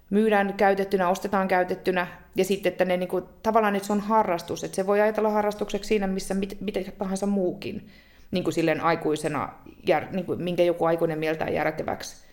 myydään 0.10 0.54
käytettynä, 0.54 1.10
ostetaan 1.10 1.48
käytettynä, 1.48 2.08
ja 2.40 2.46
sitten, 2.46 2.72
että 2.72 2.86
ne 2.86 2.98
niin 2.98 3.10
kuin, 3.10 3.24
tavallaan 3.44 3.76
että 3.76 3.88
se 3.88 3.94
on 3.94 4.00
harrastus, 4.00 4.64
että 4.64 4.76
se 4.76 4.88
voi 4.88 5.02
ajatella 5.02 5.30
harrastukseksi 5.30 5.88
siinä, 5.88 6.08
missä 6.08 6.34
mit, 6.34 6.58
mitä 6.62 6.80
tahansa 6.98 7.26
muukin, 7.26 7.88
niin 8.32 8.44
kuin 8.44 8.54
silleen 8.54 8.82
aikuisena, 8.82 9.50
jär, 9.88 10.06
niin 10.12 10.26
kuin, 10.26 10.44
minkä 10.44 10.64
joku 10.64 10.86
aikuinen 10.86 11.20
mieltää 11.20 11.50
järkeväksi. 11.50 12.26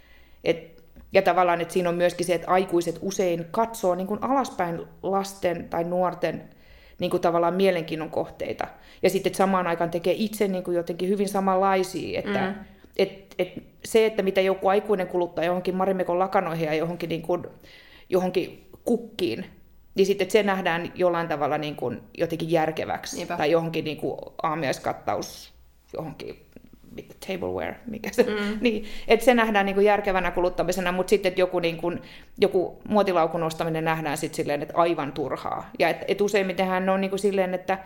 Et, 0.45 0.83
ja 1.13 1.23
tavallaan, 1.23 1.61
että 1.61 1.75
siinä 1.75 1.89
on 1.89 1.95
myöskin 1.95 2.27
se, 2.27 2.35
että 2.35 2.51
aikuiset 2.51 2.99
usein 3.03 3.47
katsoo 3.51 3.95
niin 3.95 4.07
kuin 4.07 4.23
alaspäin 4.23 4.81
lasten 5.03 5.69
tai 5.69 5.85
nuorten 5.85 6.45
niin 6.99 7.11
kuin 7.11 7.21
tavallaan 7.21 7.55
mielenkiinnon 7.55 8.11
kohteita. 8.11 8.67
Ja 9.03 9.11
sitten 9.11 9.31
että 9.31 9.37
samaan 9.37 9.67
aikaan 9.67 9.91
tekee 9.91 10.15
itse 10.17 10.49
niin 10.49 10.65
kuin 10.65 10.77
jotenkin 10.77 11.09
hyvin 11.09 11.29
samanlaisia, 11.29 12.19
että 12.19 12.47
mm. 12.47 12.65
et, 12.97 13.35
et 13.39 13.63
se, 13.85 14.07
että 14.07 14.23
mitä 14.23 14.41
joku 14.41 14.69
aikuinen 14.69 15.09
kuluttaa 15.09 15.45
johonkin 15.45 15.77
Marimekon 15.77 16.19
lakanoihin 16.19 16.67
ja 16.67 16.75
johonkin, 16.75 17.09
niin 17.09 17.23
kuin, 17.23 17.47
johonkin 18.09 18.71
kukkiin, 18.85 19.47
niin 19.97 20.07
sitten 20.07 20.31
se 20.31 20.43
nähdään 20.43 20.93
jollain 20.95 21.29
tavalla 21.29 21.59
niin 21.59 21.77
kuin 21.77 22.01
jotenkin 22.19 22.51
järkeväksi. 22.51 23.17
Niinpä. 23.17 23.37
Tai 23.37 23.51
johonkin 23.51 23.85
niin 23.85 23.97
kuin 23.97 24.19
aamiaiskattaus 24.43 25.53
johonkin 25.93 26.47
tableware, 27.27 27.77
mikä 27.87 28.13
se, 28.13 28.23
mm. 28.23 28.59
niin, 28.61 28.85
että 29.09 29.25
se 29.25 29.35
nähdään 29.35 29.67
niin 29.67 29.75
kuin 29.75 29.85
järkevänä 29.85 30.31
kuluttamisena, 30.31 30.93
mutta 30.93 31.11
sitten 31.11 31.29
että 31.31 31.41
joku, 31.41 31.59
niin 31.59 31.77
kuin, 31.77 32.03
joku 32.39 32.83
muotilaukun 32.89 33.43
ostaminen 33.43 33.85
nähdään 33.85 34.19
sitten 34.19 34.37
silleen, 34.37 34.63
että 34.63 34.75
aivan 34.77 35.13
turhaa. 35.13 35.71
Ja 35.79 35.89
että 35.89 36.05
et 36.09 36.21
useimmitenhän 36.21 36.89
on 36.89 37.01
niin 37.01 37.11
kuin 37.11 37.21
silleen, 37.21 37.55
että 37.55 37.79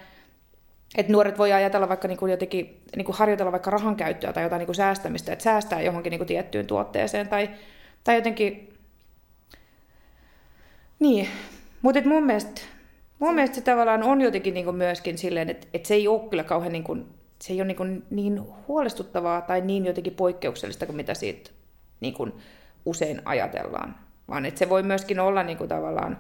että 0.96 1.12
nuoret 1.12 1.38
voi 1.38 1.52
ajatella 1.52 1.88
vaikka 1.88 2.08
niin 2.08 2.18
kuin 2.18 2.30
jotenkin 2.30 2.82
niin 2.96 3.04
kuin 3.04 3.16
harjoitella 3.16 3.52
vaikka 3.52 3.70
rahan 3.70 3.96
käyttöä 3.96 4.32
tai 4.32 4.42
jotain 4.42 4.58
niin 4.58 4.66
kuin 4.66 4.76
säästämistä, 4.76 5.32
että 5.32 5.42
säästää 5.42 5.82
johonkin 5.82 6.10
niin 6.10 6.18
kuin 6.18 6.28
tiettyyn 6.28 6.66
tuotteeseen 6.66 7.28
tai, 7.28 7.50
tai 8.04 8.14
jotenkin... 8.14 8.74
Niin, 10.98 11.28
mutta 11.82 12.08
mun 12.08 12.24
mielestä, 12.24 12.60
mun 13.18 13.34
mielestä 13.34 13.54
se 13.54 13.60
tavallaan 13.60 14.02
on 14.02 14.20
jotenkin 14.20 14.54
niin 14.54 14.64
kuin 14.64 14.76
myöskin 14.76 15.18
silleen, 15.18 15.50
että, 15.50 15.66
että 15.74 15.88
se 15.88 15.94
ei 15.94 16.08
ole 16.08 16.28
kyllä 16.28 16.44
kauhean 16.44 16.72
niin 16.72 16.84
kuin, 16.84 17.06
se 17.42 17.52
ei 17.52 17.60
ole 17.60 17.66
niin, 17.66 17.76
kuin 17.76 18.02
niin 18.10 18.42
huolestuttavaa 18.68 19.40
tai 19.40 19.60
niin 19.60 19.86
jotenkin 19.86 20.14
poikkeuksellista 20.14 20.86
kuin 20.86 20.96
mitä 20.96 21.14
siitä 21.14 21.50
niin 22.00 22.14
kuin 22.14 22.32
usein 22.84 23.22
ajatellaan. 23.24 23.94
Vaan 24.28 24.46
että 24.46 24.58
se 24.58 24.68
voi 24.68 24.82
myöskin 24.82 25.20
olla 25.20 25.42
niin 25.42 25.58
kuin 25.58 25.68
tavallaan 25.68 26.18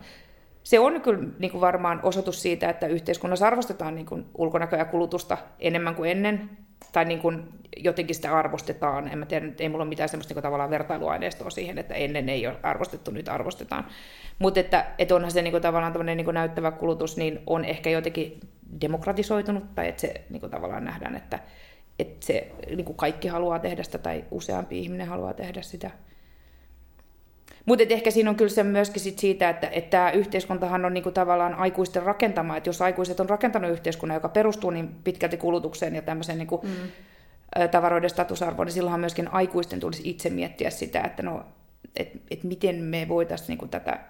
se 0.62 0.78
on 0.78 1.00
kyllä 1.00 1.28
niin 1.38 1.50
kuin 1.50 1.60
varmaan 1.60 2.00
osoitus 2.02 2.42
siitä, 2.42 2.70
että 2.70 2.86
yhteiskunnassa 2.86 3.46
arvostetaan 3.46 3.94
niin 3.94 4.06
kuin 4.06 4.26
ulkonäköä 4.38 4.78
ja 4.78 4.84
kulutusta 4.84 5.38
enemmän 5.58 5.94
kuin 5.94 6.10
ennen, 6.10 6.50
tai 6.92 7.04
niin 7.04 7.18
kuin 7.18 7.48
jotenkin 7.76 8.16
sitä 8.16 8.38
arvostetaan. 8.38 9.08
En 9.08 9.18
mä 9.18 9.26
tiedä, 9.26 9.46
ei 9.58 9.68
mulla 9.68 9.82
ole 9.82 9.88
mitään 9.88 10.08
semmoista 10.08 10.34
niin 10.34 10.42
tavallaan 10.42 10.70
vertailuaineistoa 10.70 11.50
siihen, 11.50 11.78
että 11.78 11.94
ennen 11.94 12.28
ei 12.28 12.46
ole 12.46 12.56
arvostettu, 12.62 13.10
nyt 13.10 13.28
arvostetaan. 13.28 13.86
Mutta 14.38 14.60
että, 14.60 14.86
että 14.98 15.14
onhan 15.14 15.30
se 15.30 15.42
niin 15.42 15.52
kuin 15.52 15.62
tavallaan 15.62 15.92
tämmöinen 15.92 16.16
niin 16.16 16.24
kuin 16.24 16.34
näyttävä 16.34 16.70
kulutus, 16.70 17.16
niin 17.16 17.40
on 17.46 17.64
ehkä 17.64 17.90
jotenkin 17.90 18.40
demokratisoitunut, 18.80 19.74
tai 19.74 19.88
että 19.88 20.00
se 20.00 20.24
niin 20.30 20.40
kuin 20.40 20.50
tavallaan 20.50 20.84
nähdään, 20.84 21.16
että, 21.16 21.38
että 21.98 22.26
se 22.26 22.52
niin 22.66 22.84
kuin 22.84 22.96
kaikki 22.96 23.28
haluaa 23.28 23.58
tehdä 23.58 23.82
sitä, 23.82 23.98
tai 23.98 24.24
useampi 24.30 24.78
ihminen 24.78 25.06
haluaa 25.06 25.34
tehdä 25.34 25.62
sitä. 25.62 25.90
Mutta 27.66 27.84
ehkä 27.88 28.10
siinä 28.10 28.30
on 28.30 28.36
kyllä 28.36 28.50
se 28.50 28.62
myöskin 28.62 29.02
sit 29.02 29.18
siitä, 29.18 29.48
että, 29.48 29.68
että 29.68 29.90
tämä 29.90 30.10
yhteiskuntahan 30.10 30.84
on 30.84 30.94
niinku 30.94 31.10
tavallaan 31.10 31.54
aikuisten 31.54 32.02
rakentama, 32.02 32.56
että 32.56 32.68
jos 32.68 32.82
aikuiset 32.82 33.20
on 33.20 33.30
rakentanut 33.30 33.70
yhteiskunnan, 33.70 34.14
joka 34.14 34.28
perustuu 34.28 34.70
niin 34.70 34.88
pitkälti 35.04 35.36
kulutukseen 35.36 35.94
ja 35.94 36.02
tämmöiseen 36.02 36.38
niinku, 36.38 36.60
mm. 36.62 36.70
tavaroiden 37.70 38.10
statusarvoon, 38.10 38.66
niin 38.66 38.74
silloinhan 38.74 39.00
myöskin 39.00 39.28
aikuisten 39.28 39.80
tulisi 39.80 40.10
itse 40.10 40.30
miettiä 40.30 40.70
sitä, 40.70 41.00
että 41.00 41.22
no, 41.22 41.44
et, 41.96 42.10
et 42.30 42.44
miten 42.44 42.76
me 42.76 43.08
voitaisiin 43.08 43.48
niinku 43.48 43.68
tätä 43.68 44.00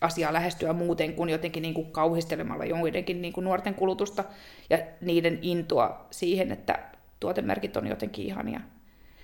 asiaa 0.00 0.32
lähestyä 0.32 0.72
muuten 0.72 1.14
kuin 1.14 1.30
jotenkin 1.30 1.62
niin 1.62 1.74
kuin 1.74 1.92
kauhistelemalla 1.92 2.64
joidenkin 2.64 3.22
niin 3.22 3.32
kuin 3.32 3.44
nuorten 3.44 3.74
kulutusta 3.74 4.24
ja 4.70 4.78
niiden 5.00 5.38
intoa 5.42 6.06
siihen, 6.10 6.52
että 6.52 6.78
tuotemerkit 7.20 7.76
on 7.76 7.86
jotenkin 7.86 8.26
ihania. 8.26 8.60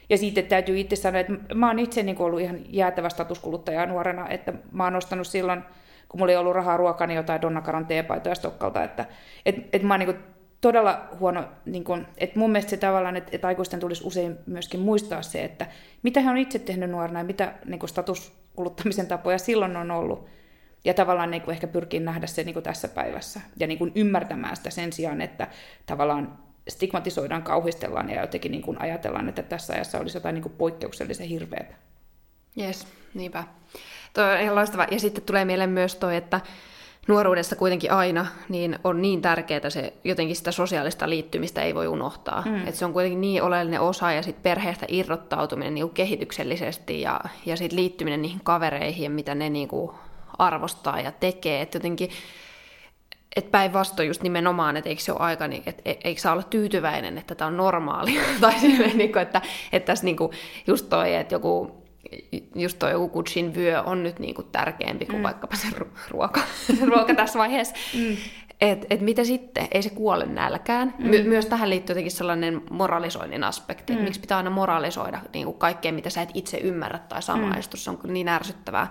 Ja 0.09 0.19
sitten 0.19 0.47
täytyy 0.47 0.79
itse 0.79 0.97
sanoa, 0.97 1.21
että 1.21 1.55
mä 1.55 1.67
oon 1.67 1.79
itse 1.79 2.03
niin 2.03 2.23
ollut 2.23 2.41
ihan 2.41 2.59
jäätävä 2.69 3.09
statuskuluttaja 3.09 3.87
nuorena, 3.87 4.29
että 4.29 4.53
mä 4.73 4.85
oon 4.85 4.97
ostanut 4.97 5.27
silloin, 5.27 5.63
kun 6.09 6.21
mulla 6.21 6.33
ei 6.33 6.39
ollut 6.39 6.55
rahaa 6.55 6.77
ruokaa, 6.77 7.07
niin 7.07 7.17
jotain 7.17 7.43
Donnakaran 7.43 7.87
teepaitoja 7.87 8.35
Stokkalta, 8.35 8.85
että 8.85 9.07
et, 9.47 9.57
et 9.73 9.83
mä 9.83 9.95
oon 9.95 10.01
niin 10.01 10.17
todella 10.61 11.09
huono, 11.21 11.45
niin 11.65 11.85
kuin, 11.85 12.07
että 12.19 12.39
mun 12.39 12.51
mielestä 12.51 12.71
se 12.71 12.77
tavallaan, 12.77 13.17
että, 13.17 13.31
että 13.33 13.47
aikuisten 13.47 13.81
tulisi 13.81 14.07
usein 14.07 14.39
myöskin 14.47 14.81
muistaa 14.81 15.23
se, 15.23 15.45
että 15.45 15.67
mitä 16.03 16.21
he 16.21 16.31
on 16.31 16.37
itse 16.37 16.59
tehnyt 16.59 16.91
nuorena 16.91 17.21
ja 17.21 17.25
mitä 17.25 17.55
niin 17.65 17.79
kuin 17.79 17.91
statuskuluttamisen 17.91 19.07
tapoja 19.07 19.39
silloin 19.39 19.77
on 19.77 19.91
ollut. 19.91 20.27
Ja 20.85 20.95
tavallaan 20.95 21.31
niin 21.31 21.43
kuin 21.43 21.53
ehkä 21.53 21.67
pyrkii 21.67 22.01
nähdä 22.01 22.27
se 22.27 22.45
niin 22.45 22.53
kuin 22.53 22.63
tässä 22.63 22.89
päivässä 22.89 23.41
ja 23.61 23.67
niin 23.67 23.79
kuin 23.79 23.93
ymmärtämään 23.95 24.57
sitä 24.57 24.71
sen 24.71 24.93
sijaan, 24.93 25.21
että 25.21 25.49
tavallaan 25.87 26.39
stigmatisoidaan, 26.69 27.43
kauhistellaan 27.43 28.11
ja 28.11 28.21
jotenkin 28.21 28.53
niin 28.53 28.63
kuin 28.63 28.81
ajatellaan, 28.81 29.29
että 29.29 29.43
tässä 29.43 29.73
ajassa 29.73 29.99
olisi 29.99 30.17
jotain 30.17 30.35
niin 30.35 30.43
kuin 30.43 30.55
poikkeuksellisen 30.59 31.29
hirveätä. 31.29 31.75
Jes, 32.57 32.87
niinpä. 33.15 33.45
Tuo 34.15 34.25
on 34.25 34.41
ihan 34.41 34.55
loistava. 34.55 34.87
Ja 34.91 35.01
sitten 35.01 35.25
tulee 35.25 35.45
mieleen 35.45 35.71
myös 35.71 35.97
toi, 35.97 36.17
että 36.17 36.41
nuoruudessa 37.09 37.57
kuitenkin 37.57 37.93
aina 37.93 38.27
niin 38.49 38.79
on 38.85 39.03
niin 39.03 39.23
tärkeää 39.23 39.71
se 39.71 39.93
jotenkin 40.05 40.37
sitä 40.37 40.53
sosiaalista 40.53 41.11
liittymistä 41.11 41.63
ei 41.63 41.75
voi 41.75 41.87
unohtaa. 41.87 42.43
Mm. 42.47 42.57
Että 42.57 42.79
se 42.79 42.85
on 42.85 42.93
kuitenkin 42.93 43.21
niin 43.21 43.43
oleellinen 43.43 43.81
osa 43.81 44.13
ja 44.13 44.23
sitten 44.23 44.43
perheestä 44.43 44.87
irrottautuminen 44.89 45.75
niin 45.75 45.91
kehityksellisesti 45.91 47.01
ja, 47.01 47.21
ja 47.47 47.57
sitten 47.57 47.79
liittyminen 47.79 48.23
niihin 48.23 48.41
kavereihin 48.45 49.05
ja 49.05 49.11
mitä 49.11 49.35
ne 49.35 49.51
niin 49.51 49.69
kuin 49.69 49.91
arvostaa 50.39 51.01
ja 51.01 51.13
tekee. 51.13 51.63
Että 51.63 51.77
jotenkin 51.77 52.11
että 53.37 53.51
päinvastoin 53.51 54.09
just 54.09 54.23
nimenomaan, 54.23 54.77
että 54.77 54.91
eikö 54.91 55.03
se 55.03 55.13
ole 55.13 55.21
aika, 55.21 55.49
niin, 55.49 55.63
että 55.67 55.83
e, 55.85 55.95
eikö 56.05 56.21
saa 56.21 56.33
olla 56.33 56.43
tyytyväinen, 56.43 57.19
että 57.19 57.35
tämä 57.35 57.49
on 57.49 57.57
normaali. 57.57 58.19
tai 58.41 58.61
silleen, 58.61 58.99
niin 58.99 59.13
kuin, 59.13 59.23
että, 59.23 59.43
että 59.73 59.87
tässä 59.87 60.05
niin 60.05 60.17
kuin, 60.17 60.33
just 60.67 60.89
toi, 60.89 61.15
että 61.15 61.35
joku, 61.35 61.85
just 62.55 62.79
toi 62.79 62.91
joku 62.91 63.09
kutsin 63.09 63.55
vyö 63.55 63.83
on 63.83 64.03
nyt 64.03 64.19
niin 64.19 64.35
kuin 64.35 64.47
tärkeämpi 64.53 65.07
kuin 65.07 65.17
mm. 65.17 65.23
vaikkapa 65.23 65.57
se 65.57 65.69
ruoka, 66.11 66.41
ruoka 66.91 67.15
tässä 67.15 67.39
vaiheessa. 67.39 67.75
Mm. 67.95 68.17
Että 68.61 68.87
et 68.91 69.01
mitä 69.01 69.25
sitten, 69.25 69.69
ei 69.73 69.83
se 69.83 69.91
kuole 69.91 70.27
nälkään. 70.27 70.95
Mm. 70.99 71.09
My- 71.09 71.23
myös 71.23 71.47
tähän 71.47 71.71
liittyy 71.71 71.93
jotenkin 71.93 72.13
sellainen 72.13 72.63
moralisoinnin 72.71 73.45
aspekti, 73.45 73.97
mm. 73.97 74.03
miksi 74.03 74.21
pitää 74.21 74.37
aina 74.37 74.51
moralisoida 74.51 75.21
niin 75.33 75.45
kuin 75.45 75.59
kaikkea, 75.59 75.93
mitä 75.93 76.11
sä 76.11 76.23
et 76.23 76.31
itse 76.35 76.57
ymmärrä 76.57 76.99
tai 76.99 77.23
samaistu. 77.23 77.77
Mm. 77.77 77.81
Se 77.81 77.91
on 77.91 77.99
niin 78.07 78.29
ärsyttävää. 78.29 78.91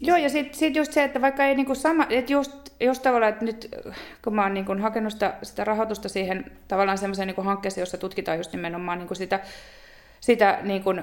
Joo, 0.00 0.16
ja 0.16 0.28
sitten 0.28 0.58
sit 0.58 0.76
just 0.76 0.92
se, 0.92 1.04
että 1.04 1.20
vaikka 1.20 1.44
ei 1.44 1.54
niinku 1.54 1.74
sama, 1.74 2.06
että 2.10 2.32
just, 2.32 2.52
just 2.80 3.02
tavallaan, 3.02 3.32
että 3.32 3.44
nyt 3.44 3.76
kun 4.24 4.34
mä 4.34 4.42
oon 4.42 4.54
niinku 4.54 4.76
hakenut 4.80 5.12
sitä, 5.12 5.34
sitä 5.42 5.64
rahoitusta 5.64 6.08
siihen 6.08 6.44
tavallaan 6.68 6.98
semmoiseen 6.98 7.26
niinku 7.26 7.42
hankkeeseen, 7.42 7.82
jossa 7.82 7.98
tutkitaan 7.98 8.38
just 8.38 8.52
nimenomaan 8.52 8.98
niinku 8.98 9.14
sitä, 9.14 9.40
sitä 10.20 10.58
niinku 10.62 10.94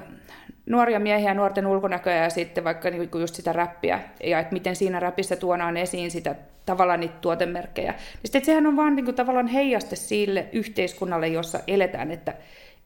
nuoria 0.66 1.00
miehiä, 1.00 1.34
nuorten 1.34 1.66
ulkonäköä 1.66 2.16
ja 2.16 2.30
sitten 2.30 2.64
vaikka 2.64 2.90
niinku 2.90 3.18
just 3.18 3.34
sitä 3.34 3.52
räppiä, 3.52 4.00
ja 4.24 4.38
että 4.38 4.52
miten 4.52 4.76
siinä 4.76 5.00
räpissä 5.00 5.36
tuodaan 5.36 5.76
esiin 5.76 6.10
sitä 6.10 6.34
tavallaan 6.66 7.00
niitä 7.00 7.18
tuotemerkkejä. 7.20 7.92
Niin 7.92 8.00
sitten, 8.24 8.44
sehän 8.44 8.66
on 8.66 8.76
vaan 8.76 8.96
niinku 8.96 9.12
tavallaan 9.12 9.46
heijaste 9.46 9.96
sille 9.96 10.46
yhteiskunnalle, 10.52 11.28
jossa 11.28 11.60
eletään, 11.66 12.10
että 12.10 12.34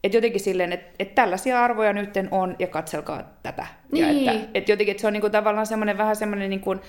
että 0.03 0.17
jotenkin 0.17 0.41
silleen, 0.41 0.73
että, 0.73 0.91
että 0.99 1.15
tällaisia 1.15 1.63
arvoja 1.63 1.93
nyt 1.93 2.09
on 2.31 2.55
ja 2.59 2.67
katselkaa 2.67 3.23
tätä. 3.43 3.67
Niin. 3.91 4.25
Ja 4.25 4.31
että, 4.31 4.47
että 4.53 4.71
jotenkin 4.71 4.91
että 4.91 5.01
se 5.01 5.07
on 5.07 5.13
niin 5.13 5.21
kuin 5.21 5.31
tavallaan 5.31 5.67
semmoinen 5.67 5.97
vähän 5.97 6.15
semmoinen, 6.15 6.49
niin 6.49 6.61
kuin, 6.61 6.81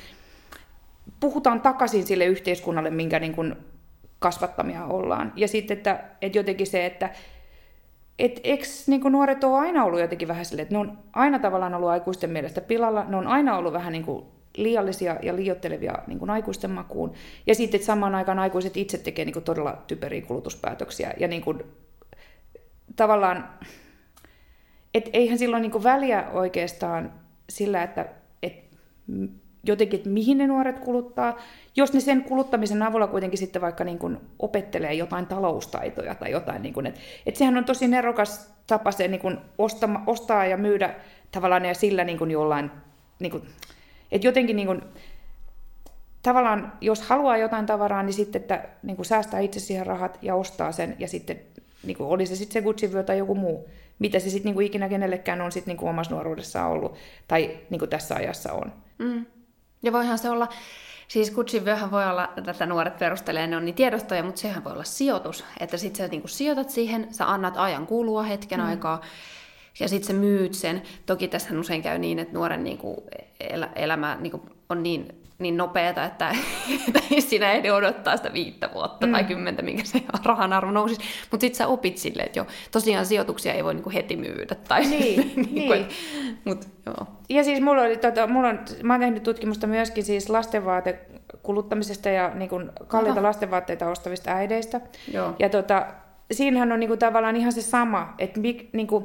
puhutaan 1.20 1.60
takaisin 1.60 2.06
sille 2.06 2.24
yhteiskunnalle, 2.24 2.90
minkä 2.90 3.20
niin 3.20 3.34
kuin 3.34 3.56
kasvattamia 4.18 4.84
ollaan. 4.84 5.32
Ja 5.36 5.48
sitten, 5.48 5.76
että, 5.76 6.04
että 6.22 6.38
jotenkin 6.38 6.66
se, 6.66 6.86
että 6.86 7.10
et, 8.18 8.40
eikö 8.44 8.64
niin 8.86 9.00
kuin 9.00 9.12
nuoret 9.12 9.44
ole 9.44 9.58
aina 9.58 9.84
ollut 9.84 10.00
jotenkin 10.00 10.28
vähän 10.28 10.44
silleen, 10.44 10.62
että 10.62 10.74
ne 10.74 10.78
on 10.78 10.98
aina 11.12 11.38
tavallaan 11.38 11.74
ollut 11.74 11.88
aikuisten 11.88 12.30
mielestä 12.30 12.60
pilalla, 12.60 13.04
ne 13.04 13.16
on 13.16 13.26
aina 13.26 13.56
ollut 13.56 13.72
vähän 13.72 13.92
niin 13.92 14.04
kuin 14.04 14.24
liiallisia 14.56 15.16
ja 15.22 15.36
liiottelevia 15.36 15.98
niin 16.06 16.18
kuin 16.18 16.30
aikuisten 16.30 16.70
makuun. 16.70 17.12
Ja 17.46 17.54
sitten, 17.54 17.78
että 17.78 17.86
samaan 17.86 18.14
aikaan 18.14 18.38
aikuiset 18.38 18.76
itse 18.76 18.98
tekee 18.98 19.24
niin 19.24 19.32
kuin 19.32 19.44
todella 19.44 19.82
typeriä 19.86 20.22
kulutuspäätöksiä 20.22 21.14
ja 21.18 21.28
niin 21.28 21.42
kuin 21.42 21.62
tavallaan, 22.96 23.48
että 24.94 25.10
eihän 25.12 25.38
silloin 25.38 25.62
niin 25.62 25.82
väliä 25.82 26.30
oikeastaan 26.30 27.12
sillä, 27.48 27.82
että 27.82 28.08
et 28.42 28.64
jotenkin, 29.66 29.98
että 29.98 30.10
mihin 30.10 30.38
ne 30.38 30.46
nuoret 30.46 30.78
kuluttaa. 30.78 31.38
Jos 31.76 31.92
ne 31.92 32.00
sen 32.00 32.24
kuluttamisen 32.24 32.82
avulla 32.82 33.06
kuitenkin 33.06 33.38
sitten 33.38 33.62
vaikka 33.62 33.84
niin 33.84 33.98
kuin 33.98 34.18
opettelee 34.38 34.94
jotain 34.94 35.26
taloustaitoja 35.26 36.14
tai 36.14 36.30
jotain, 36.30 36.62
niin 36.62 36.86
että, 36.86 37.00
että 37.26 37.38
sehän 37.38 37.56
on 37.56 37.64
tosi 37.64 37.88
nerokas 37.88 38.54
tapa 38.66 38.92
se 38.92 39.08
niin 39.08 39.20
kuin 39.20 39.38
ostama, 39.58 40.02
ostaa 40.06 40.46
ja 40.46 40.56
myydä 40.56 40.94
tavallaan 41.30 41.64
ja 41.64 41.74
sillä 41.74 42.04
niin 42.04 42.18
kuin 42.18 42.30
jollain, 42.30 42.70
niin 43.18 43.30
kuin, 43.30 43.42
että 44.12 44.26
jotenkin 44.26 44.56
niin 44.56 44.66
kuin, 44.66 44.82
tavallaan, 46.22 46.72
jos 46.80 47.02
haluaa 47.02 47.36
jotain 47.36 47.66
tavaraa, 47.66 48.02
niin 48.02 48.14
sitten, 48.14 48.42
että 48.42 48.68
niin 48.82 48.96
kuin 48.96 49.06
säästää 49.06 49.40
itse 49.40 49.60
siihen 49.60 49.86
rahat 49.86 50.18
ja 50.22 50.34
ostaa 50.34 50.72
sen, 50.72 50.96
ja 50.98 51.08
sitten 51.08 51.40
niin 51.86 51.96
kuin, 51.96 52.08
oli 52.08 52.26
se 52.26 52.36
sitten 52.36 52.52
se 52.52 52.60
gucci 52.60 52.90
tai 53.06 53.18
joku 53.18 53.34
muu, 53.34 53.68
mitä 53.98 54.18
se 54.18 54.30
sitten 54.30 54.54
niin 54.54 54.66
ikinä 54.66 54.88
kenellekään 54.88 55.40
on 55.40 55.52
sitten 55.52 55.76
niin 55.76 55.88
omassa 55.88 56.14
nuoruudessaan 56.14 56.70
ollut, 56.70 56.94
tai 57.28 57.58
niin 57.70 57.78
kuin 57.78 57.88
tässä 57.88 58.14
ajassa 58.14 58.52
on. 58.52 58.72
Mm. 58.98 59.26
Ja 59.82 59.92
voihan 59.92 60.18
se 60.18 60.30
olla, 60.30 60.48
siis 61.08 61.30
gucci 61.30 61.64
voi 61.90 62.06
olla, 62.10 62.32
tätä 62.44 62.66
nuoret 62.66 62.98
perustelee, 62.98 63.46
ne 63.46 63.56
on 63.56 63.64
niin 63.64 63.74
tiedostoja, 63.74 64.22
mutta 64.22 64.40
sehän 64.40 64.64
voi 64.64 64.72
olla 64.72 64.84
sijoitus, 64.84 65.44
että 65.60 65.76
sitten 65.76 66.04
sä 66.04 66.10
niin 66.10 66.20
kuin 66.20 66.30
sijoitat 66.30 66.70
siihen, 66.70 67.14
sä 67.14 67.30
annat 67.30 67.54
ajan 67.56 67.86
kulua 67.86 68.22
hetken 68.22 68.60
mm. 68.60 68.66
aikaa, 68.66 69.00
ja 69.80 69.88
sitten 69.88 70.06
sä 70.06 70.20
myyt 70.20 70.54
sen. 70.54 70.82
Toki 71.06 71.28
tässä 71.28 71.58
usein 71.58 71.82
käy 71.82 71.98
niin, 71.98 72.18
että 72.18 72.34
nuoren 72.34 72.64
niin 72.64 72.78
kuin, 72.78 72.96
el- 73.40 73.68
elämä 73.74 74.16
niin 74.20 74.30
kuin, 74.30 74.42
on 74.68 74.82
niin 74.82 75.23
niin 75.38 75.56
nopeata, 75.56 76.04
että, 76.04 76.36
että 76.88 77.00
sinä 77.28 77.52
ei 77.52 77.70
odottaa 77.70 78.16
sitä 78.16 78.32
viittä 78.32 78.70
vuotta 78.74 79.06
mm. 79.06 79.12
tai 79.12 79.24
kymmentä, 79.24 79.62
minkä 79.62 79.84
se 79.84 80.02
rahan 80.24 80.52
arvo 80.52 80.70
nousisi. 80.70 81.00
Mutta 81.30 81.44
sitten 81.44 81.58
sä 81.58 81.66
opit 81.66 81.98
silleen, 81.98 82.26
että 82.26 82.38
jo, 82.38 82.46
tosiaan 82.70 83.06
sijoituksia 83.06 83.52
ei 83.52 83.64
voi 83.64 83.74
niinku 83.74 83.90
heti 83.90 84.16
myydä. 84.16 84.54
Tai, 84.54 84.80
niin, 84.80 85.32
niinku, 85.36 85.74
niin. 85.74 85.88
Mut, 86.44 86.68
joo. 86.86 87.06
Ja 87.28 87.44
siis 87.44 87.60
mulla 87.60 87.82
oli, 87.82 87.96
tota, 87.96 88.26
mulla 88.26 88.48
on, 88.48 88.58
mä 88.82 88.92
oon 88.92 89.00
tehnyt 89.00 89.22
tutkimusta 89.22 89.66
myöskin 89.66 90.04
siis 90.04 90.30
lastenvaate 90.30 91.00
kuluttamisesta 91.42 92.08
ja 92.08 92.30
niin 92.34 92.48
kuin 92.48 92.70
kalliita 92.86 93.20
Aha. 93.20 93.28
lastenvaatteita 93.28 93.90
ostavista 93.90 94.30
äideistä. 94.30 94.80
Joo. 95.12 95.34
Ja 95.38 95.48
tota, 95.48 95.86
siinähän 96.32 96.72
on 96.72 96.80
niin 96.80 96.88
kuin, 96.88 96.98
tavallaan 96.98 97.36
ihan 97.36 97.52
se 97.52 97.62
sama, 97.62 98.14
että, 98.18 98.40
niin 98.72 98.86
kuin, 98.86 99.04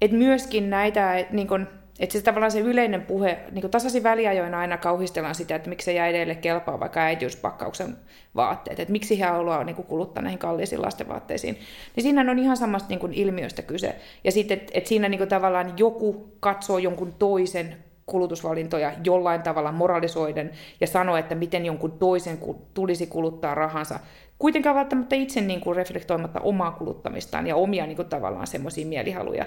että 0.00 0.16
myöskin 0.16 0.70
näitä, 0.70 1.26
niin 1.30 1.48
kuin, 1.48 1.66
että 2.02 2.18
se 2.18 2.24
tavallaan 2.24 2.52
se 2.52 2.60
yleinen 2.60 3.02
puhe, 3.02 3.38
niin 3.52 3.70
tasaisin 3.70 4.02
väliajoin 4.02 4.54
aina 4.54 4.78
kauhistellaan 4.78 5.34
sitä, 5.34 5.54
että 5.54 5.68
miksi 5.68 5.84
se 5.84 5.92
jäi 5.92 6.10
edelleen 6.10 6.38
kelpaa 6.38 6.80
vaikka 6.80 7.00
äitiyspakkauksen 7.00 7.96
vaatteet, 8.36 8.80
että 8.80 8.92
miksi 8.92 9.20
he 9.20 9.24
haluaa 9.24 9.64
niin 9.64 9.76
kuluttaa 9.76 10.22
näihin 10.22 10.38
kalliisiin 10.38 10.82
lastenvaatteisiin. 10.82 11.58
Niin 11.96 12.02
siinä 12.02 12.30
on 12.30 12.38
ihan 12.38 12.56
samasta 12.56 12.88
niin 12.88 12.98
kuin 12.98 13.12
ilmiöstä 13.14 13.62
kyse. 13.62 13.96
Ja 14.24 14.32
sitten, 14.32 14.58
että, 14.58 14.72
että 14.74 14.88
siinä 14.88 15.08
niin 15.08 15.28
tavallaan 15.28 15.74
joku 15.76 16.36
katsoo 16.40 16.78
jonkun 16.78 17.14
toisen 17.18 17.76
kulutusvalintoja 18.06 18.92
jollain 19.04 19.42
tavalla 19.42 19.72
moralisoiden 19.72 20.50
ja 20.80 20.86
sanoo, 20.86 21.16
että 21.16 21.34
miten 21.34 21.66
jonkun 21.66 21.98
toisen 21.98 22.38
tulisi 22.74 23.06
kuluttaa 23.06 23.54
rahansa, 23.54 24.00
kuitenkaan 24.38 24.76
välttämättä 24.76 25.16
itse 25.16 25.40
niin 25.40 25.60
kuin 25.60 25.76
reflektoimatta 25.76 26.40
omaa 26.40 26.70
kuluttamistaan 26.70 27.46
ja 27.46 27.56
omia 27.56 27.86
niin 27.86 27.96
kuin 27.96 28.08
tavallaan 28.08 28.46
semmoisia 28.46 28.86
mielihaluja. 28.86 29.46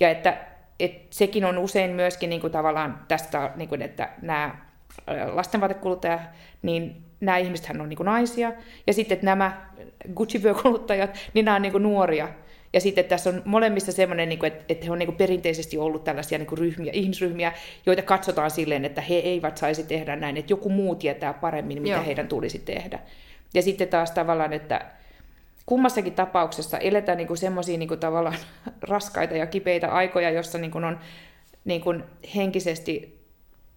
Ja 0.00 0.10
että 0.10 0.36
et 0.80 1.06
sekin 1.10 1.44
on 1.44 1.58
usein 1.58 1.90
myöskin 1.90 2.30
niin 2.30 2.40
kuin 2.40 2.52
tavallaan 2.52 3.04
tästä, 3.08 3.50
niin 3.56 3.68
kuin, 3.68 3.82
että 3.82 4.08
nämä 4.22 4.56
lastenvaatekuluttajat, 5.32 6.20
niin 6.62 6.96
nämä 7.20 7.38
ihmiset 7.38 7.70
on 7.80 7.88
niin 7.88 7.96
kuin 7.96 8.04
naisia, 8.04 8.52
ja 8.86 8.92
sitten 8.92 9.14
että 9.14 9.26
nämä 9.26 9.66
Gucci-vyökuluttajat, 10.14 11.18
niin 11.34 11.44
nämä 11.44 11.54
on 11.54 11.62
niin 11.62 11.72
kuin 11.72 11.82
nuoria. 11.82 12.28
Ja 12.72 12.80
sitten 12.80 13.04
tässä 13.04 13.30
on 13.30 13.42
molemmissa 13.44 13.92
semmoinen, 13.92 14.28
niin 14.28 14.44
että, 14.44 14.64
että 14.68 14.86
he 14.86 14.92
on 14.92 14.98
niin 14.98 15.16
perinteisesti 15.16 15.78
ollut 15.78 16.04
tällaisia 16.04 16.38
niin 16.38 16.58
ryhmiä, 16.58 16.92
ihmisryhmiä, 16.92 17.52
joita 17.86 18.02
katsotaan 18.02 18.50
silleen, 18.50 18.84
että 18.84 19.00
he 19.00 19.14
eivät 19.14 19.56
saisi 19.56 19.82
tehdä 19.82 20.16
näin, 20.16 20.36
että 20.36 20.52
joku 20.52 20.68
muu 20.68 20.94
tietää 20.94 21.32
paremmin, 21.32 21.82
mitä 21.82 21.94
Joo. 21.94 22.04
heidän 22.04 22.28
tulisi 22.28 22.58
tehdä. 22.58 22.98
Ja 23.54 23.62
sitten 23.62 23.88
taas 23.88 24.10
tavallaan, 24.10 24.52
että 24.52 24.86
kummassakin 25.70 26.12
tapauksessa 26.12 26.78
eletään 26.78 27.18
niin 27.18 27.36
semmoisia 27.36 27.78
niin 27.78 28.00
tavallaan 28.00 28.36
raskaita 28.82 29.36
ja 29.36 29.46
kipeitä 29.46 29.88
aikoja, 29.92 30.30
jossa 30.30 30.58
niin 30.58 30.70
kuin 30.70 30.84
on 30.84 30.98
niin 31.64 31.80
kuin 31.80 32.04
henkisesti 32.34 33.20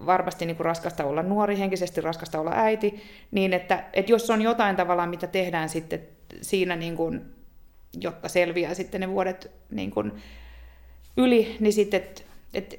varmasti 0.05 0.45
niin 0.45 0.55
kuin 0.55 0.65
raskasta 0.65 1.05
olla 1.05 1.23
nuori, 1.23 1.59
henkisesti 1.59 2.01
raskasta 2.01 2.39
olla 2.39 2.51
äiti, 2.53 3.03
niin 3.31 3.53
että, 3.53 3.83
että 3.93 4.11
jos 4.11 4.29
on 4.29 4.41
jotain 4.41 4.75
tavallaan, 4.75 5.09
mitä 5.09 5.27
tehdään 5.27 5.69
sitten 5.69 5.99
siinä, 6.41 6.75
niin 6.75 6.95
kuin, 6.95 7.21
jotta 8.01 8.29
selviää 8.29 8.73
sitten 8.73 9.01
ne 9.01 9.09
vuodet 9.09 9.51
niin 9.71 9.91
kuin 9.91 10.11
yli, 11.17 11.57
niin 11.59 11.73
sitten, 11.73 12.01
että, 12.01 12.21
että 12.53 12.75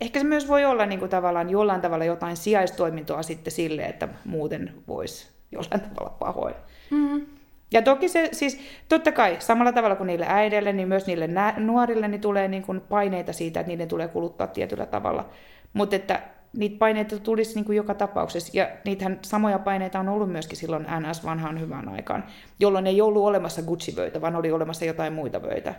ehkä 0.00 0.20
se 0.20 0.26
myös 0.26 0.48
voi 0.48 0.64
olla 0.64 0.86
niin 0.86 0.98
kuin 0.98 1.10
tavallaan 1.10 1.50
jollain 1.50 1.80
tavalla 1.80 2.04
jotain 2.04 2.36
sijaistoimintoa 2.36 3.22
sitten 3.22 3.52
sille, 3.52 3.82
että 3.82 4.08
muuten 4.24 4.74
voisi 4.88 5.28
jollain 5.52 5.80
tavalla 5.80 6.16
pahoin. 6.18 6.54
Mm-hmm. 6.90 7.37
Ja 7.70 7.82
toki 7.82 8.08
se 8.08 8.28
siis, 8.32 8.60
totta 8.88 9.12
kai, 9.12 9.36
samalla 9.38 9.72
tavalla 9.72 9.96
kuin 9.96 10.06
niille 10.06 10.26
äideille, 10.28 10.72
niin 10.72 10.88
myös 10.88 11.06
niille 11.06 11.26
nä- 11.26 11.54
nuorille 11.56 12.08
niin 12.08 12.20
tulee 12.20 12.48
niin 12.48 12.62
kuin 12.62 12.80
paineita 12.80 13.32
siitä, 13.32 13.60
että 13.60 13.68
niiden 13.68 13.88
tulee 13.88 14.08
kuluttaa 14.08 14.46
tietyllä 14.46 14.86
tavalla. 14.86 15.28
Mutta 15.72 15.96
että 15.96 16.22
niitä 16.56 16.78
paineita 16.78 17.18
tulisi 17.18 17.54
niin 17.54 17.64
kuin 17.64 17.76
joka 17.76 17.94
tapauksessa, 17.94 18.50
ja 18.54 18.68
niitähän 18.84 19.18
samoja 19.22 19.58
paineita 19.58 20.00
on 20.00 20.08
ollut 20.08 20.32
myöskin 20.32 20.58
silloin 20.58 20.86
NS 21.00 21.24
vanhaan 21.24 21.60
hyvään 21.60 21.88
aikaan, 21.88 22.24
jolloin 22.60 22.86
ei 22.86 23.00
ollut 23.00 23.24
olemassa 23.24 23.62
Gucci-vöitä, 23.62 24.20
vaan 24.20 24.36
oli 24.36 24.52
olemassa 24.52 24.84
jotain 24.84 25.12
muita 25.12 25.42
vöitä. 25.42 25.74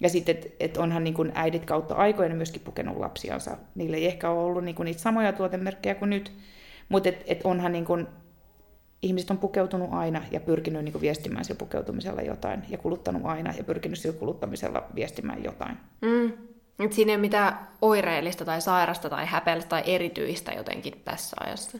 Ja 0.00 0.08
sitten, 0.08 0.36
että 0.36 0.48
et 0.60 0.76
onhan 0.76 1.04
niin 1.04 1.14
kuin 1.14 1.32
äidit 1.34 1.64
kautta 1.64 1.94
aikojen 1.94 2.36
myöskin 2.36 2.62
pukenut 2.62 2.96
lapsiansa. 2.96 3.56
Niille 3.74 3.96
ei 3.96 4.06
ehkä 4.06 4.30
ole 4.30 4.44
ollut 4.44 4.64
niin 4.64 4.74
kuin 4.74 4.84
niitä 4.84 5.00
samoja 5.00 5.32
tuotemerkkejä 5.32 5.94
kuin 5.94 6.10
nyt, 6.10 6.32
mutta 6.88 7.08
et, 7.08 7.24
et 7.26 7.40
onhan 7.44 7.72
niin 7.72 7.84
kuin 7.84 8.06
ihmiset 9.02 9.30
on 9.30 9.38
pukeutunut 9.38 9.88
aina 9.92 10.22
ja 10.30 10.40
pyrkinyt 10.40 10.84
niin 10.84 11.00
viestimään 11.00 11.44
sillä 11.44 11.58
pukeutumisella 11.58 12.22
jotain, 12.22 12.62
ja 12.68 12.78
kuluttanut 12.78 13.22
aina 13.24 13.54
ja 13.56 13.64
pyrkinyt 13.64 13.98
sillä 13.98 14.18
kuluttamisella 14.18 14.86
viestimään 14.94 15.44
jotain. 15.44 15.76
Mm. 16.00 16.32
Et 16.84 16.92
siinä 16.92 17.12
ei 17.12 17.16
ole 17.16 17.20
mitään 17.20 17.58
oireellista 17.82 18.44
tai 18.44 18.60
sairasta 18.60 19.10
tai 19.10 19.26
häpeällistä 19.26 19.68
tai 19.68 19.82
erityistä 19.86 20.52
jotenkin 20.52 21.02
tässä 21.04 21.36
ajassa. 21.40 21.78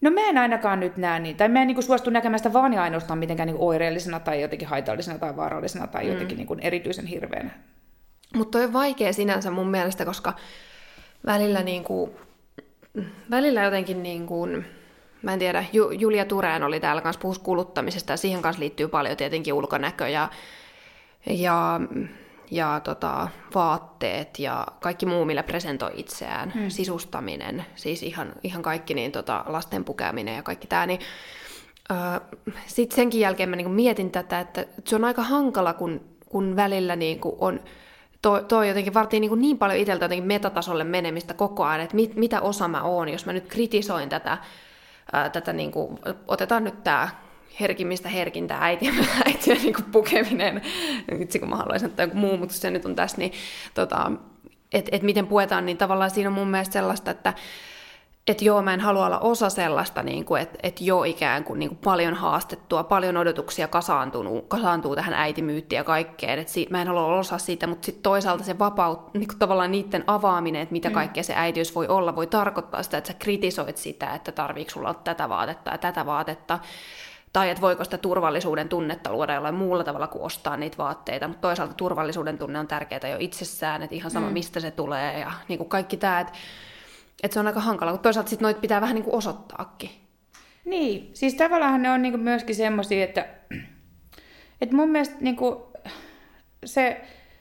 No 0.00 0.10
mä 0.10 0.20
en 0.20 0.38
ainakaan 0.38 0.80
nyt 0.80 0.96
näe 0.96 1.20
niin, 1.20 1.36
tai 1.36 1.48
mä 1.48 1.62
en 1.62 1.66
niin 1.68 1.82
suostu 1.82 2.10
näkemään 2.10 2.38
sitä 2.38 2.52
vaan 2.52 2.72
ja 2.72 2.82
ainoastaan 2.82 3.18
mitenkään 3.18 3.46
niin 3.46 3.58
oireellisena 3.58 4.20
tai 4.20 4.42
jotenkin 4.42 4.68
haitallisena 4.68 5.18
tai 5.18 5.36
vaarallisena 5.36 5.86
tai 5.86 6.04
mm. 6.04 6.10
jotenkin 6.10 6.38
niin 6.38 6.60
erityisen 6.60 7.06
hirveänä. 7.06 7.50
Mutta 8.34 8.58
on 8.58 8.72
vaikea 8.72 9.12
sinänsä 9.12 9.50
mun 9.50 9.70
mielestä, 9.70 10.04
koska 10.04 10.32
välillä, 11.26 11.62
niin 11.62 11.84
kuin, 11.84 12.10
välillä 13.30 13.62
jotenkin 13.62 14.02
niin 14.02 14.26
kuin, 14.26 14.64
mä 15.22 15.32
en 15.32 15.38
tiedä, 15.38 15.64
Julia 15.98 16.24
Tureen 16.24 16.62
oli 16.62 16.80
täällä 16.80 17.02
kanssa 17.02 17.20
puhus 17.20 17.38
kuluttamisesta 17.38 18.12
ja 18.12 18.16
siihen 18.16 18.42
kanssa 18.42 18.60
liittyy 18.60 18.88
paljon 18.88 19.16
tietenkin 19.16 19.54
ulkonäkö 19.54 20.08
ja, 20.08 20.28
ja, 21.26 21.80
ja 22.50 22.80
tota, 22.84 23.28
vaatteet 23.54 24.38
ja 24.38 24.66
kaikki 24.80 25.06
muu, 25.06 25.24
millä 25.24 25.42
presentoi 25.42 25.90
itseään, 25.94 26.50
hmm. 26.50 26.68
sisustaminen, 26.68 27.66
siis 27.74 28.02
ihan, 28.02 28.32
ihan 28.42 28.62
kaikki 28.62 28.94
niin 28.94 29.12
tota, 29.12 29.44
lasten 29.46 29.84
pukeminen 29.84 30.36
ja 30.36 30.42
kaikki 30.42 30.66
tämä, 30.66 30.86
niin 30.86 31.00
sitten 32.66 32.96
senkin 32.96 33.20
jälkeen 33.20 33.48
mä 33.48 33.56
niinku 33.56 33.72
mietin 33.72 34.10
tätä, 34.10 34.40
että 34.40 34.66
se 34.84 34.96
on 34.96 35.04
aika 35.04 35.22
hankala, 35.22 35.72
kun, 35.72 36.00
kun 36.26 36.56
välillä 36.56 36.96
niinku 36.96 37.36
on 37.40 37.60
toi, 38.22 38.44
toi 38.44 38.68
jotenkin 38.68 38.94
vaatii 38.94 39.20
niin, 39.20 39.40
niin 39.40 39.58
paljon 39.58 39.80
itseltä 39.80 40.04
jotenkin 40.04 40.26
metatasolle 40.26 40.84
menemistä 40.84 41.34
koko 41.34 41.64
ajan, 41.64 41.80
että 41.80 41.96
mit, 41.96 42.14
mitä 42.14 42.40
osa 42.40 42.68
mä 42.68 42.82
oon, 42.82 43.08
jos 43.08 43.26
mä 43.26 43.32
nyt 43.32 43.48
kritisoin 43.48 44.08
tätä 44.08 44.38
ää, 45.12 45.30
tätä, 45.30 45.52
niin 45.52 45.72
kuin, 45.72 45.98
otetaan 46.26 46.64
nyt 46.64 46.84
tämä 46.84 47.08
herkimmistä 47.60 48.08
herkintä 48.08 48.56
äitiä, 48.60 48.92
äitiä 49.26 49.54
niin 49.54 49.74
kuin 49.74 49.84
pukeminen, 49.84 50.62
itse 51.20 51.38
kun 51.38 51.48
mä 51.48 51.56
haluaisin 51.56 51.88
ottaa 51.88 52.04
joku 52.04 52.16
muu, 52.16 52.36
mutta 52.36 52.54
se 52.54 52.70
nyt 52.70 52.84
on 52.84 52.96
tässä, 52.96 53.18
niin 53.18 53.32
tota, 53.74 54.12
että 54.72 54.96
et 54.96 55.02
miten 55.02 55.26
puetaan, 55.26 55.66
niin 55.66 55.76
tavallaan 55.76 56.10
siinä 56.10 56.28
on 56.28 56.34
mun 56.34 56.48
mielestä 56.48 56.72
sellaista, 56.72 57.10
että 57.10 57.34
että 58.28 58.44
joo, 58.44 58.62
mä 58.62 58.74
en 58.74 58.80
halua 58.80 59.06
olla 59.06 59.18
osa 59.18 59.50
sellaista, 59.50 60.02
niin 60.02 60.24
kuin, 60.24 60.42
että, 60.42 60.58
että 60.62 60.84
joo 60.84 61.04
ikään 61.04 61.44
kuin, 61.44 61.58
niin 61.58 61.68
kuin 61.68 61.78
paljon 61.84 62.14
haastettua, 62.14 62.84
paljon 62.84 63.16
odotuksia 63.16 63.68
kasaantunut, 63.68 64.44
kasaantuu 64.48 64.96
tähän 64.96 65.14
äitimyyttiin 65.14 65.76
ja 65.76 65.84
kaikkeen. 65.84 66.38
Että 66.38 66.52
siitä, 66.52 66.70
mä 66.70 66.82
en 66.82 66.88
halua 66.88 67.04
olla 67.04 67.18
osa 67.18 67.38
siitä, 67.38 67.66
mutta 67.66 67.86
sitten 67.86 68.02
toisaalta 68.02 68.44
se 68.44 68.58
vapaut, 68.58 69.14
niin 69.14 69.28
kuin 69.28 69.38
tavallaan 69.38 69.70
niiden 69.70 70.04
avaaminen, 70.06 70.62
että 70.62 70.72
mitä 70.72 70.88
mm. 70.88 70.94
kaikkea 70.94 71.22
se 71.22 71.34
äitiys 71.36 71.74
voi 71.74 71.88
olla, 71.88 72.16
voi 72.16 72.26
tarkoittaa 72.26 72.82
sitä, 72.82 72.98
että 72.98 73.08
sä 73.08 73.18
kritisoit 73.18 73.76
sitä, 73.76 74.14
että 74.14 74.32
tarviiko 74.32 74.70
sulla 74.70 74.88
olla 74.88 75.00
tätä 75.04 75.28
vaatetta 75.28 75.70
ja 75.70 75.78
tätä 75.78 76.06
vaatetta. 76.06 76.58
Tai 77.32 77.50
että 77.50 77.60
voiko 77.60 77.84
sitä 77.84 77.98
turvallisuuden 77.98 78.68
tunnetta 78.68 79.12
luoda 79.12 79.34
jollain 79.34 79.54
muulla 79.54 79.84
tavalla 79.84 80.06
kuin 80.06 80.24
ostaa 80.24 80.56
niitä 80.56 80.78
vaatteita. 80.78 81.28
Mutta 81.28 81.40
toisaalta 81.40 81.74
turvallisuuden 81.74 82.38
tunne 82.38 82.58
on 82.58 82.66
tärkeää 82.66 83.08
jo 83.10 83.16
itsessään, 83.18 83.82
että 83.82 83.96
ihan 83.96 84.10
sama 84.10 84.26
mm. 84.26 84.32
mistä 84.32 84.60
se 84.60 84.70
tulee 84.70 85.18
ja 85.18 85.32
niin 85.48 85.58
kuin 85.58 85.68
kaikki 85.68 85.96
tämä, 85.96 86.20
että 86.20 86.32
että 87.22 87.34
se 87.34 87.40
on 87.40 87.46
aika 87.46 87.60
hankala, 87.60 87.90
kun 87.90 88.00
toisaalta 88.00 88.30
sit 88.30 88.40
noita 88.40 88.60
pitää 88.60 88.80
vähän 88.80 88.94
niin 88.94 89.04
kuin 89.04 89.14
osoittaakin. 89.14 89.90
Niin, 90.64 91.10
siis 91.14 91.34
tavallaan 91.34 91.82
ne 91.82 91.90
on 91.90 92.02
niin 92.02 92.12
kuin 92.12 92.22
myöskin 92.22 92.54
semmoisia, 92.54 93.04
että, 93.04 93.26
että 94.60 94.76
mun 94.76 94.90
mielestä 94.90 95.16
niin 95.20 95.36
kuin 95.36 95.56
se, 96.64 97.00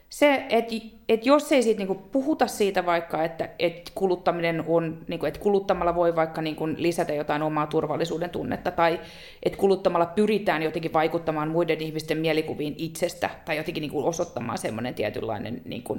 se, 0.10 0.46
että 0.50 0.76
et 1.10 1.26
jos 1.26 1.52
ei 1.52 1.64
siitä 1.64 1.78
niinku 1.78 1.96
puhuta 1.96 2.48
siitä 2.48 2.86
vaikka, 2.86 3.24
että 3.24 3.50
et 3.60 3.92
kuluttaminen 3.96 4.64
on, 4.68 5.06
niinku, 5.08 5.26
että 5.26 5.40
kuluttamalla 5.40 5.96
voi 5.96 6.16
vaikka 6.16 6.42
niinku 6.42 6.68
lisätä 6.68 7.14
jotain 7.14 7.42
omaa 7.42 7.68
turvallisuuden 7.68 8.30
tunnetta, 8.30 8.72
tai 8.72 9.00
että 9.44 9.60
kuluttamalla 9.60 10.06
pyritään 10.06 10.64
jotenkin 10.64 10.94
vaikuttamaan 10.94 11.50
muiden 11.50 11.82
ihmisten 11.82 12.18
mielikuviin 12.18 12.76
itsestä, 12.78 13.30
tai 13.46 13.58
jotenkin 13.58 13.82
niinku 13.82 14.08
osoittamaan 14.08 14.58
semmoinen 14.58 14.94
tietynlainen 14.94 15.62
niinku, 15.66 15.98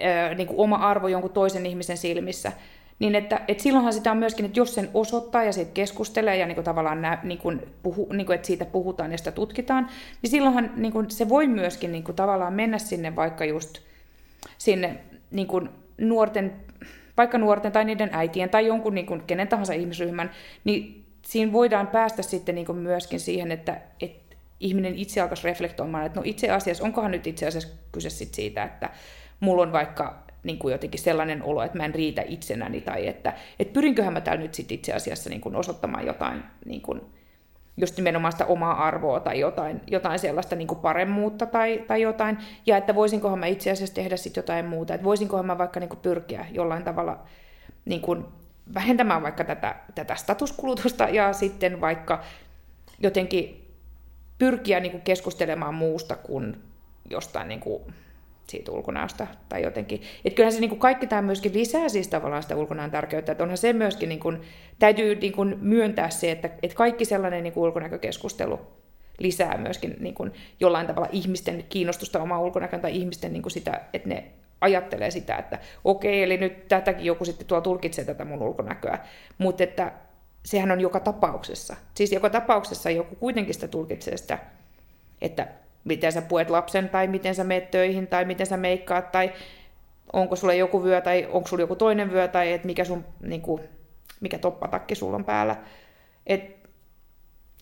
ää, 0.00 0.34
niinku 0.34 0.62
oma 0.62 0.76
arvo 0.76 1.08
jonkun 1.08 1.30
toisen 1.30 1.66
ihmisen 1.66 1.96
silmissä, 1.96 2.52
niin 2.98 3.14
että, 3.14 3.40
että 3.48 3.62
silloinhan 3.62 3.92
sitä 3.92 4.10
on 4.10 4.16
myöskin, 4.16 4.46
että 4.46 4.60
jos 4.60 4.74
sen 4.74 4.88
osoittaa 4.94 5.44
ja 5.44 5.52
siitä 5.52 5.70
keskustelee 5.74 6.36
ja 6.36 6.46
niin 6.46 6.54
kuin 6.54 6.64
tavallaan 6.64 7.02
nä, 7.02 7.18
niin 7.22 7.38
kuin 7.38 7.62
puhu, 7.82 8.08
niin 8.12 8.26
kuin, 8.26 8.34
että 8.34 8.46
siitä 8.46 8.64
puhutaan 8.64 9.12
ja 9.12 9.18
sitä 9.18 9.32
tutkitaan, 9.32 9.88
niin 10.22 10.30
silloinhan 10.30 10.70
niin 10.76 10.92
kuin 10.92 11.10
se 11.10 11.28
voi 11.28 11.46
myöskin 11.46 11.92
niin 11.92 12.04
kuin 12.04 12.16
tavallaan 12.16 12.52
mennä 12.52 12.78
sinne 12.78 13.16
vaikka 13.16 13.44
just 13.44 13.78
sinne 14.58 14.96
niin 15.30 15.46
kuin 15.46 15.68
nuorten, 15.98 16.52
vaikka 17.16 17.38
nuorten 17.38 17.72
tai 17.72 17.84
niiden 17.84 18.10
äitien 18.12 18.50
tai 18.50 18.66
jonkun 18.66 18.94
niin 18.94 19.06
kuin 19.06 19.22
kenen 19.26 19.48
tahansa 19.48 19.72
ihmisryhmän, 19.72 20.30
niin 20.64 21.04
siinä 21.22 21.52
voidaan 21.52 21.86
päästä 21.86 22.22
sitten 22.22 22.54
niin 22.54 22.66
kuin 22.66 22.78
myöskin 22.78 23.20
siihen, 23.20 23.52
että, 23.52 23.80
että 24.00 24.36
ihminen 24.60 24.94
itse 24.94 25.20
alkaisi 25.20 25.44
reflektoimaan, 25.44 26.06
että 26.06 26.20
no 26.20 26.22
itse 26.26 26.50
asiassa, 26.50 26.84
onkohan 26.84 27.10
nyt 27.10 27.26
itse 27.26 27.46
asiassa 27.46 27.68
kyse 27.92 28.10
siitä, 28.10 28.64
että 28.64 28.90
mulla 29.42 29.62
on 29.62 29.72
vaikka 29.72 30.22
niin 30.42 30.58
kuin 30.58 30.72
jotenkin 30.72 31.00
sellainen 31.00 31.42
olo, 31.42 31.62
että 31.62 31.78
mä 31.78 31.84
en 31.84 31.94
riitä 31.94 32.22
itsenäni 32.26 32.80
tai 32.80 33.08
että, 33.08 33.32
että 33.58 33.72
pyrinköhän 33.72 34.12
mä 34.12 34.20
täällä 34.20 34.42
nyt 34.42 34.54
sit 34.54 34.72
itse 34.72 34.92
asiassa 34.92 35.30
niin 35.30 35.40
kuin 35.40 35.56
osoittamaan 35.56 36.06
jotain 36.06 36.42
niin 36.64 36.82
kuin, 36.82 37.00
just 37.76 37.96
nimenomaan 37.96 38.32
sitä 38.32 38.46
omaa 38.46 38.86
arvoa 38.86 39.20
tai 39.20 39.40
jotain, 39.40 39.80
jotain 39.86 40.18
sellaista 40.18 40.56
niin 40.56 40.68
kuin 40.68 40.80
paremmuutta 40.80 41.46
tai, 41.46 41.84
tai 41.86 42.02
jotain, 42.02 42.38
ja 42.66 42.76
että 42.76 42.94
voisinkohan 42.94 43.38
mä 43.38 43.46
itse 43.46 43.70
asiassa 43.70 43.94
tehdä 43.94 44.16
sitten 44.16 44.42
jotain 44.42 44.66
muuta, 44.66 44.94
että 44.94 45.04
voisinkohan 45.04 45.46
mä 45.46 45.58
vaikka 45.58 45.80
niin 45.80 45.88
kuin 45.88 46.00
pyrkiä 46.00 46.46
jollain 46.50 46.84
tavalla 46.84 47.18
niin 47.84 48.00
kuin 48.00 48.24
vähentämään 48.74 49.22
vaikka 49.22 49.44
tätä, 49.44 49.76
tätä 49.94 50.14
statuskulutusta 50.14 51.04
ja 51.04 51.32
sitten 51.32 51.80
vaikka 51.80 52.22
jotenkin 52.98 53.68
pyrkiä 54.38 54.80
niin 54.80 54.92
kuin 54.92 55.02
keskustelemaan 55.02 55.74
muusta 55.74 56.16
kuin 56.16 56.62
jostain 57.10 57.48
niin 57.48 57.60
kuin 57.60 57.82
siitä 58.46 58.72
ulkonäöstä 58.72 59.26
tai 59.48 59.62
jotenkin. 59.62 60.02
Että 60.24 60.36
kyllähän 60.36 60.52
se 60.52 60.60
niin 60.60 60.70
kuin 60.70 60.80
kaikki 60.80 61.06
tämä 61.06 61.22
myöskin 61.22 61.52
lisää 61.54 61.88
siis 61.88 62.08
tavallaan 62.08 62.42
sitä 62.42 62.56
ulkonäön 62.56 62.90
tärkeyttä, 62.90 63.32
että 63.32 63.44
onhan 63.44 63.58
se 63.58 63.72
myöskin, 63.72 64.08
niin 64.08 64.20
kuin, 64.20 64.40
täytyy 64.78 65.14
niin 65.14 65.32
kuin 65.32 65.58
myöntää 65.60 66.10
se, 66.10 66.30
että, 66.30 66.50
että 66.62 66.76
kaikki 66.76 67.04
sellainen 67.04 67.42
niin 67.42 67.52
kuin 67.52 67.64
ulkonäkökeskustelu 67.64 68.60
lisää 69.18 69.58
myöskin 69.58 69.96
niin 70.00 70.14
kuin 70.14 70.32
jollain 70.60 70.86
tavalla 70.86 71.08
ihmisten 71.12 71.64
kiinnostusta 71.68 72.22
omaa 72.22 72.40
ulkonäköön 72.40 72.82
tai 72.82 72.96
ihmisten 72.96 73.32
niin 73.32 73.42
kuin 73.42 73.52
sitä, 73.52 73.80
että 73.92 74.08
ne 74.08 74.24
ajattelee 74.60 75.10
sitä, 75.10 75.36
että 75.36 75.58
okei, 75.84 76.22
eli 76.22 76.36
nyt 76.36 76.68
tätäkin 76.68 77.04
joku 77.04 77.24
sitten 77.24 77.46
tuo 77.46 77.60
tulkitsee 77.60 78.04
tätä 78.04 78.24
mun 78.24 78.42
ulkonäköä, 78.42 78.98
mutta 79.38 79.62
että 79.62 79.92
sehän 80.44 80.70
on 80.70 80.80
joka 80.80 81.00
tapauksessa. 81.00 81.76
Siis 81.94 82.12
joka 82.12 82.30
tapauksessa 82.30 82.90
joku 82.90 83.14
kuitenkin 83.14 83.54
sitä 83.54 83.68
tulkitsee 83.68 84.16
sitä, 84.16 84.38
että 85.20 85.48
miten 85.84 86.12
sä 86.12 86.22
puet 86.22 86.50
lapsen 86.50 86.88
tai 86.88 87.06
miten 87.06 87.34
sä 87.34 87.44
meet 87.44 87.70
töihin 87.70 88.06
tai 88.06 88.24
miten 88.24 88.46
sä 88.46 88.56
meikkaat 88.56 89.12
tai 89.12 89.32
onko 90.12 90.36
sulla 90.36 90.54
joku 90.54 90.84
vyö 90.84 91.00
tai 91.00 91.28
onko 91.30 91.48
sulla 91.48 91.62
joku 91.62 91.76
toinen 91.76 92.12
vyö 92.12 92.28
tai 92.28 92.52
et 92.52 92.64
mikä, 92.64 92.84
sun, 92.84 93.04
niin 93.20 93.42
kuin, 93.42 93.62
mikä 94.20 94.38
toppatakki 94.38 94.94
sulla 94.94 95.16
on 95.16 95.24
päällä. 95.24 95.56
Et, 96.26 96.68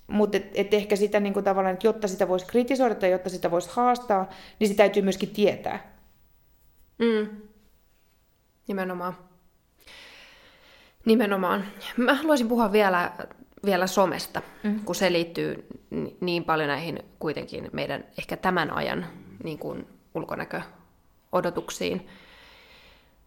mutta 0.06 0.36
et, 0.36 0.50
et 0.54 0.74
ehkä 0.74 0.96
sitä 0.96 1.20
niin 1.20 1.32
kuin 1.32 1.44
tavallaan, 1.44 1.72
että 1.72 1.86
jotta 1.86 2.08
sitä 2.08 2.28
voisi 2.28 2.46
kritisoida 2.46 2.94
tai 2.94 3.10
jotta 3.10 3.30
sitä 3.30 3.50
voisi 3.50 3.70
haastaa, 3.72 4.30
niin 4.58 4.68
sitä 4.68 4.78
täytyy 4.78 5.02
myöskin 5.02 5.30
tietää. 5.30 5.96
Mm. 6.98 7.28
Nimenomaan. 8.68 9.16
Nimenomaan. 11.04 11.64
Mä 11.96 12.14
haluaisin 12.14 12.48
puhua 12.48 12.72
vielä 12.72 13.12
vielä 13.64 13.86
somesta, 13.86 14.42
mm. 14.62 14.80
kun 14.84 14.94
se 14.94 15.12
liittyy 15.12 15.66
niin 16.20 16.44
paljon 16.44 16.68
näihin 16.68 17.02
kuitenkin 17.18 17.70
meidän 17.72 18.04
ehkä 18.18 18.36
tämän 18.36 18.70
ajan 18.70 19.06
niin 19.44 19.58
kuin 19.58 19.86
ulkonäköodotuksiin. 20.14 22.08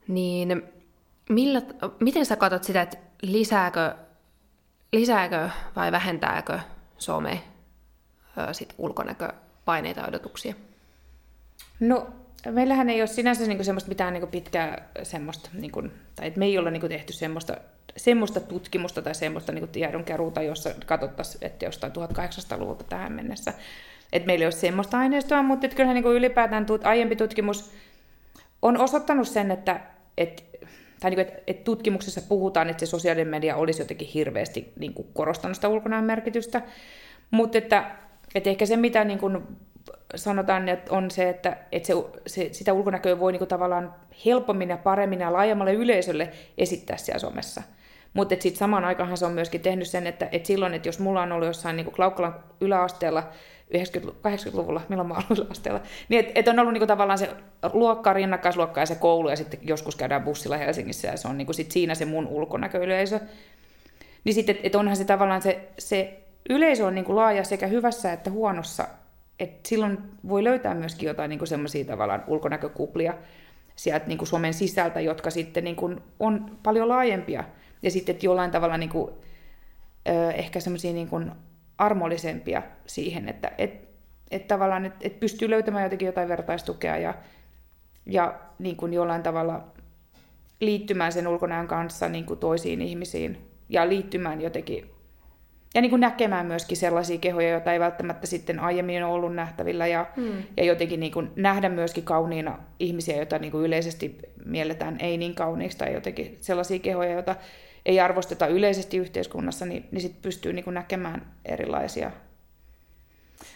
Niin 0.08 0.64
millä, 1.30 1.62
miten 2.00 2.26
sä 2.26 2.36
katsot 2.36 2.64
sitä, 2.64 2.82
että 2.82 2.98
lisääkö, 3.22 3.96
lisääkö 4.94 5.50
vai 5.76 5.92
vähentääkö 5.92 6.60
some 6.98 7.44
sit 8.52 8.74
ulkonäköpaineita 8.78 10.02
ja 10.02 10.08
odotuksia? 10.08 10.54
No 11.80 12.08
meillähän 12.52 12.90
ei 12.90 13.02
ole 13.02 13.08
sinänsä 13.08 13.46
niinku 13.46 13.64
semmoista 13.64 13.90
mitään 13.90 14.14
niinku 14.14 14.28
pitkää 14.28 14.90
semmoista, 15.04 15.50
niinku, 15.54 15.84
tai 16.16 16.28
et 16.28 16.36
me 16.36 16.46
ei 16.46 16.58
olla 16.58 16.72
niinku 16.72 16.88
tehty 16.88 17.14
semmoista 17.14 17.58
semmoista 17.98 18.40
tutkimusta 18.40 19.02
tai 19.02 19.16
semmoista 19.16 19.52
niin 19.52 19.68
tiedonkeruuta, 19.68 20.42
jossa 20.42 20.70
katsottaisiin, 20.86 21.46
että 21.46 21.66
jostain 21.66 21.94
1800-luvulta 21.94 22.84
tähän 22.84 23.12
mennessä. 23.12 23.54
Että 24.14 24.28
meillä 24.28 24.44
ei 24.44 24.46
ole 24.46 24.52
semmoista 24.52 24.98
aineistoa, 24.98 25.44
mutta 25.44 25.68
kyllähän 25.68 25.96
niin 25.96 26.04
kuin 26.04 26.16
ylipäätään 26.16 26.66
tut, 26.66 26.86
aiempi 26.86 27.16
tutkimus 27.16 27.72
on 28.62 28.78
osoittanut 28.78 29.28
sen, 29.28 29.52
että, 29.52 29.80
että 30.18 30.44
tai 31.00 31.12
niin 31.12 31.18
kuin, 31.18 31.28
että, 31.28 31.42
että 31.48 31.64
tutkimuksessa 31.64 32.22
puhutaan, 32.22 32.70
että 32.70 32.86
se 32.86 32.90
sosiaalinen 32.90 33.28
media 33.28 33.56
olisi 33.56 33.82
jotenkin 33.82 34.08
hirveästi 34.08 34.74
niin 34.80 34.94
kuin 34.94 35.08
korostanut 35.14 35.58
sitä 35.58 35.68
ulkonäön 35.68 36.04
merkitystä, 36.04 36.62
mutta 37.32 37.58
että, 37.58 37.92
että 38.36 38.50
ehkä 38.50 38.66
se, 38.66 38.78
mitä 38.78 39.04
niin 39.04 39.20
sanotaan, 40.16 40.70
että 40.70 40.94
on 40.94 41.12
se, 41.12 41.30
että, 41.30 41.58
että 41.72 41.88
se, 41.88 41.94
se, 42.28 42.50
sitä 42.52 42.74
ulkonäköä 42.74 43.20
voi 43.20 43.32
niin 43.32 43.40
kuin 43.40 43.48
tavallaan 43.48 43.96
helpommin 44.26 44.70
ja 44.70 44.78
paremmin 44.78 45.20
ja 45.20 45.34
laajemmalle 45.34 45.74
yleisölle 45.74 46.30
esittää 46.58 46.98
siellä 46.98 47.20
somessa. 47.20 47.62
Mutta 48.14 48.36
sitten 48.40 48.60
samaan 48.60 48.86
aikaan 48.86 49.18
se 49.18 49.26
on 49.26 49.32
myöskin 49.32 49.62
tehnyt 49.62 49.88
sen, 49.88 50.08
että, 50.08 50.30
että 50.32 50.48
silloin, 50.48 50.74
että 50.74 50.88
jos 50.88 51.00
mulla 51.00 51.22
on 51.22 51.32
ollut 51.32 51.48
jossain 51.48 51.76
niin 51.76 51.92
Klaukkalan 51.92 52.36
yläasteella 52.62 53.24
90-80-luvulla, 53.78 54.82
milloin 54.90 55.08
mä 55.08 55.14
ollut 55.14 55.40
yläasteella, 55.40 55.82
niin 56.10 56.20
että 56.20 56.32
et 56.36 56.48
on 56.48 56.60
ollut 56.60 56.74
niin 56.74 56.88
tavallaan 56.88 57.20
se 57.20 57.30
luokka, 57.74 58.14
rinnakkaisluokka 58.14 58.80
ja 58.80 58.86
se 58.86 58.96
koulu, 58.96 59.30
ja 59.30 59.36
sitten 59.36 59.60
joskus 59.64 59.96
käydään 59.96 60.24
bussilla 60.24 60.58
Helsingissä, 60.58 61.08
ja 61.08 61.18
se 61.18 61.28
on 61.28 61.38
niin 61.38 61.54
sit 61.54 61.72
siinä 61.72 61.96
se 61.96 62.06
mun 62.06 62.28
ulkonäköyleisö. 62.28 63.20
Niin 64.24 64.34
sitten, 64.34 64.56
että 64.56 64.68
et 64.68 64.76
onhan 64.76 64.98
se 64.98 65.06
tavallaan 65.06 65.42
se, 65.42 65.70
se 65.80 66.24
yleisö 66.50 66.86
on 66.86 66.96
niin 66.96 67.16
laaja 67.16 67.44
sekä 67.44 67.68
hyvässä 67.68 68.14
että 68.14 68.32
huonossa, 68.32 68.88
että 69.40 69.70
silloin 69.70 69.98
voi 70.28 70.44
löytää 70.44 70.76
myöskin 70.76 71.08
jotain 71.08 71.30
niin 71.30 71.48
semmoisia 71.48 71.86
tavallaan 71.86 72.24
ulkonäkökuplia 72.28 73.14
sieltä 73.76 74.08
niin 74.08 74.28
Suomen 74.28 74.54
sisältä, 74.54 75.00
jotka 75.00 75.30
sitten 75.30 75.64
niin 75.64 76.02
on 76.20 76.58
paljon 76.64 76.90
laajempia. 76.90 77.44
Ja 77.82 77.92
sitten 77.92 78.14
että 78.14 78.26
jollain 78.26 78.52
tavalla 78.52 78.78
niin 78.78 78.90
kuin, 78.90 79.12
ehkä 80.36 80.60
semmoisia 80.60 80.94
niin 80.94 81.08
kuin 81.08 81.32
armollisempia 81.78 82.62
siihen, 82.86 83.30
että 83.30 83.52
et, 83.58 83.88
et 84.32 84.48
tavallaan 84.48 84.86
et, 84.86 84.94
et 85.02 85.20
pystyy 85.20 85.50
löytämään 85.50 85.84
jotenkin 85.84 86.06
jotain 86.06 86.30
vertaistukea 86.30 86.98
ja, 86.98 87.14
ja 88.06 88.40
niin 88.60 88.76
kuin 88.76 88.94
jollain 88.94 89.24
tavalla 89.24 89.68
liittymään 90.60 91.12
sen 91.12 91.28
ulkonäön 91.28 91.68
kanssa 91.68 92.10
niin 92.10 92.26
kuin 92.26 92.40
toisiin 92.40 92.82
ihmisiin 92.82 93.50
ja 93.70 93.90
liittymään 93.90 94.42
jotenkin 94.42 94.93
ja 95.74 95.82
niin 95.82 95.90
kuin 95.90 96.00
näkemään 96.00 96.46
myöskin 96.46 96.78
sellaisia 96.78 97.18
kehoja, 97.18 97.50
joita 97.50 97.74
ei 97.74 97.80
välttämättä 97.80 98.28
sitten 98.28 98.60
aiemmin 98.60 99.04
ole 99.04 99.14
ollut 99.14 99.36
nähtävillä 99.36 99.88
ja, 99.88 100.06
hmm. 100.16 100.44
ja 100.58 100.64
jotenkin 100.64 101.00
niin 101.00 101.12
kuin 101.12 101.32
nähdä 101.36 101.70
myöskin 101.70 102.04
kauniina 102.04 102.60
ihmisiä, 102.80 103.18
joita 103.18 103.40
niin 103.40 103.52
kuin 103.52 103.66
yleisesti 103.66 104.18
mielletään 104.46 104.98
ei 105.00 105.18
niin 105.18 105.36
kauniiksi 105.36 105.78
tai 105.78 105.94
jotenkin 105.94 106.38
sellaisia 106.42 106.80
kehoja, 106.80 107.12
joita 107.12 107.36
ei 107.86 108.00
arvosteta 108.00 108.48
yleisesti 108.48 108.98
yhteiskunnassa, 108.98 109.66
niin, 109.66 109.86
niin 109.92 110.02
sitten 110.02 110.22
pystyy 110.22 110.54
niin 110.54 110.64
kuin 110.64 110.74
näkemään 110.74 111.34
erilaisia. 111.46 112.12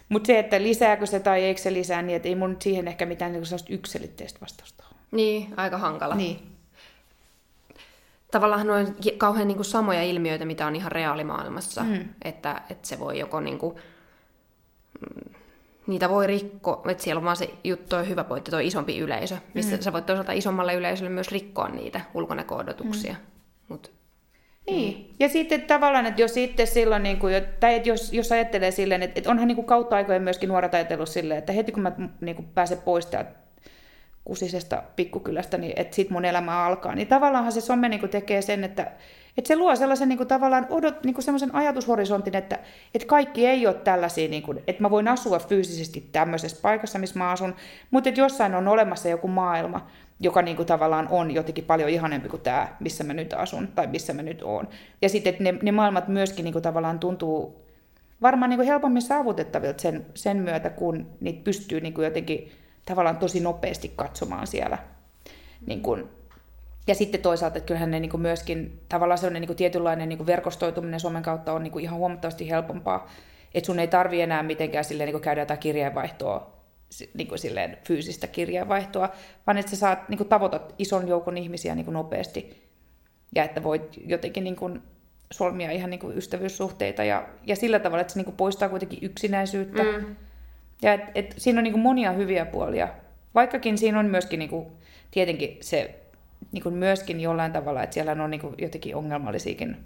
Mutta 0.09 0.27
se, 0.27 0.39
että 0.39 0.61
lisääkö 0.61 1.05
se 1.05 1.19
tai 1.19 1.43
eikö 1.43 1.61
se 1.61 1.73
lisää, 1.73 2.01
niin 2.01 2.21
ei 2.23 2.35
mun 2.35 2.57
siihen 2.59 2.87
ehkä 2.87 3.05
mitään 3.05 3.31
niin 3.31 3.45
sellaista 3.45 3.73
yksilitteistä 3.73 4.39
vastausta 4.41 4.83
ole. 4.91 4.99
Niin, 5.11 5.53
aika 5.57 5.77
hankala. 5.77 6.15
Niin. 6.15 6.56
Tavallaan 8.31 8.69
on 8.69 8.95
kauhean 9.17 9.47
niin 9.47 9.55
kuin 9.55 9.65
samoja 9.65 10.03
ilmiöitä, 10.03 10.45
mitä 10.45 10.67
on 10.67 10.75
ihan 10.75 10.91
reaalimaailmassa. 10.91 11.83
Mm. 11.83 12.05
Että, 12.21 12.61
että 12.69 12.87
se 12.87 12.99
voi 12.99 13.19
joko 13.19 13.39
niin 13.39 13.57
kuin, 13.57 13.75
mm, 14.99 15.33
niitä 15.87 16.09
voi 16.09 16.27
rikkoa, 16.27 16.83
että 16.89 17.03
siellä 17.03 17.19
on 17.19 17.25
vaan 17.25 17.37
se 17.37 17.49
juttu 17.63 17.95
on 17.95 18.09
hyvä 18.09 18.23
pointti, 18.23 18.51
tuo 18.51 18.59
isompi 18.59 18.99
yleisö, 18.99 19.37
missä 19.53 19.75
mm. 19.75 19.81
sä 19.81 19.93
voit 19.93 20.05
toisaalta 20.05 20.31
isommalle 20.31 20.73
yleisölle 20.73 21.09
myös 21.09 21.31
rikkoa 21.31 21.69
niitä 21.69 22.01
ulkonäköodotuksia. 22.13 23.13
Mm. 23.13 23.19
Mut 23.67 23.91
niin. 24.67 25.15
Ja 25.19 25.29
sitten 25.29 25.61
tavallaan, 25.61 26.05
että 26.05 26.21
jos 26.21 26.37
itse 26.37 26.65
silloin, 26.65 27.03
niin 27.03 27.19
kuin, 27.19 27.33
tai 27.59 27.75
että 27.75 27.89
jos, 27.89 28.13
jos 28.13 28.31
ajattelee 28.31 28.71
silleen, 28.71 29.03
että, 29.03 29.19
että 29.19 29.31
onhan 29.31 29.47
niin 29.47 29.55
kuin 29.55 29.67
kautta 29.67 29.95
aikojen 29.95 30.21
myöskin 30.21 30.49
nuoret 30.49 30.73
ajatellut 30.73 31.09
silleen, 31.09 31.37
että 31.37 31.53
heti 31.53 31.71
kun 31.71 31.83
mä 31.83 31.91
niin 32.21 32.35
kuin 32.35 32.47
pääsen 32.47 32.77
pois 32.77 33.05
täältä 33.05 33.31
kusisesta 34.27 34.83
pikkukylästä, 34.95 35.57
niin 35.57 35.73
että 35.75 35.95
sit 35.95 36.09
mun 36.09 36.25
elämä 36.25 36.65
alkaa. 36.65 36.95
Niin 36.95 37.07
tavallaanhan 37.07 37.51
se 37.51 37.61
some 37.61 37.89
niin 37.89 38.09
tekee 38.09 38.41
sen, 38.41 38.63
että, 38.63 38.91
että 39.37 39.47
se 39.47 39.55
luo 39.55 39.75
sellaisen 39.75 40.09
niin 40.09 40.17
kuin 40.17 40.27
tavallaan 40.27 40.67
odot, 40.69 41.03
niin 41.03 41.13
kuin 41.13 41.23
sellaisen 41.23 41.55
ajatushorisontin, 41.55 42.35
että, 42.35 42.59
että 42.95 43.07
kaikki 43.07 43.47
ei 43.47 43.67
ole 43.67 43.75
tällaisia, 43.75 44.29
niin 44.29 44.43
kuin, 44.43 44.59
että 44.67 44.81
mä 44.81 44.89
voin 44.89 45.07
asua 45.07 45.39
fyysisesti 45.39 46.09
tämmöisessä 46.11 46.61
paikassa, 46.61 46.99
missä 46.99 47.19
mä 47.19 47.31
asun, 47.31 47.55
mutta 47.91 48.09
että 48.09 48.21
jossain 48.21 48.55
on 48.55 48.67
olemassa 48.67 49.09
joku 49.09 49.27
maailma, 49.27 49.87
joka 50.19 50.41
niin 50.41 50.55
kuin 50.55 50.65
tavallaan 50.65 51.07
on 51.11 51.31
jotenkin 51.31 51.63
paljon 51.63 51.89
ihanempi 51.89 52.29
kuin 52.29 52.41
tämä, 52.41 52.67
missä 52.79 53.03
mä 53.03 53.13
nyt 53.13 53.33
asun 53.33 53.67
tai 53.67 53.87
missä 53.87 54.13
mä 54.13 54.21
nyt 54.21 54.41
oon. 54.41 54.67
Ja 55.01 55.09
sitten, 55.09 55.31
että 55.31 55.43
ne, 55.43 55.53
ne 55.61 55.71
maailmat 55.71 56.07
myöskin 56.07 56.43
niin 56.43 56.53
kuin 56.53 56.63
tavallaan 56.63 56.99
tuntuu 56.99 57.65
varmaan 58.21 58.49
niin 58.49 58.57
kuin 58.57 58.67
helpommin 58.67 59.01
saavutettavilta 59.01 59.81
sen, 59.81 60.05
sen 60.13 60.37
myötä, 60.37 60.69
kun 60.69 61.07
niitä 61.21 61.43
pystyy 61.43 61.81
niin 61.81 61.93
kuin 61.93 62.05
jotenkin 62.05 62.51
tavallaan 62.87 63.17
tosi 63.17 63.39
nopeasti 63.39 63.93
katsomaan 63.95 64.47
siellä. 64.47 64.77
Niin 65.67 65.81
kuin, 65.81 66.09
ja 66.87 66.95
sitten 66.95 67.21
toisaalta, 67.21 67.57
että 67.57 67.67
kyllähän 67.67 67.91
ne 67.91 67.99
niin 67.99 68.21
myöskin 68.21 68.79
tavallaan 68.89 69.17
sellainen 69.17 69.41
niin 69.41 69.57
tietynlainen 69.57 70.09
niin 70.09 70.25
verkostoituminen 70.25 70.99
Suomen 70.99 71.23
kautta 71.23 71.53
on 71.53 71.63
niin 71.63 71.79
ihan 71.79 71.97
huomattavasti 71.97 72.49
helpompaa. 72.49 73.09
Että 73.53 73.65
sun 73.65 73.79
ei 73.79 73.87
tarvi 73.87 74.21
enää 74.21 74.43
mitenkään 74.43 74.85
silleen, 74.85 75.09
niin 75.13 75.21
käydä 75.21 75.41
jotain 75.41 75.59
kirjeenvaihtoa, 75.59 76.57
niin 77.13 77.39
silleen 77.39 77.77
fyysistä 77.87 78.27
kirjeenvaihtoa, 78.27 79.09
vaan 79.47 79.57
että 79.57 79.69
sä 79.69 79.77
saat, 79.77 80.09
niin 80.09 80.27
tavoitat 80.27 80.75
ison 80.77 81.07
joukon 81.07 81.37
ihmisiä 81.37 81.75
niin 81.75 81.93
nopeasti. 81.93 82.67
Ja 83.35 83.43
että 83.43 83.63
voit 83.63 83.99
jotenkin 84.05 84.43
niin 84.43 84.55
kuin 84.55 84.81
solmia 85.31 85.71
ihan 85.71 85.89
niin 85.89 86.17
ystävyyssuhteita 86.17 87.03
ja, 87.03 87.27
ja 87.43 87.55
sillä 87.55 87.79
tavalla, 87.79 88.01
että 88.01 88.13
se 88.13 88.21
niin 88.21 88.35
poistaa 88.35 88.69
kuitenkin 88.69 88.99
yksinäisyyttä. 89.01 89.83
Mm. 89.83 90.15
Ja 90.81 90.93
et, 90.93 91.01
et, 91.15 91.33
siinä 91.37 91.59
on 91.59 91.63
niin 91.63 91.73
kuin 91.73 91.83
monia 91.83 92.11
hyviä 92.11 92.45
puolia. 92.45 92.87
Vaikkakin 93.35 93.77
siinä 93.77 93.99
on 93.99 94.05
myöskin 94.05 94.39
niin 94.39 94.49
kuin, 94.49 94.67
tietenkin 95.11 95.57
se 95.61 95.99
niin 96.51 96.63
kuin 96.63 96.75
myöskin 96.75 97.19
jollain 97.19 97.53
tavalla, 97.53 97.83
että 97.83 97.93
siellä 97.93 98.11
on 98.11 98.29
niin 98.29 98.41
kuin 98.41 98.55
jotenkin 98.57 98.95
ongelmallisiakin 98.95 99.77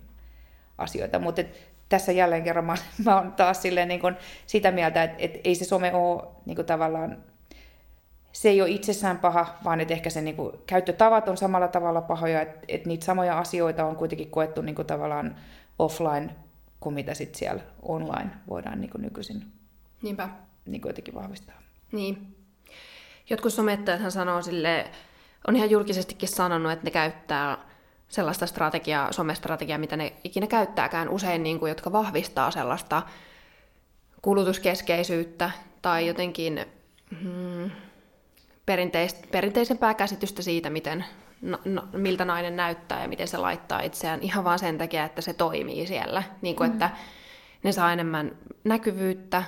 asioita. 0.78 1.20
Mutta 1.20 1.42
tässä 1.90 2.12
jälleen 2.12 2.44
kerran 2.44 2.66
mä, 2.66 2.76
mä 3.06 3.16
oon 3.16 3.32
taas 3.32 3.62
silleen 3.62 3.88
niin 3.88 4.00
kuin 4.00 4.16
sitä 4.48 4.72
mieltä, 4.72 5.04
että, 5.04 5.18
että 5.20 5.40
ei 5.44 5.56
se 5.56 5.66
some 5.66 5.94
ole 5.94 6.24
niin 6.46 6.56
kuin 6.56 6.66
tavallaan, 6.66 7.18
se 8.32 8.50
ei 8.50 8.62
ole 8.62 8.70
itsessään 8.70 9.20
paha, 9.20 9.58
vaan 9.64 9.82
että 9.82 9.94
ehkä 9.94 10.10
se 10.10 10.22
niin 10.22 10.36
kuin, 10.36 10.52
käyttötavat 10.68 11.28
on 11.28 11.38
samalla 11.38 11.68
tavalla 11.68 12.02
pahoja, 12.02 12.42
että, 12.42 12.60
että 12.68 12.88
niitä 12.88 13.06
samoja 13.06 13.40
asioita 13.40 13.86
on 13.86 13.96
kuitenkin 13.96 14.32
koettu 14.32 14.62
niin 14.62 14.76
kuin 14.76 14.88
tavallaan 14.88 15.36
offline 15.80 16.36
kuin 16.80 16.96
mitä 16.96 17.14
sitten 17.14 17.40
siellä 17.40 17.62
online 17.82 18.30
voidaan 18.50 18.82
niin 18.82 18.92
kuin 18.92 19.02
nykyisin 19.02 19.44
Niinpä. 20.02 20.30
Niin 20.66 20.82
kuin 20.82 20.90
jotenkin 20.90 21.14
vahvistaa. 21.14 21.62
Niin. 21.92 22.36
Jotkut 23.30 23.54
somettajathan 23.54 24.12
sanoo 24.12 24.42
sille, 24.42 24.92
on 25.48 25.56
ihan 25.56 25.70
julkisestikin 25.70 26.30
sanonut, 26.30 26.72
että 26.72 26.86
ne 26.86 26.92
käyttää 26.92 27.58
sellaista 28.08 28.46
strategiaa, 28.46 29.12
somestrategiaa, 29.12 29.78
mitä 29.78 29.98
ne 29.98 30.14
ikinä 30.24 30.48
käyttääkään, 30.48 31.10
usein 31.10 31.44
niin 31.44 31.60
kuin, 31.60 31.70
jotka 31.70 31.92
vahvistaa 31.92 32.52
sellaista 32.52 33.02
kulutuskeskeisyyttä 34.22 35.52
tai 35.82 36.08
jotenkin 36.08 36.66
hmm, 37.22 37.72
perinteis- 38.66 39.28
perinteisempää 39.32 39.94
käsitystä 39.94 40.42
siitä, 40.42 40.70
miten, 40.70 41.06
no, 41.42 41.60
no, 41.66 41.88
miltä 41.94 42.26
nainen 42.26 42.56
näyttää 42.56 43.02
ja 43.02 43.08
miten 43.08 43.28
se 43.28 43.38
laittaa 43.38 43.82
itseään 43.82 44.22
ihan 44.22 44.44
vaan 44.44 44.60
sen 44.60 44.78
takia, 44.78 45.06
että 45.06 45.22
se 45.22 45.34
toimii 45.34 45.88
siellä. 45.88 46.24
Niin 46.42 46.56
kuin, 46.56 46.70
mm. 46.70 46.74
että 46.74 46.90
ne 47.64 47.72
saa 47.72 47.94
enemmän 47.94 48.38
näkyvyyttä, 48.64 49.44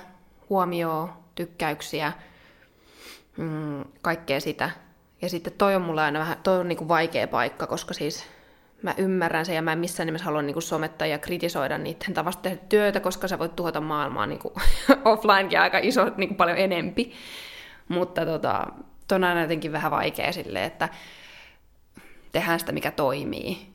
huomioon, 0.50 1.12
tykkäyksiä, 1.34 2.12
mm, 3.36 3.84
kaikkea 4.02 4.40
sitä. 4.40 4.70
Ja 5.22 5.28
sitten 5.28 5.52
toi 5.52 5.74
on 5.74 5.82
mulle 5.82 6.02
aina 6.02 6.18
vähän, 6.18 6.36
toi 6.42 6.58
on 6.58 6.68
niinku 6.68 6.88
vaikea 6.88 7.28
paikka, 7.28 7.66
koska 7.66 7.94
siis 7.94 8.26
mä 8.82 8.94
ymmärrän 8.98 9.46
sen 9.46 9.54
ja 9.54 9.62
mä 9.62 9.72
en 9.72 9.78
missään 9.78 10.06
nimessä 10.06 10.24
halua 10.24 10.42
niinku 10.42 10.60
somettaa 10.60 11.06
ja 11.06 11.18
kritisoida 11.18 11.78
niiden 11.78 12.14
tavasta 12.14 12.42
tehdä 12.42 12.56
työtä, 12.68 13.00
koska 13.00 13.28
sä 13.28 13.38
voit 13.38 13.56
tuhota 13.56 13.80
maailmaa 13.80 14.26
niinku 14.26 14.52
offlinekin 15.04 15.60
aika 15.60 15.78
iso, 15.78 16.10
niinku 16.16 16.34
paljon 16.34 16.58
enempi. 16.58 17.12
Mutta 17.88 18.26
tota, 18.26 18.66
on 19.12 19.24
aina 19.24 19.42
jotenkin 19.42 19.72
vähän 19.72 19.90
vaikea 19.90 20.32
silleen, 20.32 20.64
että 20.64 20.88
tehdään 22.32 22.60
sitä, 22.60 22.72
mikä 22.72 22.90
toimii. 22.90 23.74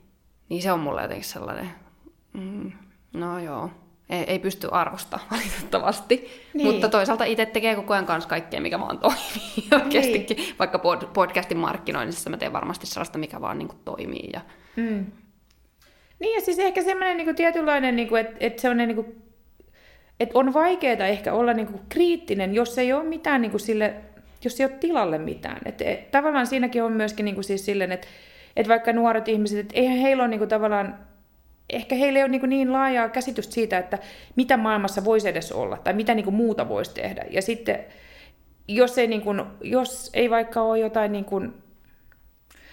Niin 0.50 0.62
se 0.62 0.72
on 0.72 0.80
mulle 0.80 1.02
jotenkin 1.02 1.26
sellainen, 1.26 1.70
mm, 2.34 2.72
no 3.14 3.40
joo, 3.40 3.72
ei, 4.10 4.24
ei 4.28 4.40
pysty 4.40 4.68
arvostamaan 4.72 5.30
valitettavasti. 5.38 6.30
Niin. 6.54 6.68
Mutta 6.68 6.90
toisaalta 6.90 7.24
itse 7.24 7.46
tekee 7.46 7.76
koko 7.76 7.94
ajan 7.94 8.06
kanssa 8.06 8.30
kaikkea, 8.30 8.62
mikä 8.62 8.80
vaan 8.80 9.00
toimii 9.00 9.68
oikeastikin. 9.84 10.38
Niin. 10.38 10.56
Vaikka 10.60 10.80
pod, 10.80 11.02
podcastin 11.14 11.58
markkinoinnissa 11.58 12.30
mä 12.30 12.38
teen 12.38 12.54
varmasti 12.54 12.88
sellaista, 12.88 13.18
mikä 13.18 13.42
vaan 13.42 13.58
niin 13.58 13.68
kuin, 13.68 13.80
toimii. 13.86 14.30
Ja... 14.34 14.42
Mm. 14.76 15.06
Niin 16.20 16.36
ja 16.36 16.42
siis 16.42 16.60
ehkä 16.60 16.84
semmoinen 16.84 17.18
niin 17.18 17.26
kuin, 17.26 17.36
tietynlainen, 17.36 17.96
niin 17.96 18.08
kuin, 18.08 18.22
että, 18.22 18.36
että 18.40 18.62
semmoinen 18.62 18.88
niin 18.88 18.96
kuin, 18.96 19.22
että 20.20 20.40
on 20.40 20.54
vaikeaa 20.54 21.08
ehkä 21.08 21.34
olla 21.34 21.54
niin 21.54 21.68
kuin, 21.68 21.82
kriittinen, 21.90 22.54
jos 22.54 22.78
ei 22.78 22.94
ole 22.94 23.04
mitään 23.04 23.42
niin 23.42 23.52
kuin, 23.52 23.62
sille, 23.62 23.94
jos 24.44 24.60
ei 24.60 24.66
ole 24.66 24.78
tilalle 24.80 25.18
mitään. 25.18 25.62
Että, 25.66 25.84
et, 25.86 26.12
tavallaan 26.12 26.48
siinäkin 26.48 26.84
on 26.84 26.92
myöskin 26.94 27.26
niin 27.26 27.36
kuin, 27.36 27.46
siis 27.46 27.66
silleen, 27.66 27.92
että, 27.92 28.08
että 28.56 28.70
vaikka 28.70 28.94
nuoret 28.94 29.28
ihmiset, 29.28 29.60
että 29.60 29.76
eihän 29.76 29.98
heillä 29.98 30.24
ole 30.24 30.30
niin 30.30 30.40
kuin, 30.40 30.50
tavallaan 30.50 31.09
ehkä 31.70 31.96
heillä 31.96 32.20
ei 32.20 32.24
ole 32.24 32.32
niin, 32.32 32.50
niin 32.50 32.74
laajaa 32.74 33.10
käsitystä 33.10 33.54
siitä, 33.54 33.78
että 33.78 33.98
mitä 34.36 34.58
maailmassa 34.58 35.06
voisi 35.06 35.30
edes 35.30 35.52
olla 35.52 35.78
tai 35.78 35.94
mitä 35.94 36.16
niin 36.16 36.24
kuin 36.24 36.36
muuta 36.36 36.70
voisi 36.70 36.94
tehdä. 36.94 37.26
Ja 37.30 37.42
sitten 37.42 37.80
jos 38.68 38.98
ei, 38.98 39.08
niin 39.08 39.22
kuin, 39.22 39.44
jos 39.62 40.10
ei 40.14 40.30
vaikka 40.30 40.62
ole 40.62 40.80
jotain, 40.80 41.12
niin 41.12 41.26
kuin, 41.26 41.54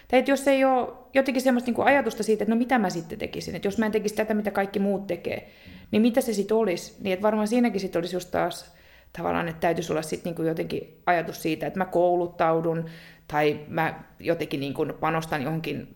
tai 0.08 0.18
että 0.18 0.30
jos 0.30 0.48
ei 0.48 0.64
ole 0.64 0.88
jotenkin 1.14 1.42
semmoista 1.42 1.70
niin 1.70 1.86
ajatusta 1.86 2.22
siitä, 2.22 2.44
että 2.44 2.54
no 2.54 2.58
mitä 2.58 2.78
mä 2.78 2.90
sitten 2.90 3.18
tekisin, 3.18 3.56
että 3.56 3.68
jos 3.68 3.78
mä 3.78 3.86
en 3.86 3.92
tekisi 3.92 4.14
tätä, 4.14 4.34
mitä 4.34 4.50
kaikki 4.50 4.78
muut 4.78 5.06
tekee, 5.06 5.50
niin 5.90 6.02
mitä 6.02 6.20
se 6.20 6.32
sitten 6.32 6.56
olisi? 6.56 6.96
Niin 7.00 7.12
että 7.12 7.22
varmaan 7.22 7.48
siinäkin 7.48 7.80
sitten 7.80 8.00
olisi 8.00 8.16
just 8.16 8.30
taas 8.30 8.76
tavallaan, 9.18 9.48
että 9.48 9.60
täytyisi 9.60 9.92
olla 9.92 10.02
sitten 10.02 10.34
niin 10.34 10.46
jotenkin 10.46 11.02
ajatus 11.06 11.42
siitä, 11.42 11.66
että 11.66 11.78
mä 11.78 11.84
kouluttaudun 11.84 12.84
tai 13.28 13.60
mä 13.68 14.04
jotenkin 14.20 14.60
niin 14.60 14.74
kuin 14.74 14.94
panostan 15.00 15.42
johonkin 15.42 15.88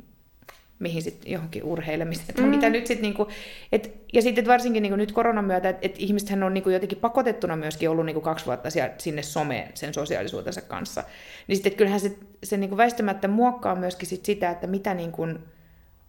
mihin 0.80 1.02
sitten 1.02 1.32
johonkin 1.32 1.64
urheilemiseen. 1.64 2.40
Mm. 2.40 2.44
Mitä 2.44 2.70
nyt 2.70 2.86
sit 2.86 3.00
niinku, 3.00 3.28
et, 3.72 3.94
ja 4.12 4.22
sitten 4.22 4.46
varsinkin 4.46 4.82
niinku 4.82 4.96
nyt 4.96 5.12
koronan 5.12 5.44
myötä, 5.44 5.68
että 5.68 5.86
et 5.86 5.94
ihmisethän 5.98 6.42
on 6.42 6.54
niinku 6.54 6.70
jotenkin 6.70 6.98
pakotettuna 6.98 7.56
myöskin 7.56 7.90
ollut 7.90 8.06
niinku 8.06 8.20
kaksi 8.20 8.46
vuotta 8.46 8.70
siellä, 8.70 8.94
sinne 8.98 9.22
someen 9.22 9.70
sen 9.74 9.94
sosiaalisuutensa 9.94 10.60
kanssa. 10.60 11.04
Niin 11.46 11.56
sitten 11.56 11.74
kyllähän 11.74 12.00
se, 12.00 12.16
se 12.44 12.56
niinku 12.56 12.76
väistämättä 12.76 13.28
muokkaa 13.28 13.74
myöskin 13.74 14.08
sit 14.08 14.24
sitä, 14.24 14.50
että 14.50 14.66
mitä 14.66 14.94
niinku 14.94 15.26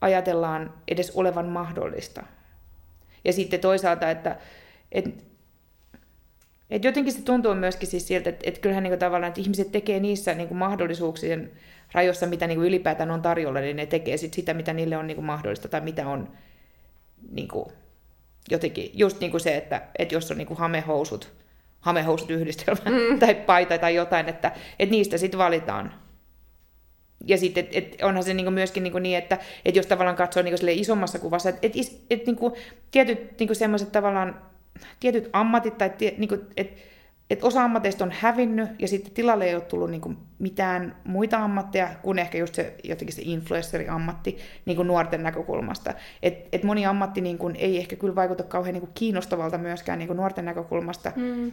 ajatellaan 0.01 0.73
edes 0.87 1.11
olevan 1.11 1.45
mahdollista. 1.45 2.23
Ja 3.25 3.33
sitten 3.33 3.59
toisaalta, 3.59 4.11
että 4.11 4.35
et, 4.91 5.30
et 6.71 6.83
jotenkin 6.83 7.13
se 7.13 7.21
tuntuu 7.21 7.55
myöskin 7.55 7.87
siis 7.87 8.07
siltä, 8.07 8.29
että, 8.29 8.49
että 8.49 8.59
kyllähän 8.59 8.83
niinku 8.83 8.99
tavallaan 8.99 9.27
että 9.27 9.41
ihmiset 9.41 9.71
tekee 9.71 9.99
niissä 9.99 10.33
niinku 10.33 10.53
mahdollisuuksien 10.53 11.51
rajoissa, 11.91 12.27
mitä 12.27 12.47
niin 12.47 12.57
kuin 12.57 12.67
ylipäätään 12.67 13.11
on 13.11 13.21
tarjolla, 13.21 13.59
niin 13.59 13.75
ne 13.75 13.85
tekee 13.85 14.17
sit 14.17 14.33
sitä, 14.33 14.53
mitä 14.53 14.73
niille 14.73 14.97
on 14.97 15.07
niin 15.07 15.15
kuin 15.15 15.25
mahdollista 15.25 15.67
tai 15.67 15.81
mitä 15.81 16.07
on 16.07 16.31
niin 17.31 17.47
kuin, 17.47 17.65
jotenkin, 18.51 18.91
just 18.93 19.19
niin 19.19 19.31
kuin 19.31 19.41
se, 19.41 19.57
että, 19.57 19.81
että 19.99 20.15
jos 20.15 20.31
on 20.31 20.37
niin 20.37 20.47
kuin 20.47 20.57
hamehousut, 20.57 21.33
hamehousut 21.79 22.31
yhdistelmä 22.31 22.81
mm. 22.85 23.19
tai 23.19 23.35
paita 23.35 23.77
tai 23.77 23.95
jotain, 23.95 24.29
että, 24.29 24.51
että 24.79 24.91
niistä 24.91 25.17
sitten 25.17 25.37
valitaan. 25.37 25.93
Ja 27.27 27.37
sitten 27.37 27.67
et, 27.71 27.75
et 27.75 28.01
onhan 28.01 28.23
se 28.23 28.33
niinku 28.33 28.51
myöskin 28.51 28.83
niinku 28.83 28.99
niin, 28.99 29.17
että 29.17 29.37
et 29.65 29.75
jos 29.75 29.85
tavallaan 29.87 30.15
katsoo 30.15 30.43
niinku 30.43 30.65
isommassa 30.69 31.19
kuvassa, 31.19 31.49
että 31.49 31.67
et, 31.67 31.73
et, 32.09 32.25
niinku, 32.25 32.57
tietyt 32.91 33.39
niinku 33.39 33.55
semmoiset 33.55 33.91
tavallaan, 33.91 34.50
tietyt 34.99 35.29
ammatit 35.33 35.77
tai 35.77 35.89
tie, 35.89 36.13
niinku, 36.17 36.37
et, 36.57 36.77
että 37.29 37.47
osa 37.47 37.63
ammateista 37.63 38.03
on 38.03 38.11
hävinnyt 38.19 38.69
ja 38.79 38.87
sitten 38.87 39.13
tilalle 39.13 39.45
ei 39.45 39.55
ole 39.55 39.61
tullut 39.61 39.89
niin 39.91 40.01
kuin 40.01 40.17
mitään 40.39 40.95
muita 41.03 41.37
ammatteja 41.37 41.89
kuin 42.01 42.19
ehkä 42.19 42.37
just 42.37 42.55
se, 42.55 42.75
jotenkin 42.83 43.15
se 43.15 43.21
influenceri-ammatti 43.25 44.37
niin 44.65 44.75
kuin 44.75 44.87
nuorten 44.87 45.23
näkökulmasta. 45.23 45.93
Et, 46.23 46.47
et 46.51 46.63
moni 46.63 46.85
ammatti 46.85 47.21
niin 47.21 47.37
kuin 47.37 47.55
ei 47.55 47.77
ehkä 47.77 47.95
kyllä 47.95 48.15
vaikuta 48.15 48.43
kauhean 48.43 48.73
niin 48.73 48.81
kuin 48.81 48.91
kiinnostavalta 48.93 49.57
myöskään 49.57 49.99
niin 49.99 50.07
kuin 50.07 50.17
nuorten 50.17 50.45
näkökulmasta. 50.45 51.11
Mm. 51.15 51.51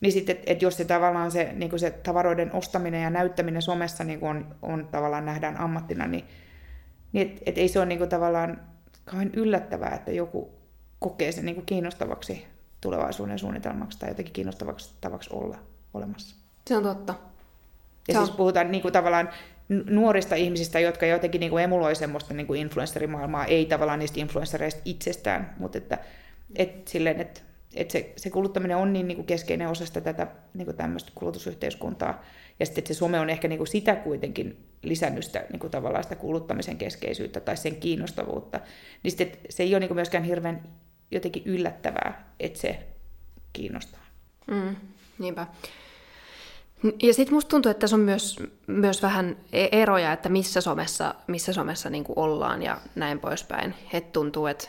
Niin 0.00 0.12
sitten, 0.12 0.36
että 0.36 0.52
et 0.52 0.62
jos 0.62 0.76
se 0.76 0.84
tavallaan 0.84 1.30
se, 1.30 1.52
niin 1.54 1.70
kuin 1.70 1.80
se 1.80 1.90
tavaroiden 1.90 2.52
ostaminen 2.52 3.02
ja 3.02 3.10
näyttäminen 3.10 3.62
somessa 3.62 4.04
niin 4.04 4.20
kuin 4.20 4.30
on, 4.30 4.46
on 4.62 4.88
tavallaan 4.90 5.26
nähdään 5.26 5.60
ammattina, 5.60 6.06
niin, 6.06 6.24
niin 7.12 7.28
että 7.28 7.42
et 7.46 7.58
ei 7.58 7.68
se 7.68 7.78
ole 7.78 7.86
niin 7.86 7.98
kuin 7.98 8.10
tavallaan 8.10 8.60
kauhean 9.04 9.30
yllättävää, 9.34 9.94
että 9.94 10.12
joku 10.12 10.63
kokee 10.98 11.32
sen 11.32 11.44
niin 11.44 11.54
kuin 11.54 11.66
kiinnostavaksi 11.66 12.46
tulevaisuuden 12.80 13.38
suunnitelmaksi 13.38 13.98
tai 13.98 14.08
jotenkin 14.08 14.32
kiinnostavaksi 14.32 14.94
tavaksi 15.00 15.30
olla 15.32 15.58
olemassa. 15.94 16.36
Se 16.68 16.76
on 16.76 16.82
totta. 16.82 17.14
Ja 18.08 18.14
se 18.14 18.18
siis 18.18 18.30
on... 18.30 18.36
puhutaan 18.36 18.70
niin 18.70 18.82
kuin 18.82 18.92
tavallaan 18.92 19.28
nuorista 19.68 20.34
ihmisistä, 20.34 20.80
jotka 20.80 21.06
jotenkin 21.06 21.40
niin 21.40 21.50
kuin 21.50 21.64
emuloi 21.64 21.96
semmoista 21.96 22.34
niin 22.34 22.46
kuin 22.46 22.60
influencerimaailmaa, 22.60 23.44
ei 23.44 23.66
tavallaan 23.66 23.98
niistä 23.98 24.20
influencereista 24.20 24.80
itsestään, 24.84 25.54
mutta 25.58 25.78
että, 25.78 25.98
et 26.56 26.88
silleen, 26.88 27.20
että 27.20 27.40
että 27.74 27.92
se, 27.92 28.12
se 28.16 28.30
kuluttaminen 28.30 28.76
on 28.76 28.92
niin, 28.92 29.08
niin 29.08 29.16
kuin 29.16 29.26
keskeinen 29.26 29.68
osa 29.68 29.86
sitä 29.86 30.00
tätä 30.00 30.26
niin 30.54 30.64
kuin 30.64 30.76
tämmöistä 30.76 31.12
kulutusyhteiskuntaa. 31.14 32.24
Ja 32.60 32.66
sitten 32.66 32.82
että 32.82 32.94
se 32.94 32.98
some 32.98 33.20
on 33.20 33.30
ehkä 33.30 33.48
niin 33.48 33.58
kuin 33.58 33.68
sitä 33.68 33.96
kuitenkin 33.96 34.66
lisännyt 34.82 35.24
sitä, 35.24 35.44
niin 35.50 35.60
kuin 35.60 35.70
tavallaan 35.70 36.04
sitä 36.04 36.16
kuluttamisen 36.16 36.78
keskeisyyttä 36.78 37.40
tai 37.40 37.56
sen 37.56 37.76
kiinnostavuutta. 37.76 38.60
Niin 39.02 39.10
sitten 39.10 39.40
se 39.50 39.62
ei 39.62 39.74
ole 39.74 39.80
niin 39.80 39.88
kuin 39.88 39.96
myöskään 39.96 40.24
hirveän 40.24 40.62
jotenkin 41.14 41.42
yllättävää, 41.46 42.30
että 42.40 42.58
se 42.58 42.86
kiinnostaa. 43.52 44.00
Mm, 44.46 44.76
niinpä. 45.18 45.46
Ja 47.02 47.14
sitten 47.14 47.34
musta 47.34 47.48
tuntuu, 47.48 47.70
että 47.70 47.80
tässä 47.80 47.96
on 47.96 48.02
myös, 48.02 48.36
myös 48.66 49.02
vähän 49.02 49.36
e- 49.52 49.68
eroja, 49.72 50.12
että 50.12 50.28
missä 50.28 50.60
somessa, 50.60 51.14
missä 51.26 51.52
somessa 51.52 51.90
niin 51.90 52.04
ollaan 52.16 52.62
ja 52.62 52.78
näin 52.94 53.18
poispäin. 53.20 53.74
Että 53.92 54.12
tuntuu, 54.12 54.46
että 54.46 54.68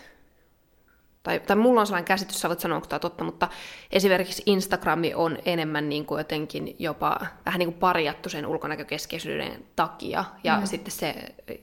tai, 1.26 1.40
tai 1.40 1.56
mulla 1.56 1.82
on 1.82 1.88
sellainen 1.88 2.08
käsitys, 2.08 2.42
sä 2.42 2.48
voit 2.48 2.60
sanoa, 2.60 2.76
onko 2.76 2.88
tämä 2.88 3.00
totta, 3.00 3.24
mutta 3.24 3.48
esimerkiksi 3.92 4.44
Instagrami 4.46 5.14
on 5.14 5.38
enemmän 5.46 5.90
niin 5.90 6.06
kuin 6.06 6.20
jotenkin 6.20 6.76
jopa 6.80 7.20
vähän 7.46 7.60
niin 7.60 7.72
kuin 7.72 7.80
parjattu 7.80 8.30
sen 8.30 8.46
ulkonäkökeskeisyyden 8.46 9.66
takia, 9.76 10.26
ja 10.44 10.60
mm. 10.60 10.66
sitten 10.66 10.92
se, 10.92 11.16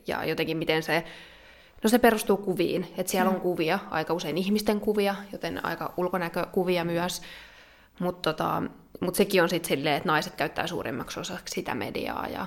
ja 0.07 0.25
jotenkin 0.25 0.57
miten 0.57 0.83
se, 0.83 1.05
no 1.83 1.91
se 1.91 1.99
perustuu 1.99 2.37
kuviin, 2.37 2.95
että 2.97 3.13
siellä 3.13 3.31
mm. 3.31 3.35
on 3.37 3.41
kuvia, 3.41 3.79
aika 3.91 4.15
usein 4.15 4.39
ihmisten 4.39 4.81
kuvia, 4.81 5.15
joten 5.33 5.65
aika 5.65 5.95
ulkonäkökuvia 5.97 6.85
myös, 6.85 7.23
mutta 8.01 8.33
tota, 8.33 8.63
mut 9.01 9.15
sekin 9.15 9.43
on 9.43 9.49
sitten 9.49 9.69
silleen, 9.69 9.97
että 9.97 10.09
naiset 10.09 10.35
käyttää 10.37 10.67
suurimmaksi 10.67 11.21
osaksi 11.21 11.55
sitä 11.55 11.75
mediaa, 11.75 12.27
ja 12.29 12.47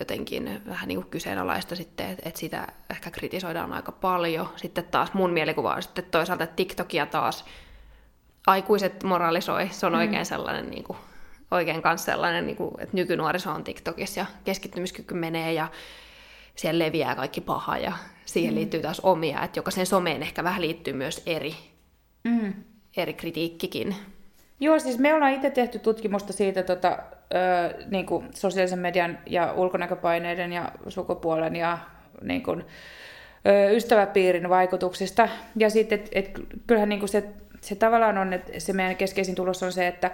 jotenkin 0.00 0.62
vähän 0.66 0.88
niin 0.88 0.98
kuin 1.00 1.10
kyseenalaista 1.10 1.76
sitten, 1.76 2.10
että, 2.10 2.28
että 2.28 2.40
sitä 2.40 2.66
ehkä 2.90 3.10
kritisoidaan 3.10 3.72
aika 3.72 3.92
paljon. 3.92 4.48
Sitten 4.56 4.84
taas 4.84 5.14
mun 5.14 5.30
mielikuva 5.30 5.74
on 5.74 5.82
sitten 5.82 6.04
toisaalta, 6.04 6.46
TikTokia 6.46 7.06
taas 7.06 7.44
aikuiset 8.46 9.02
moralisoi. 9.02 9.68
Se 9.70 9.86
on 9.86 9.92
mm. 9.92 9.98
oikein 9.98 10.26
sellainen, 10.26 10.70
niin 10.70 10.84
kuin, 10.84 10.98
oikein 11.50 11.82
kanssa 11.82 12.12
sellainen, 12.12 12.46
niin 12.46 12.56
kuin, 12.56 12.70
että 12.78 12.96
nykynuoriso 12.96 13.50
on 13.50 13.64
TikTokissa 13.64 14.20
ja 14.20 14.26
keskittymiskyky 14.44 15.14
menee 15.14 15.52
ja 15.52 15.68
siellä 16.56 16.84
leviää 16.84 17.14
kaikki 17.14 17.40
paha 17.40 17.78
ja 17.78 17.92
siihen 18.26 18.54
mm. 18.54 18.58
liittyy 18.58 18.82
taas 18.82 19.00
omia. 19.00 19.42
Että 19.42 19.58
jokaisen 19.58 19.86
someen 19.86 20.22
ehkä 20.22 20.44
vähän 20.44 20.62
liittyy 20.62 20.92
myös 20.92 21.22
eri, 21.26 21.54
mm. 22.24 22.52
eri 22.96 23.12
kritiikkikin. 23.14 23.94
Joo, 24.60 24.78
siis 24.78 24.98
me 24.98 25.14
ollaan 25.14 25.32
itse 25.32 25.50
tehty 25.50 25.78
tutkimusta 25.78 26.32
siitä 26.32 26.62
tota, 26.62 26.98
ö, 27.34 27.84
niin 27.90 28.06
kuin 28.06 28.28
sosiaalisen 28.34 28.78
median 28.78 29.18
ja 29.26 29.52
ulkonäköpaineiden 29.52 30.52
ja 30.52 30.72
sukupuolen 30.88 31.56
ja 31.56 31.78
niin 32.22 32.42
kuin, 32.42 32.64
ö, 33.46 33.70
ystäväpiirin 33.70 34.48
vaikutuksista. 34.48 35.28
Ja 35.56 35.70
sitten, 35.70 35.98
että 35.98 36.10
et, 36.12 36.30
kyllähän 36.66 36.88
niin 36.88 36.98
kuin 36.98 37.08
se, 37.08 37.24
se 37.60 37.74
tavallaan 37.74 38.18
on, 38.18 38.32
että 38.32 38.60
se 38.60 38.72
meidän 38.72 38.96
keskeisin 38.96 39.34
tulos 39.34 39.62
on 39.62 39.72
se, 39.72 39.86
että 39.86 40.10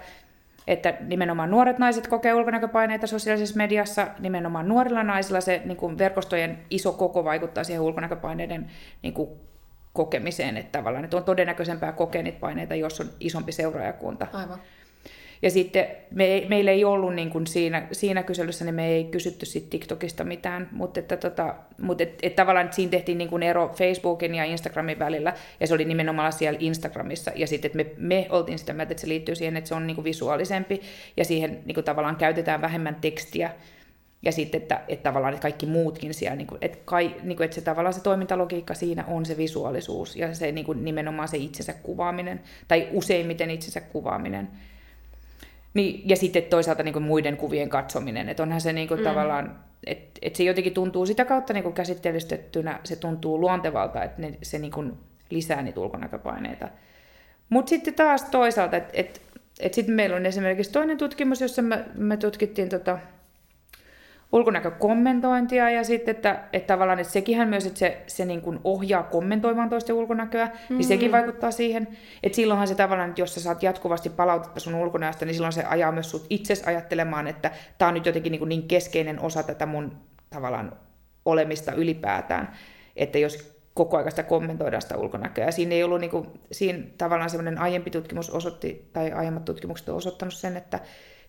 että 0.67 0.93
nimenomaan 0.99 1.51
nuoret 1.51 1.79
naiset 1.79 2.07
kokee 2.07 2.33
ulkonäköpaineita 2.33 3.07
sosiaalisessa 3.07 3.57
mediassa, 3.57 4.07
nimenomaan 4.19 4.69
nuorilla 4.69 5.03
naisilla 5.03 5.41
se 5.41 5.61
niin 5.65 5.77
kuin 5.77 5.97
verkostojen 5.97 6.59
iso 6.69 6.91
koko 6.91 7.23
vaikuttaa 7.23 7.63
siihen 7.63 7.81
ulkonäköpaineiden 7.81 8.71
niin 9.01 9.13
kuin 9.13 9.29
kokemiseen, 9.93 10.57
että 10.57 10.77
tavallaan 10.77 11.03
että 11.03 11.17
on 11.17 11.23
todennäköisempää 11.23 11.91
kokea 11.91 12.23
niitä 12.23 12.39
paineita, 12.39 12.75
jos 12.75 12.99
on 12.99 13.09
isompi 13.19 13.51
seuraajakunta. 13.51 14.27
Aivan. 14.33 14.59
Ja 15.43 15.51
sitten 15.51 15.87
me, 16.11 16.45
meillä 16.49 16.71
ei 16.71 16.85
ollut 16.85 17.15
niin 17.15 17.29
kuin 17.29 17.47
siinä, 17.47 17.87
siinä 17.91 18.23
kyselyssä, 18.23 18.65
niin 18.65 18.75
me 18.75 18.87
ei 18.87 19.03
kysytty 19.03 19.45
sit 19.45 19.69
TikTokista 19.69 20.23
mitään, 20.23 20.69
mutta, 20.71 20.99
että, 20.99 21.17
tota, 21.17 21.55
mutta 21.81 22.03
et, 22.03 22.19
et 22.21 22.35
tavallaan 22.35 22.73
siinä 22.73 22.91
tehtiin 22.91 23.17
niin 23.17 23.29
kuin 23.29 23.43
ero 23.43 23.71
Facebookin 23.77 24.35
ja 24.35 24.43
Instagramin 24.43 24.99
välillä, 24.99 25.33
ja 25.59 25.67
se 25.67 25.73
oli 25.73 25.85
nimenomaan 25.85 26.33
siellä 26.33 26.57
Instagramissa, 26.61 27.31
ja 27.35 27.47
sitten 27.47 27.71
me, 27.73 27.85
me 27.97 28.27
oltiin 28.29 28.59
sitä 28.59 28.73
mieltä, 28.73 28.91
että 28.91 29.01
se 29.01 29.07
liittyy 29.07 29.35
siihen, 29.35 29.57
että 29.57 29.67
se 29.67 29.75
on 29.75 29.87
niin 29.87 29.95
kuin 29.95 30.05
visuaalisempi, 30.05 30.81
ja 31.17 31.25
siihen 31.25 31.59
niin 31.65 31.75
kuin 31.75 31.85
tavallaan 31.85 32.15
käytetään 32.15 32.61
vähemmän 32.61 32.95
tekstiä, 32.95 33.51
ja 34.21 34.31
sitten, 34.31 34.61
että, 34.61 34.81
että 34.87 35.03
tavallaan 35.03 35.33
että 35.33 35.41
kaikki 35.41 35.65
muutkin 35.65 36.13
siellä, 36.13 36.35
niin 36.35 36.47
kuin, 36.47 36.57
että, 36.61 36.77
kai, 36.85 37.15
niin 37.23 37.37
kuin, 37.37 37.45
että 37.45 37.55
se 37.55 37.61
tavallaan 37.61 37.93
se 37.93 38.01
toimintalogiikka 38.01 38.73
siinä 38.73 39.05
on 39.07 39.25
se 39.25 39.37
visuaalisuus. 39.37 40.15
Ja 40.15 40.33
se 40.35 40.51
niin 40.51 40.65
kuin, 40.65 40.85
nimenomaan 40.85 41.27
se 41.27 41.37
itsensä 41.37 41.73
kuvaaminen, 41.73 42.41
tai 42.67 42.87
useimmiten 42.91 43.51
itsensä 43.51 43.81
kuvaaminen. 43.81 44.47
Niin, 45.73 46.09
ja 46.09 46.15
sitten 46.15 46.43
toisaalta 46.43 46.83
niin 46.83 46.93
kuin 46.93 47.03
muiden 47.03 47.37
kuvien 47.37 47.69
katsominen, 47.69 48.29
että 48.29 48.43
onhan 48.43 48.61
se 48.61 48.73
niin 48.73 48.87
kuin, 48.87 48.99
mm. 48.99 49.03
tavallaan, 49.03 49.59
että, 49.87 50.19
että 50.21 50.37
se 50.37 50.43
jotenkin 50.43 50.73
tuntuu 50.73 51.05
sitä 51.05 51.25
kautta 51.25 51.53
niin 51.53 51.63
kuin 51.63 51.75
käsittelystettynä, 51.75 52.79
se 52.83 52.95
tuntuu 52.95 53.39
luontevalta, 53.41 54.03
että 54.03 54.21
ne, 54.21 54.37
se 54.41 54.59
niin 54.59 54.71
kuin 54.71 54.93
lisää 55.29 55.61
niitä 55.61 55.79
ulkonäköpaineita. 55.79 56.69
Mutta 57.49 57.69
sitten 57.69 57.93
taas 57.93 58.23
toisaalta, 58.23 58.77
että, 58.77 58.91
että, 58.93 59.19
että 59.59 59.75
sitten 59.75 59.95
meillä 59.95 60.15
on 60.15 60.25
esimerkiksi 60.25 60.71
toinen 60.71 60.97
tutkimus, 60.97 61.41
jossa 61.41 61.61
me, 61.61 61.85
me 61.95 62.17
tutkittiin 62.17 62.69
tota, 62.69 62.99
ulkonäkökommentointia 64.33 65.69
ja 65.69 65.83
sitten, 65.83 66.15
että, 66.15 66.43
että 66.53 66.67
tavallaan 66.67 66.99
että 66.99 67.13
sekinhän 67.13 67.49
myös, 67.49 67.65
että 67.65 67.79
se, 67.79 68.01
se 68.07 68.25
niin 68.25 68.41
kuin 68.41 68.59
ohjaa 68.63 69.03
kommentoimaan 69.03 69.69
toisten 69.69 69.95
ulkonäköä, 69.95 70.45
mm-hmm. 70.45 70.77
niin 70.77 70.87
sekin 70.87 71.07
mm. 71.07 71.11
vaikuttaa 71.11 71.51
siihen, 71.51 71.87
että 72.23 72.35
silloinhan 72.35 72.67
se 72.67 72.75
tavallaan, 72.75 73.09
että 73.09 73.21
jos 73.21 73.33
sä 73.33 73.41
saat 73.41 73.63
jatkuvasti 73.63 74.09
palautetta 74.09 74.59
sun 74.59 74.75
ulkonäöstä, 74.75 75.25
niin 75.25 75.33
silloin 75.33 75.53
se 75.53 75.63
ajaa 75.63 75.91
myös 75.91 76.11
sut 76.11 76.25
itse 76.29 76.53
ajattelemaan, 76.65 77.27
että 77.27 77.51
tämä 77.77 77.89
on 77.89 77.93
nyt 77.93 78.05
jotenkin 78.05 78.31
niin, 78.31 78.39
kuin 78.39 78.49
niin 78.49 78.67
keskeinen 78.67 79.19
osa 79.19 79.43
tätä 79.43 79.65
mun 79.65 79.97
tavallaan 80.29 80.77
olemista 81.25 81.71
ylipäätään, 81.71 82.51
että 82.95 83.17
jos 83.17 83.53
koko 83.73 83.97
ajan 83.97 84.11
sitä 84.11 84.23
kommentoidaan 84.23 84.81
sitä 84.81 84.97
ulkonäköä. 84.97 85.45
Ja 85.45 85.51
siinä 85.51 85.75
ei 85.75 85.83
ollut 85.83 85.99
niin 85.99 86.11
kuin, 86.11 86.27
siinä 86.51 86.79
tavallaan 86.97 87.29
semmoinen 87.29 87.59
aiempi 87.59 87.91
tutkimus 87.91 88.29
osoitti, 88.29 88.89
tai 88.93 89.11
aiemmat 89.11 89.45
tutkimukset 89.45 89.89
on 89.89 89.95
osoittanut 89.95 90.33
sen, 90.33 90.57
että 90.57 90.79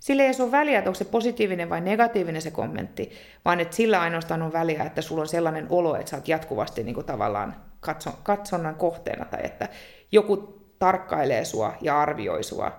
sillä 0.05 0.23
ei 0.23 0.33
ole 0.41 0.51
väliä, 0.51 0.79
että 0.79 0.91
onko 0.91 0.99
se 0.99 1.05
positiivinen 1.05 1.71
vai 1.71 1.81
negatiivinen 1.81 2.43
se 2.43 2.51
kommentti, 2.51 3.13
vaan 3.45 3.61
että 3.61 3.77
sillä 3.77 4.01
ainoastaan 4.01 4.43
on 4.43 4.53
väliä, 4.53 4.85
että 4.85 5.03
sulla 5.03 5.21
on 5.21 5.29
sellainen 5.29 5.67
olo, 5.71 5.97
että 5.97 6.11
sä 6.11 6.17
oot 6.17 6.29
jatkuvasti 6.29 6.83
niin 6.83 6.95
kuin 6.95 7.07
tavallaan 7.07 7.57
katso, 7.81 8.11
katsonnan 8.23 8.75
kohteena 8.75 9.25
tai 9.25 9.41
että 9.43 9.69
joku 10.13 10.37
tarkkailee 10.79 11.45
sua 11.45 11.75
ja 11.81 12.01
arvioi 12.01 12.43
sua, 12.43 12.73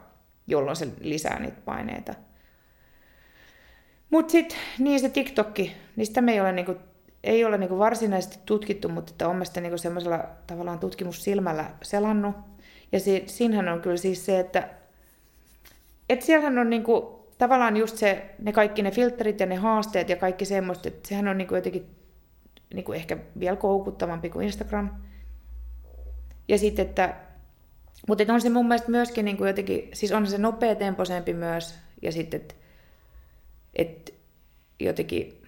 jolloin 0.47 0.75
se 0.75 0.87
lisää 0.99 1.39
niitä 1.39 1.61
paineita. 1.65 2.13
Mutta 4.09 4.31
sitten 4.31 4.57
niin 4.79 4.99
se 4.99 5.09
TikTokki, 5.09 5.77
niistä 5.95 6.21
me 6.21 6.33
ei 6.33 6.41
ole, 6.41 6.51
niinku, 6.51 6.75
ei 7.23 7.45
ole 7.45 7.57
niinku 7.57 7.79
varsinaisesti 7.79 8.39
tutkittu, 8.45 8.89
mutta 8.89 9.11
että 9.11 9.27
on 9.27 9.45
sitä 9.45 9.61
niinku 9.61 9.77
semmoisella 9.77 10.19
tavallaan 10.47 10.79
tutkimussilmällä 10.79 11.65
selannut. 11.81 12.35
Ja 12.91 12.99
si, 12.99 13.23
siinähän 13.27 13.69
on 13.69 13.81
kyllä 13.81 13.97
siis 13.97 14.25
se, 14.25 14.39
että 14.39 14.69
et 16.09 16.21
siellähän 16.21 16.57
on 16.57 16.69
niinku, 16.69 17.14
tavallaan 17.37 17.77
just 17.77 17.97
se, 17.97 18.35
ne 18.39 18.53
kaikki 18.53 18.81
ne 18.81 18.91
filterit 18.91 19.39
ja 19.39 19.45
ne 19.45 19.55
haasteet 19.55 20.09
ja 20.09 20.15
kaikki 20.15 20.45
semmoista, 20.45 20.87
että 20.87 21.09
sehän 21.09 21.27
on 21.27 21.37
niinku 21.37 21.55
jotenkin 21.55 21.95
niinku 22.73 22.93
ehkä 22.93 23.17
vielä 23.39 23.55
koukuttavampi 23.55 24.29
kuin 24.29 24.45
Instagram. 24.45 24.89
Ja 26.47 26.57
sitten, 26.57 26.85
että, 26.85 27.15
mutta 28.07 28.33
on 28.33 28.41
se 28.41 28.49
mun 28.49 28.67
mielestä 28.67 28.91
myöskin 28.91 29.25
niinku 29.25 29.45
jotenkin, 29.45 29.89
siis 29.93 30.11
on 30.11 30.27
se 30.27 30.37
nopea 30.37 30.75
temposempi 30.75 31.33
myös, 31.33 31.79
ja 32.01 32.11
sitten, 32.11 32.41
että 32.41 32.55
et 33.75 34.13
jotenkin, 34.79 35.44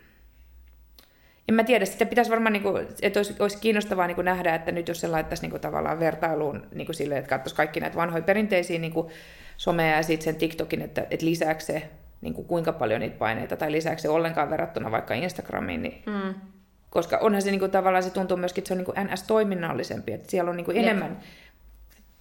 en 1.48 1.56
mä 1.56 1.64
tiedä, 1.64 1.86
sitä 1.86 2.06
pitäisi 2.06 2.32
varmaan, 2.32 2.54
niin 2.54 2.64
kuin, 2.64 2.88
että 3.02 3.20
olisi, 3.20 3.36
olisi 3.40 3.58
kiinnostavaa 3.58 4.08
niin 4.08 4.16
kuin 4.16 4.26
nähdä, 4.26 4.56
että 4.56 4.72
nyt 4.72 4.88
jos 4.88 5.00
se 5.00 5.08
laittaisi 5.08 5.44
niin 5.44 5.52
kuin, 5.52 5.62
tavallaan 5.62 6.00
vertailuun 6.00 6.68
niin 6.76 6.86
kuin 6.86 6.96
silleen, 6.96 7.20
että 7.20 7.30
katsoisi 7.30 7.56
kaikki 7.56 7.80
näitä 7.80 7.96
vanhoja 7.96 8.24
perinteisiä 8.24 8.80
niin 8.80 8.94
kuin, 8.94 9.08
somea 9.58 9.96
ja 9.96 10.04
sitten 10.04 10.26
sen 10.26 10.36
TikTokin, 10.36 10.82
että, 10.82 11.08
että 11.12 11.26
lisääkö 11.26 11.60
se 11.60 11.90
niin 12.22 12.34
kuin 12.34 12.48
kuinka 12.48 12.74
paljon 12.74 13.02
niitä 13.02 13.18
paineita 13.18 13.58
tai 13.58 13.72
lisääkö 13.72 14.02
se 14.02 14.10
ollenkaan 14.10 14.50
verrattuna 14.50 14.92
vaikka 14.92 15.14
Instagramiin, 15.14 15.82
niin 15.82 16.04
mm. 16.06 16.34
koska 16.90 17.18
onhan 17.18 17.42
se 17.42 17.52
niin 17.52 17.60
kuin, 17.60 17.72
tavallaan 17.72 18.04
se 18.04 18.10
tuntuu 18.10 18.38
myöskin, 18.38 18.62
että 18.62 18.68
se 18.68 18.74
on 18.74 18.78
niin 18.78 18.86
kuin 18.86 19.08
NS-toiminnallisempi, 19.08 20.14
että 20.14 20.32
siellä 20.32 20.52
on 20.52 20.58
niin 20.58 20.66
kuin 20.66 20.78
enemmän 20.78 21.20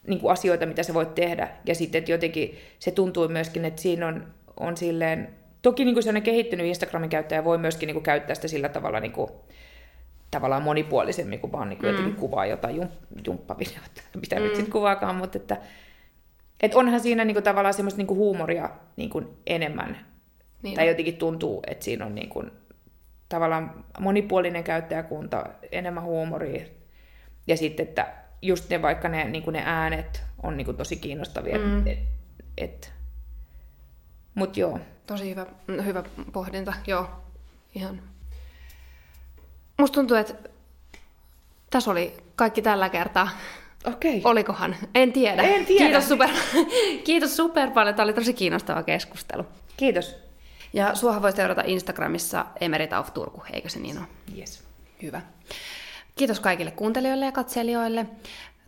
niin 0.07 0.21
kuin 0.21 0.33
asioita, 0.33 0.67
mitä 0.67 0.83
sä 0.83 0.95
voit 0.95 1.15
tehdä 1.15 1.49
ja 1.65 1.75
sitten 1.75 1.99
että 1.99 2.13
jotenkin 2.13 2.59
se 2.79 2.91
tuntuu 2.91 3.29
myöskin, 3.29 3.65
että 3.65 3.83
siinä 3.83 4.07
on, 4.07 4.27
on 4.57 4.77
silleen, 4.77 5.29
toki 5.67 5.85
niin 5.85 5.95
kuin 5.95 6.23
kehittynyt 6.23 6.67
Instagramin 6.67 7.11
käyttäjä 7.11 7.45
voi 7.45 7.59
myöskin 7.59 7.87
niin 7.87 7.95
kuin 7.95 8.03
käyttää 8.03 8.35
sitä 8.35 8.49
sillä 8.49 8.69
tavalla 8.69 9.01
niin 9.01 9.13
kuin, 9.13 9.31
tavallaan 10.31 10.63
monipuolisemmin, 10.63 11.41
kuin 11.41 11.53
vaan 11.53 11.69
niin 11.69 11.79
kuin 11.79 12.01
mm. 12.01 12.17
kuvaa 12.17 12.47
jotain 12.47 12.89
jumppavideota, 13.27 14.03
mitä 14.21 14.37
mm. 14.37 14.43
nyt 14.43 14.55
sitten 14.55 14.73
kuvaakaan, 14.73 15.17
mutta 15.17 15.39
että, 15.39 15.57
et 16.61 16.75
onhan 16.75 17.01
siinä 17.01 17.25
niinku 17.25 17.43
tavallaan 17.43 17.75
semmoista 17.75 17.99
niinku 17.99 18.15
huumoria 18.15 18.71
niinku 18.97 19.37
enemmän. 19.47 20.07
Niin 20.63 20.75
tai 20.75 20.89
jotenkin 20.89 21.17
tuntuu, 21.17 21.63
että 21.67 21.85
siinä 21.85 22.07
on 22.07 22.15
niinku, 22.15 22.45
tavallaan 23.29 23.85
monipuolinen 24.01 24.65
käyttäjäkunta, 24.65 25.47
enemmän 25.73 26.05
huumoria. 26.05 26.65
Ja 27.47 27.57
sitten, 27.57 27.89
että 27.89 28.07
just 28.43 28.71
ne 28.71 28.83
vaikka 28.83 29.09
ne, 29.09 29.25
niinku 29.25 29.51
ne 29.51 29.63
äänet 29.65 30.23
on 30.43 30.57
niinku 30.57 30.73
tosi 30.73 30.97
kiinnostavia. 30.97 31.59
Mm. 31.59 31.87
Et, 31.87 31.99
et, 32.59 32.93
mut 34.35 34.57
joo. 34.57 34.81
Tosi 35.07 35.31
hyvä, 35.31 35.47
hyvä 35.85 36.03
pohdinta, 36.33 36.73
joo. 36.87 37.09
Ihan. 37.75 38.03
Musta 39.79 39.95
tuntuu, 39.95 40.17
että 40.17 40.35
tässä 41.71 41.91
oli 41.91 42.15
kaikki 42.37 42.63
tällä 42.63 42.89
kertaa. 42.89 43.29
Okei. 43.85 44.21
Olikohan? 44.25 44.77
En 44.95 45.13
tiedä. 45.13 45.43
En 45.43 45.67
tiedä. 45.67 45.85
Kiitos 45.85 46.09
super, 46.09 46.29
Kiitos 47.05 47.37
super 47.37 47.71
paljon. 47.71 47.95
Tämä 47.95 48.05
oli 48.05 48.13
tosi 48.13 48.33
kiinnostava 48.33 48.83
keskustelu. 48.83 49.47
Kiitos. 49.77 50.15
Ja 50.73 50.95
suohan 50.95 51.23
voi 51.23 51.33
seurata 51.33 51.63
Instagramissa 51.67 52.47
Emeritauf 52.61 53.13
Turku, 53.15 53.43
eikö 53.53 53.69
se 53.69 53.81
niin 53.81 53.99
ole? 53.99 54.07
Yes. 54.39 54.63
Hyvä. 55.03 55.21
Kiitos 56.17 56.41
kaikille 56.41 56.71
kuuntelijoille 56.71 57.25
ja 57.25 57.33
katselijoille. 57.33 58.07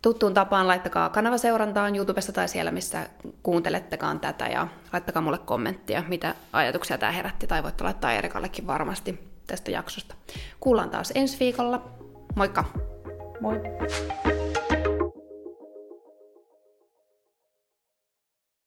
Tuttuun 0.01 0.33
tapaan 0.33 0.67
laittakaa 0.67 1.09
kanava 1.09 1.37
seurantaan 1.37 1.95
YouTubesta 1.95 2.31
tai 2.31 2.47
siellä, 2.47 2.71
missä 2.71 3.09
kuuntelettekaan 3.43 4.19
tätä 4.19 4.47
ja 4.47 4.67
laittakaa 4.93 5.21
mulle 5.21 5.37
kommenttia, 5.37 6.03
mitä 6.07 6.35
ajatuksia 6.53 6.97
tämä 6.97 7.11
herätti, 7.11 7.47
tai 7.47 7.63
voitte 7.63 7.83
laittaa 7.83 8.13
Erikallekin 8.13 8.67
varmasti 8.67 9.19
tästä 9.47 9.71
jaksosta. 9.71 10.15
Kuullaan 10.59 10.89
taas 10.89 11.11
ensi 11.15 11.39
viikolla. 11.39 11.81
Moikka! 12.35 12.63
Moi. 13.41 13.55